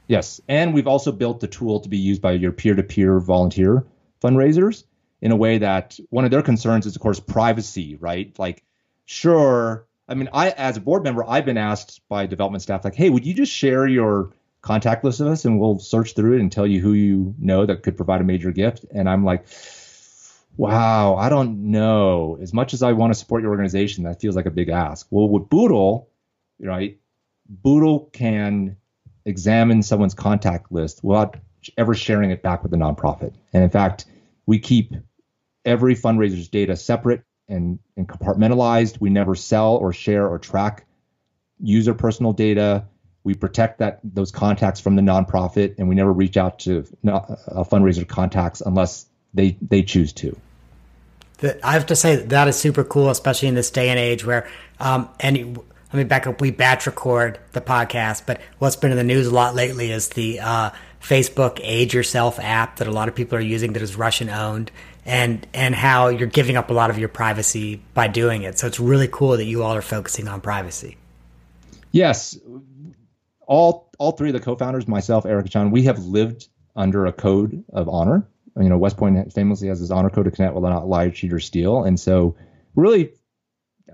Yes, 0.07 0.41
and 0.49 0.75
we've 0.75 0.87
also 0.87 1.11
built 1.11 1.41
the 1.41 1.49
tool 1.49 1.81
to 1.81 1.89
be 1.89 1.97
used 1.97 2.21
by 2.21 2.33
your 2.33 2.53
peer-to-peer 2.53 3.21
volunteer 3.21 3.85
fundraisers 4.23 4.85
in 5.25 5.33
a 5.33 5.37
way 5.37 5.57
that 5.57 5.99
one 6.11 6.27
of 6.27 6.31
their 6.31 6.43
concerns 6.43 6.85
is, 6.85 6.95
of 6.95 7.01
course, 7.01 7.19
privacy, 7.19 7.97
right? 7.97 8.39
Like, 8.39 8.63
sure, 9.07 9.87
I 10.07 10.13
mean, 10.13 10.29
I 10.35 10.51
as 10.51 10.77
a 10.77 10.81
board 10.81 11.03
member, 11.03 11.25
I've 11.27 11.47
been 11.47 11.57
asked 11.57 12.03
by 12.11 12.27
development 12.27 12.63
staff, 12.63 12.85
like, 12.85 12.95
hey, 12.95 13.09
would 13.09 13.25
you 13.25 13.33
just 13.33 13.51
share 13.51 13.87
your 13.87 14.35
contact 14.61 15.03
list 15.03 15.21
of 15.21 15.29
us 15.29 15.47
and 15.47 15.59
we'll 15.59 15.79
search 15.79 16.15
through 16.15 16.35
it 16.35 16.41
and 16.41 16.53
tell 16.53 16.67
you 16.67 16.83
who 16.83 16.93
you 16.93 17.35
know 17.39 17.65
that 17.65 17.83
could 17.83 17.97
provide 17.97 18.21
a 18.21 18.25
major 18.25 18.53
gift? 18.53 18.85
And 18.95 19.09
I'm 19.09 19.25
like, 19.25 19.47
wow, 20.59 21.17
I 21.17 21.31
don't 21.31 21.71
know. 21.71 22.37
As 22.43 22.53
much 22.53 22.75
as 22.75 22.83
I 22.83 22.93
want 22.93 23.15
to 23.15 23.19
support 23.19 23.41
your 23.41 23.51
organization, 23.51 24.05
that 24.05 24.21
feels 24.21 24.37
like 24.37 24.47
a 24.47 24.51
big 24.51 24.69
ask. 24.69 25.07
Well, 25.09 25.31
with 25.31 25.49
Boodle, 25.49 26.11
right, 26.61 26.99
Boodle 27.49 28.11
can 28.13 28.77
examine 29.25 29.83
someone's 29.83 30.13
contact 30.13 30.71
list 30.71 31.03
without 31.03 31.39
ever 31.79 31.95
sharing 31.95 32.31
it 32.31 32.43
back 32.43 32.63
with 32.63 32.73
the 32.73 32.77
nonprofit. 32.77 33.33
And 33.55 33.65
in 33.65 33.71
fact, 33.71 34.05
we 34.45 34.59
keep 34.59 34.93
every 35.65 35.95
fundraiser's 35.95 36.49
data 36.49 36.77
separate 36.77 37.23
and, 37.49 37.79
and 37.97 38.09
compartmentalized. 38.09 39.01
We 39.01 39.11
never 39.11 39.35
sell 39.35 39.77
or 39.77 39.93
share 39.93 40.29
or 40.29 40.39
track 40.39 40.87
user 41.61 41.95
personal 41.95 42.33
data. 42.33 42.85
We 43.23 43.35
protect 43.35 43.79
that 43.79 44.01
those 44.05 44.31
contacts 44.31 44.81
from 44.81 44.97
the 44.97 45.03
nonprofit, 45.03 45.77
and 45.79 45.89
we 45.89 45.95
never 45.95 46.13
reach 46.13 46.37
out 46.37 46.59
to 46.61 46.85
a 47.05 47.65
fundraiser 47.65 48.07
contacts 48.07 48.61
unless 48.61 49.07
they 49.33 49.57
they 49.63 49.83
choose 49.83 50.13
to. 50.15 50.37
I 51.63 51.73
have 51.73 51.87
to 51.87 51.97
say 51.97 52.17
that 52.17 52.49
is 52.49 52.57
super 52.57 52.85
cool, 52.85 53.11
especially 53.11 53.49
in 53.49 53.55
this 53.55 53.71
day 53.71 53.89
and 53.89 53.99
age 53.99 54.25
where 54.25 54.49
um, 54.79 55.09
and 55.21 55.57
let 55.57 55.95
me 55.95 56.05
back 56.05 56.27
up. 56.27 56.41
We 56.41 56.51
batch 56.51 56.87
record 56.87 57.39
the 57.53 57.61
podcast, 57.61 58.25
but 58.27 58.41
what's 58.59 58.77
been 58.77 58.91
in 58.91 58.97
the 58.97 59.05
news 59.05 59.27
a 59.27 59.35
lot 59.35 59.55
lately 59.55 59.91
is 59.91 60.09
the 60.11 60.41
uh, 60.41 60.71
Facebook 61.01 61.61
Age 61.63 61.95
Yourself 61.95 62.39
app 62.41 62.77
that 62.77 62.89
a 62.89 62.91
lot 62.91 63.09
of 63.09 63.15
people 63.15 63.39
are 63.39 63.43
using 63.43 63.75
that 63.75 63.83
is 63.83 63.97
Russian 63.97 64.29
owned, 64.29 64.71
and 65.07 65.47
and 65.53 65.75
how 65.75 66.09
you're 66.09 66.29
giving 66.29 66.57
up 66.57 66.71
a 66.71 66.73
lot 66.73 66.91
of 66.91 66.99
your 66.99 67.09
privacy 67.09 67.83
by 67.93 68.09
doing 68.09 68.43
it. 68.43 68.59
So 68.59 68.67
it's 68.67 68.81
really 68.81 69.09
cool 69.09 69.37
that 69.37 69.45
you 69.45 69.63
all 69.63 69.75
are 69.75 69.83
focusing 69.83 70.29
on 70.29 70.41
privacy. 70.41 70.97
Yes, 71.93 72.39
all 73.47 73.91
all 73.99 74.13
three 74.13 74.31
of 74.31 74.33
the 74.35 74.41
co-founders, 74.41 74.89
myself, 74.89 75.27
Eric, 75.27 75.47
John, 75.47 75.71
we 75.71 75.85
have 75.85 75.99
lived 75.99 76.49
under 76.75 77.07
a 77.07 77.13
code 77.13 77.65
of 77.73 77.89
honor. 77.89 78.27
You 78.57 78.69
know, 78.69 78.79
West 78.79 78.97
Point 78.97 79.33
famously 79.33 79.69
has 79.69 79.81
this 79.81 79.91
honor 79.91 80.11
code 80.11 80.27
to 80.27 80.31
connect 80.31 80.55
will 80.55 80.63
not 80.63 80.89
lie, 80.89 81.11
cheat, 81.11 81.33
or 81.33 81.41
steal, 81.41 81.85
and 81.85 81.99
so 81.99 82.37
really, 82.75 83.13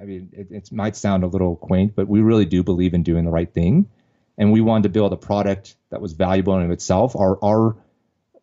I 0.01 0.05
mean, 0.05 0.31
it, 0.33 0.49
it 0.51 0.73
might 0.73 0.97
sound 0.97 1.25
a 1.25 1.27
little 1.27 1.57
quaint, 1.57 1.95
but 1.95 2.09
we 2.09 2.21
really 2.21 2.45
do 2.45 2.63
believe 2.63 2.95
in 2.95 3.03
doing 3.03 3.25
the 3.25 3.31
right 3.31 3.53
thing, 3.53 3.89
and 4.37 4.53
we 4.53 4.61
wanted 4.61 4.85
to 4.85 4.89
build 4.91 5.13
a 5.13 5.17
product 5.17 5.77
that 5.91 6.01
was 6.01 6.13
valuable 6.13 6.59
in 6.59 6.71
itself. 6.71 7.17
Our 7.17 7.43
our, 7.43 7.77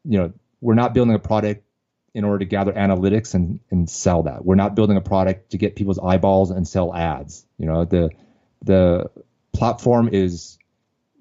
you 0.03 0.17
know, 0.17 0.33
we're 0.59 0.75
not 0.75 0.93
building 0.93 1.13
a 1.13 1.19
product 1.19 1.63
in 2.17 2.23
order 2.23 2.39
to 2.39 2.45
gather 2.45 2.73
analytics 2.73 3.35
and, 3.35 3.59
and 3.69 3.87
sell 3.87 4.23
that. 4.23 4.43
We're 4.43 4.55
not 4.55 4.73
building 4.73 4.97
a 4.97 5.01
product 5.01 5.51
to 5.51 5.57
get 5.59 5.75
people's 5.75 5.99
eyeballs 5.99 6.49
and 6.49 6.67
sell 6.67 6.91
ads. 6.91 7.45
You 7.59 7.67
know, 7.67 7.85
the 7.85 8.09
the 8.63 9.11
platform 9.53 10.09
is 10.11 10.57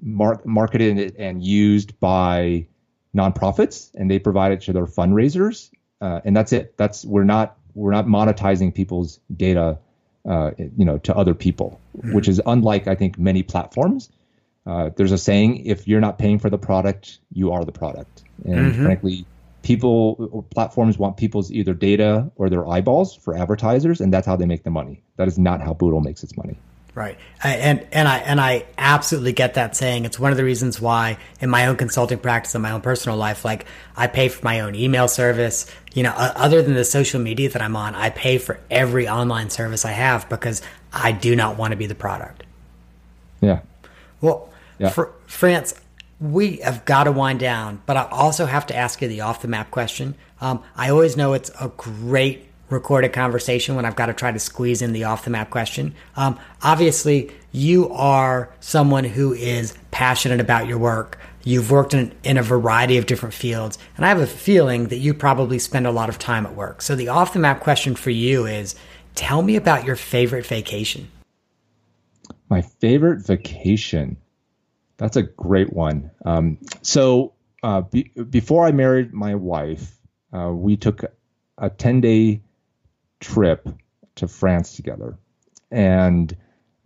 mar- 0.01 0.40
marketed 0.47 1.16
and 1.18 1.44
used 1.44 2.01
by 2.01 2.66
nonprofits, 3.14 3.90
and 3.94 4.11
they 4.11 4.18
provide 4.18 4.53
it 4.53 4.62
to 4.62 4.72
their 4.72 4.86
fundraisers, 4.86 5.70
uh, 6.01 6.22
and 6.24 6.34
that's 6.34 6.55
it. 6.55 6.78
That's 6.78 7.05
we're 7.05 7.24
not 7.24 7.59
we're 7.74 7.92
not 7.92 8.07
monetizing 8.07 8.74
people's 8.74 9.20
data, 9.36 9.78
uh, 10.26 10.53
you 10.57 10.86
know, 10.86 10.97
to 10.97 11.14
other 11.14 11.34
people, 11.34 11.78
which 11.92 12.26
is 12.26 12.40
unlike 12.47 12.88
I 12.88 12.94
think 12.94 13.18
many 13.18 13.42
platforms. 13.42 14.09
Uh, 14.64 14.88
there's 14.97 15.12
a 15.12 15.18
saying: 15.18 15.66
if 15.66 15.86
you're 15.86 16.01
not 16.01 16.18
paying 16.18 16.38
for 16.38 16.49
the 16.49 16.59
product, 16.59 17.18
you 17.34 17.53
are 17.53 17.66
the 17.66 17.72
product. 17.72 18.24
And 18.47 18.72
mm-hmm. 18.72 18.82
frankly, 18.82 19.26
people 19.67 20.47
platforms 20.55 20.97
want 20.97 21.17
people's 21.17 21.51
either 21.51 21.75
data 21.75 22.31
or 22.37 22.49
their 22.49 22.69
eyeballs 22.69 23.17
for 23.17 23.37
advertisers, 23.37 24.01
and 24.01 24.14
that's 24.14 24.25
how 24.25 24.37
they 24.37 24.47
make 24.47 24.62
the 24.62 24.71
money. 24.71 25.03
That 25.17 25.27
is 25.27 25.41
not 25.41 25.61
how 25.61 25.75
Boodle 25.75 26.01
makes 26.01 26.23
its 26.23 26.37
money. 26.37 26.57
Right, 26.95 27.19
and 27.43 27.85
and 27.91 28.07
I 28.07 28.19
and 28.19 28.41
I 28.41 28.64
absolutely 28.79 29.33
get 29.33 29.55
that 29.55 29.75
saying. 29.75 30.05
It's 30.05 30.21
one 30.21 30.31
of 30.31 30.37
the 30.37 30.45
reasons 30.45 30.81
why 30.81 31.19
in 31.41 31.51
my 31.51 31.67
own 31.67 31.77
consulting 31.77 32.19
practice, 32.19 32.55
in 32.55 32.62
my 32.62 32.71
own 32.71 32.81
personal 32.81 33.19
life, 33.19 33.45
like 33.45 33.67
I 33.97 34.07
pay 34.07 34.29
for 34.29 34.45
my 34.45 34.61
own 34.61 34.77
email 34.77 35.09
service. 35.09 35.67
You 35.95 36.05
know, 36.05 36.12
other 36.17 36.62
than 36.62 36.75
the 36.75 36.85
social 36.85 37.21
media 37.21 37.51
that 37.51 37.61
I'm 37.61 37.75
on, 37.75 37.97
I 37.97 38.11
pay 38.11 38.39
for 38.39 38.61
every 38.71 39.09
online 39.09 39.51
service 39.51 39.85
I 39.85 39.93
have 39.93 40.29
because 40.29 40.62
I 40.93 41.11
do 41.11 41.35
not 41.35 41.59
want 41.59 41.73
to 41.73 41.77
be 41.77 41.87
the 41.87 41.97
product. 41.97 42.45
Yeah. 43.41 43.61
Well, 44.21 44.49
yeah. 44.79 44.91
for 44.91 45.12
France, 45.27 45.75
we 46.21 46.57
have 46.59 46.85
got 46.85 47.05
to 47.05 47.12
wind 47.12 47.41
down, 47.41 47.83
but 47.87 47.97
I 47.97 48.05
also 48.11 48.47
have 48.47 48.67
to 48.67 48.77
ask 48.77 49.03
you 49.03 49.09
the 49.09 49.21
off 49.21 49.43
the 49.43 49.49
map 49.49 49.71
question. 49.71 50.14
Um, 50.41 50.62
I 50.75 50.91
always 50.91 51.17
know 51.17 51.35
it's 51.35 51.51
a 51.61 51.69
great 51.77 52.47
recorded 52.69 53.12
conversation 53.12 53.77
when 53.77 53.85
I've 53.85 53.97
got 53.97 54.07
to 54.07 54.14
try 54.14 54.33
to 54.33 54.39
squeeze 54.39 54.83
in 54.83 54.93
the 54.93 55.05
off 55.05 55.25
the 55.25 55.31
map 55.31 55.51
question. 55.51 55.95
Um, 56.17 56.39
obviously, 56.62 57.31
you 57.53 57.91
are 57.91 58.51
someone 58.61 59.05
who 59.05 59.33
is 59.35 59.75
passionate 59.91 60.41
about 60.41 60.67
your 60.67 60.79
work. 60.79 61.19
You've 61.45 61.71
worked 61.71 61.95
in, 61.95 62.12
in 62.25 62.39
a 62.39 62.43
variety 62.43 62.97
of 62.97 63.07
different 63.07 63.35
fields, 63.35 63.79
and 63.97 64.05
I 64.05 64.09
have 64.09 64.21
a 64.21 64.27
feeling 64.27 64.89
that 64.89 64.99
you 64.99 65.14
probably 65.14 65.59
spend 65.59 65.87
a 65.87 65.93
lot 65.93 66.09
of 66.09 66.19
time 66.19 66.45
at 66.45 66.57
work. 66.57 66.83
So, 66.83 66.97
the 66.97 67.09
off 67.09 67.35
the 67.35 67.39
map 67.39 67.61
question 67.61 67.95
for 67.95 68.11
you 68.11 68.47
is 68.47 68.75
tell 69.14 69.43
me 69.43 69.55
about 69.55 69.85
your 69.85 69.97
favorite 69.97 70.45
vacation. 70.45 71.09
My 72.49 72.62
favorite 72.62 73.25
vacation. 73.25 74.17
That's 74.99 75.16
a 75.16 75.22
great 75.22 75.72
one. 75.72 76.11
Um, 76.24 76.59
so 76.82 77.34
uh, 77.62 77.82
be, 77.82 78.05
before 78.30 78.66
I 78.66 78.72
married 78.72 79.12
my 79.12 79.34
wife, 79.34 79.97
uh, 80.32 80.51
we 80.51 80.76
took 80.76 81.05
a 81.59 81.70
10 81.70 82.01
day 82.01 82.42
trip 83.20 83.68
to 84.16 84.28
France 84.28 84.76
together. 84.76 85.18
And 85.70 86.34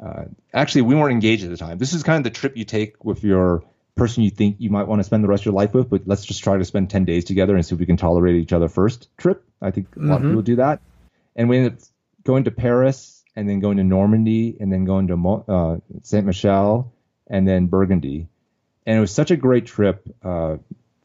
uh, 0.03 0.25
actually, 0.53 0.83
we 0.83 0.95
weren't 0.95 1.13
engaged 1.13 1.45
at 1.45 1.51
the 1.51 1.57
time. 1.57 1.79
This 1.79 1.93
is 1.93 2.03
kind 2.03 2.19
of 2.19 2.25
the 2.25 2.39
trip 2.39 2.57
you 2.57 2.65
take 2.65 3.05
with 3.05 3.23
your 3.23 3.63
person 3.97 4.23
you 4.23 4.31
think 4.31 4.57
you 4.59 4.71
might 4.71 4.89
want 4.89 5.01
to 5.01 5.05
spend 5.05 5.23
the 5.23 5.29
rest 5.29 5.43
of 5.43 5.47
your 5.47 5.55
life 5.55 5.75
with, 5.75 5.91
but 5.91 6.03
let's 6.07 6.25
just 6.25 6.43
try 6.43 6.57
to 6.57 6.65
spend 6.65 6.89
10 6.89 7.05
days 7.05 7.25
together 7.25 7.55
and 7.55 7.67
see 7.67 7.75
if 7.75 7.81
we 7.81 7.87
can 7.87 7.99
tolerate 7.99 8.37
each 8.37 8.53
other 8.53 8.69
first 8.69 9.09
trip. 9.19 9.45
I 9.61 9.71
think 9.71 9.95
a 9.95 10.01
lot 10.01 10.05
mm-hmm. 10.07 10.25
of 10.25 10.31
people 10.31 10.43
do 10.43 10.57
that. 10.57 10.81
And 11.37 11.49
we 11.49 11.59
ended 11.59 11.75
up 11.75 11.79
going 12.25 12.45
to 12.45 12.51
Paris 12.51 13.23
and 13.37 13.49
then 13.49 13.61
going 13.61 13.77
to 13.77 13.85
Normandy 13.85 14.57
and 14.59 14.73
then 14.73 14.87
going 14.87 15.09
to 15.09 15.45
uh, 15.53 15.77
Saint 16.03 16.25
Michel 16.25 16.93
and 17.31 17.49
then 17.49 17.67
Burgundy. 17.67 18.29
And 18.85 18.99
it 18.99 19.01
was 19.01 19.13
such 19.13 19.31
a 19.31 19.37
great 19.37 19.67
trip. 19.67 20.07
Uh, 20.23 20.57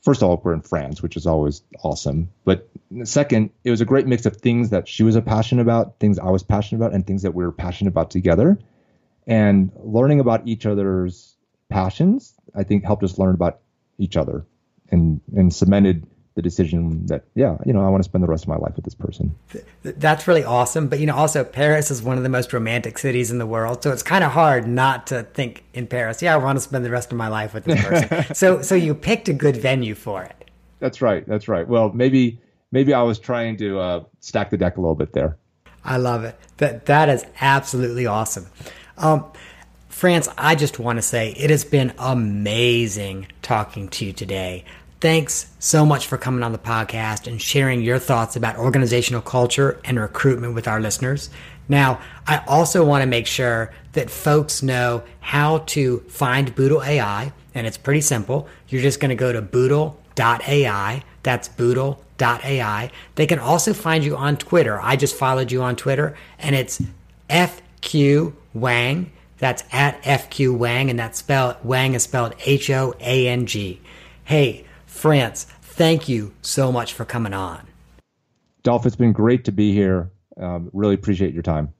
first 0.02 0.22
of 0.22 0.30
all, 0.30 0.42
we're 0.44 0.54
in 0.54 0.62
France, 0.62 1.02
which 1.02 1.16
is 1.16 1.28
always 1.28 1.62
awesome. 1.84 2.30
But 2.44 2.68
second, 3.04 3.52
it 3.64 3.72
was 3.72 3.80
a 3.80 3.86
great 3.86 4.08
mix 4.08 4.26
of 4.26 4.38
things 4.38 4.72
that 4.72 4.88
she 4.88 5.04
was 5.04 5.18
passionate 5.22 5.62
about, 5.62 6.00
things 6.00 6.20
I 6.20 6.32
was 6.32 6.44
passionate 6.44 6.84
about, 6.84 6.94
and 6.94 7.06
things 7.06 7.22
that 7.22 7.34
we 7.34 7.46
were 7.46 7.52
passionate 7.52 7.92
about 7.92 8.10
together. 8.10 8.60
And 9.28 9.72
learning 9.78 10.20
about 10.20 10.48
each 10.48 10.66
other's 10.66 11.36
passions, 11.70 12.34
I 12.54 12.64
think, 12.64 12.84
helped 12.84 13.04
us 13.04 13.18
learn 13.18 13.34
about 13.36 13.60
each 13.98 14.18
other 14.18 14.46
and 14.92 15.22
and 15.36 15.54
cemented 15.54 16.06
the 16.36 16.42
decision 16.42 17.06
that 17.08 17.24
yeah 17.34 17.58
you 17.66 17.74
know 17.74 17.84
i 17.84 17.90
want 17.90 18.04
to 18.04 18.08
spend 18.08 18.24
the 18.24 18.28
rest 18.28 18.44
of 18.44 18.50
my 18.50 18.58
life 18.58 18.76
with 18.76 18.86
this 18.86 18.94
person 18.94 19.36
that's 19.84 20.28
really 20.28 20.44
awesome 20.44 20.88
but 20.88 21.00
you 21.00 21.06
know 21.06 21.16
also 21.16 21.44
paris 21.44 21.90
is 21.90 22.04
one 22.04 22.18
of 22.18 22.24
the 22.24 22.30
most 22.30 22.52
romantic 22.54 22.98
cities 22.98 23.32
in 23.32 23.38
the 23.38 23.46
world 23.46 23.82
so 23.82 23.92
it's 23.92 24.04
kind 24.04 24.24
of 24.24 24.32
hard 24.32 24.68
not 24.68 25.08
to 25.08 25.24
think 25.24 25.64
in 25.74 25.88
paris 25.88 26.22
yeah 26.22 26.34
i 26.34 26.38
want 26.38 26.58
to 26.58 26.62
spend 26.62 26.84
the 26.84 26.90
rest 26.90 27.12
of 27.12 27.18
my 27.18 27.28
life 27.28 27.54
with 27.54 27.64
this 27.64 27.84
person 27.84 28.26
so 28.36 28.62
so 28.62 28.76
you 28.76 28.94
picked 28.94 29.30
a 29.30 29.34
good 29.34 29.58
venue 29.58 29.96
for 29.96 30.24
it 30.24 30.50
that's 30.80 31.02
right 31.02 31.26
that's 31.28 31.48
right 31.48 31.68
well 31.68 31.92
maybe 31.94 32.40
maybe 32.72 32.94
i 32.94 33.02
was 33.02 33.18
trying 33.18 33.56
to 33.56 33.80
uh, 33.80 34.04
stack 34.20 34.50
the 34.50 34.58
deck 34.58 34.78
a 34.78 34.82
little 34.82 34.96
bit 34.96 35.14
there 35.14 35.38
I 35.86 35.98
love 35.98 36.24
it. 36.24 36.38
That 36.58 36.88
that 36.88 37.10
is 37.10 37.26
absolutely 37.40 38.08
awesome. 38.08 38.48
Um, 38.98 39.26
France, 39.88 40.28
I 40.38 40.56
just 40.56 40.80
want 40.80 40.98
to 40.98 41.02
say 41.02 41.32
it 41.34 41.50
has 41.52 41.64
been 41.64 41.94
amazing 42.00 43.28
talking 43.42 43.88
to 43.90 44.06
you 44.06 44.12
today. 44.12 44.66
Thanks 45.02 45.48
so 45.60 45.86
much 45.86 46.08
for 46.08 46.18
coming 46.18 46.42
on 46.42 46.52
the 46.52 46.58
podcast 46.58 47.28
and 47.28 47.42
sharing 47.42 47.82
your 47.82 48.00
thoughts 48.00 48.36
about 48.36 48.58
organizational 48.58 49.22
culture 49.22 49.80
and 49.84 50.00
recruitment 50.00 50.56
with 50.56 50.68
our 50.68 50.80
listeners. 50.80 51.30
Now, 51.68 52.00
I 52.26 52.44
also 52.48 52.86
want 52.86 53.02
to 53.02 53.08
make 53.08 53.28
sure 53.28 53.74
that 53.94 54.10
folks 54.10 54.64
know 54.64 55.04
how 55.20 55.60
to 55.60 56.00
find 56.08 56.56
Boodle 56.56 56.82
AI, 56.84 57.34
and 57.54 57.68
it's 57.68 57.78
pretty 57.78 58.02
simple. 58.02 58.48
You're 58.70 58.82
just 58.82 59.00
going 59.00 59.10
to 59.10 59.16
go 59.16 59.34
to 59.34 59.42
boodle.ai. 59.42 61.04
That's 61.24 61.48
boodle.ai. 61.50 62.92
They 63.16 63.28
can 63.28 63.40
also 63.40 63.74
find 63.74 64.04
you 64.04 64.16
on 64.16 64.38
Twitter. 64.38 64.80
I 64.82 64.96
just 64.96 65.16
followed 65.16 65.52
you 65.52 65.62
on 65.62 65.76
Twitter, 65.76 66.16
and 66.40 66.56
it's 66.56 66.82
FQ 67.30 68.34
Hoang. 68.54 69.12
That's 69.40 69.64
at 69.72 70.02
FQ 70.04 70.58
Hoang, 70.58 70.90
and 70.90 71.00
that 71.00 71.16
spell 71.16 71.54
Hoang 71.66 71.96
is 71.96 72.04
spelled 72.04 72.36
H 72.46 72.70
O 72.70 72.94
A 73.02 73.28
N 73.28 73.46
G. 73.46 73.82
Hey, 74.24 74.66
France, 74.96 75.46
thank 75.62 76.08
you 76.08 76.34
so 76.42 76.72
much 76.72 76.94
for 76.94 77.04
coming 77.04 77.34
on. 77.34 77.68
Dolph, 78.64 78.86
it's 78.86 78.96
been 78.96 79.12
great 79.12 79.44
to 79.46 79.52
be 79.52 79.74
here. 79.74 80.10
Um, 80.38 80.70
really 80.74 80.96
appreciate 80.96 81.34
your 81.34 81.44
time. 81.44 81.74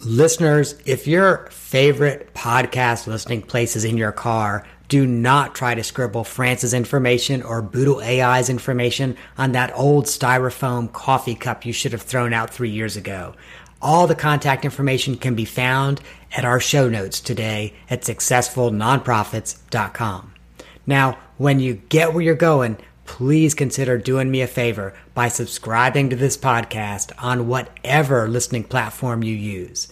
Listeners, 0.00 0.80
if 0.86 1.06
your 1.06 1.48
favorite 1.50 2.32
podcast 2.32 3.06
listening 3.06 3.42
place 3.42 3.76
is 3.76 3.84
in 3.84 3.98
your 3.98 4.10
car, 4.10 4.66
do 4.88 5.06
not 5.06 5.54
try 5.54 5.74
to 5.74 5.84
scribble 5.84 6.24
France's 6.24 6.72
information 6.72 7.42
or 7.42 7.60
Boodle 7.60 8.00
AI's 8.00 8.48
information 8.48 9.18
on 9.36 9.52
that 9.52 9.76
old 9.76 10.06
styrofoam 10.06 10.90
coffee 10.90 11.34
cup 11.34 11.66
you 11.66 11.74
should 11.74 11.92
have 11.92 12.02
thrown 12.02 12.32
out 12.32 12.48
three 12.48 12.70
years 12.70 12.96
ago. 12.96 13.34
All 13.82 14.06
the 14.06 14.14
contact 14.14 14.64
information 14.64 15.16
can 15.16 15.34
be 15.34 15.44
found 15.44 16.00
at 16.34 16.46
our 16.46 16.58
show 16.58 16.88
notes 16.88 17.20
today 17.20 17.74
at 17.90 18.00
successfulnonprofits.com. 18.02 20.32
Now, 20.86 21.18
when 21.40 21.58
you 21.58 21.72
get 21.88 22.12
where 22.12 22.22
you're 22.22 22.34
going, 22.34 22.76
please 23.06 23.54
consider 23.54 23.96
doing 23.96 24.30
me 24.30 24.42
a 24.42 24.46
favor 24.46 24.92
by 25.14 25.26
subscribing 25.26 26.10
to 26.10 26.14
this 26.16 26.36
podcast 26.36 27.10
on 27.16 27.48
whatever 27.48 28.28
listening 28.28 28.62
platform 28.62 29.24
you 29.24 29.34
use. 29.34 29.88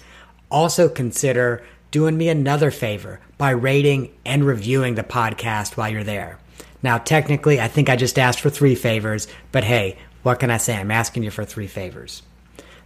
Also, 0.51 0.91
consider 0.91 1.65
doing 1.91 2.19
me 2.19 2.29
another 2.29 2.71
favor 2.71 3.19
by 3.39 3.49
rating 3.49 4.13
and 4.27 4.45
reviewing 4.45 4.95
the 4.95 5.03
podcast 5.03 5.75
while 5.79 5.89
you're 5.89 6.05
there. 6.05 6.39
Now, 6.83 6.99
technically, 6.99 7.59
I 7.59 7.67
think 7.67 7.89
I 7.89 7.97
just 7.97 8.19
asked 8.19 8.41
for 8.41 8.51
three 8.51 8.75
favors, 8.75 9.27
but 9.51 9.65
hey, 9.65 9.97
what 10.25 10.41
can 10.41 10.51
I 10.51 10.59
say? 10.59 10.77
I'm 10.77 10.91
asking 10.91 11.23
you 11.23 11.31
for 11.31 11.47
three 11.47 11.67
favors. 11.67 12.21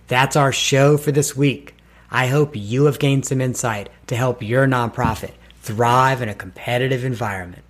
That's 0.06 0.36
our 0.36 0.52
show 0.52 0.96
for 0.96 1.10
this 1.10 1.34
week. 1.34 1.74
I 2.12 2.28
hope 2.28 2.54
you 2.54 2.84
have 2.84 3.00
gained 3.00 3.26
some 3.26 3.40
insight 3.40 3.88
to 4.06 4.14
help 4.14 4.40
your 4.40 4.68
nonprofit 4.68 5.32
thrive 5.62 6.22
in 6.22 6.28
a 6.28 6.34
competitive 6.34 7.04
environment. 7.04 7.64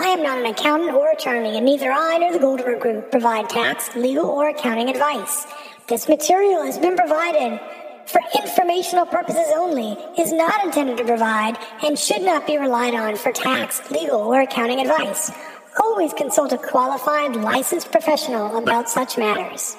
I 0.00 0.10
am 0.10 0.22
not 0.22 0.38
an 0.38 0.46
accountant 0.46 0.92
or 0.92 1.10
attorney, 1.10 1.56
and 1.56 1.66
neither 1.66 1.90
I 1.90 2.18
nor 2.18 2.32
the 2.32 2.38
Goldenburg 2.38 2.78
Group 2.78 3.10
provide 3.10 3.50
tax, 3.50 3.96
legal, 3.96 4.26
or 4.26 4.48
accounting 4.48 4.88
advice. 4.88 5.44
This 5.88 6.08
material 6.08 6.62
has 6.62 6.78
been 6.78 6.96
provided 6.96 7.58
for 8.06 8.20
informational 8.32 9.06
purposes 9.06 9.52
only, 9.56 9.98
is 10.16 10.32
not 10.32 10.64
intended 10.64 10.98
to 10.98 11.04
provide, 11.04 11.58
and 11.84 11.98
should 11.98 12.22
not 12.22 12.46
be 12.46 12.58
relied 12.58 12.94
on 12.94 13.16
for 13.16 13.32
tax, 13.32 13.90
legal, 13.90 14.20
or 14.20 14.40
accounting 14.40 14.80
advice. 14.80 15.32
Always 15.82 16.12
consult 16.12 16.52
a 16.52 16.58
qualified, 16.58 17.34
licensed 17.34 17.90
professional 17.90 18.56
about 18.56 18.88
such 18.88 19.18
matters. 19.18 19.76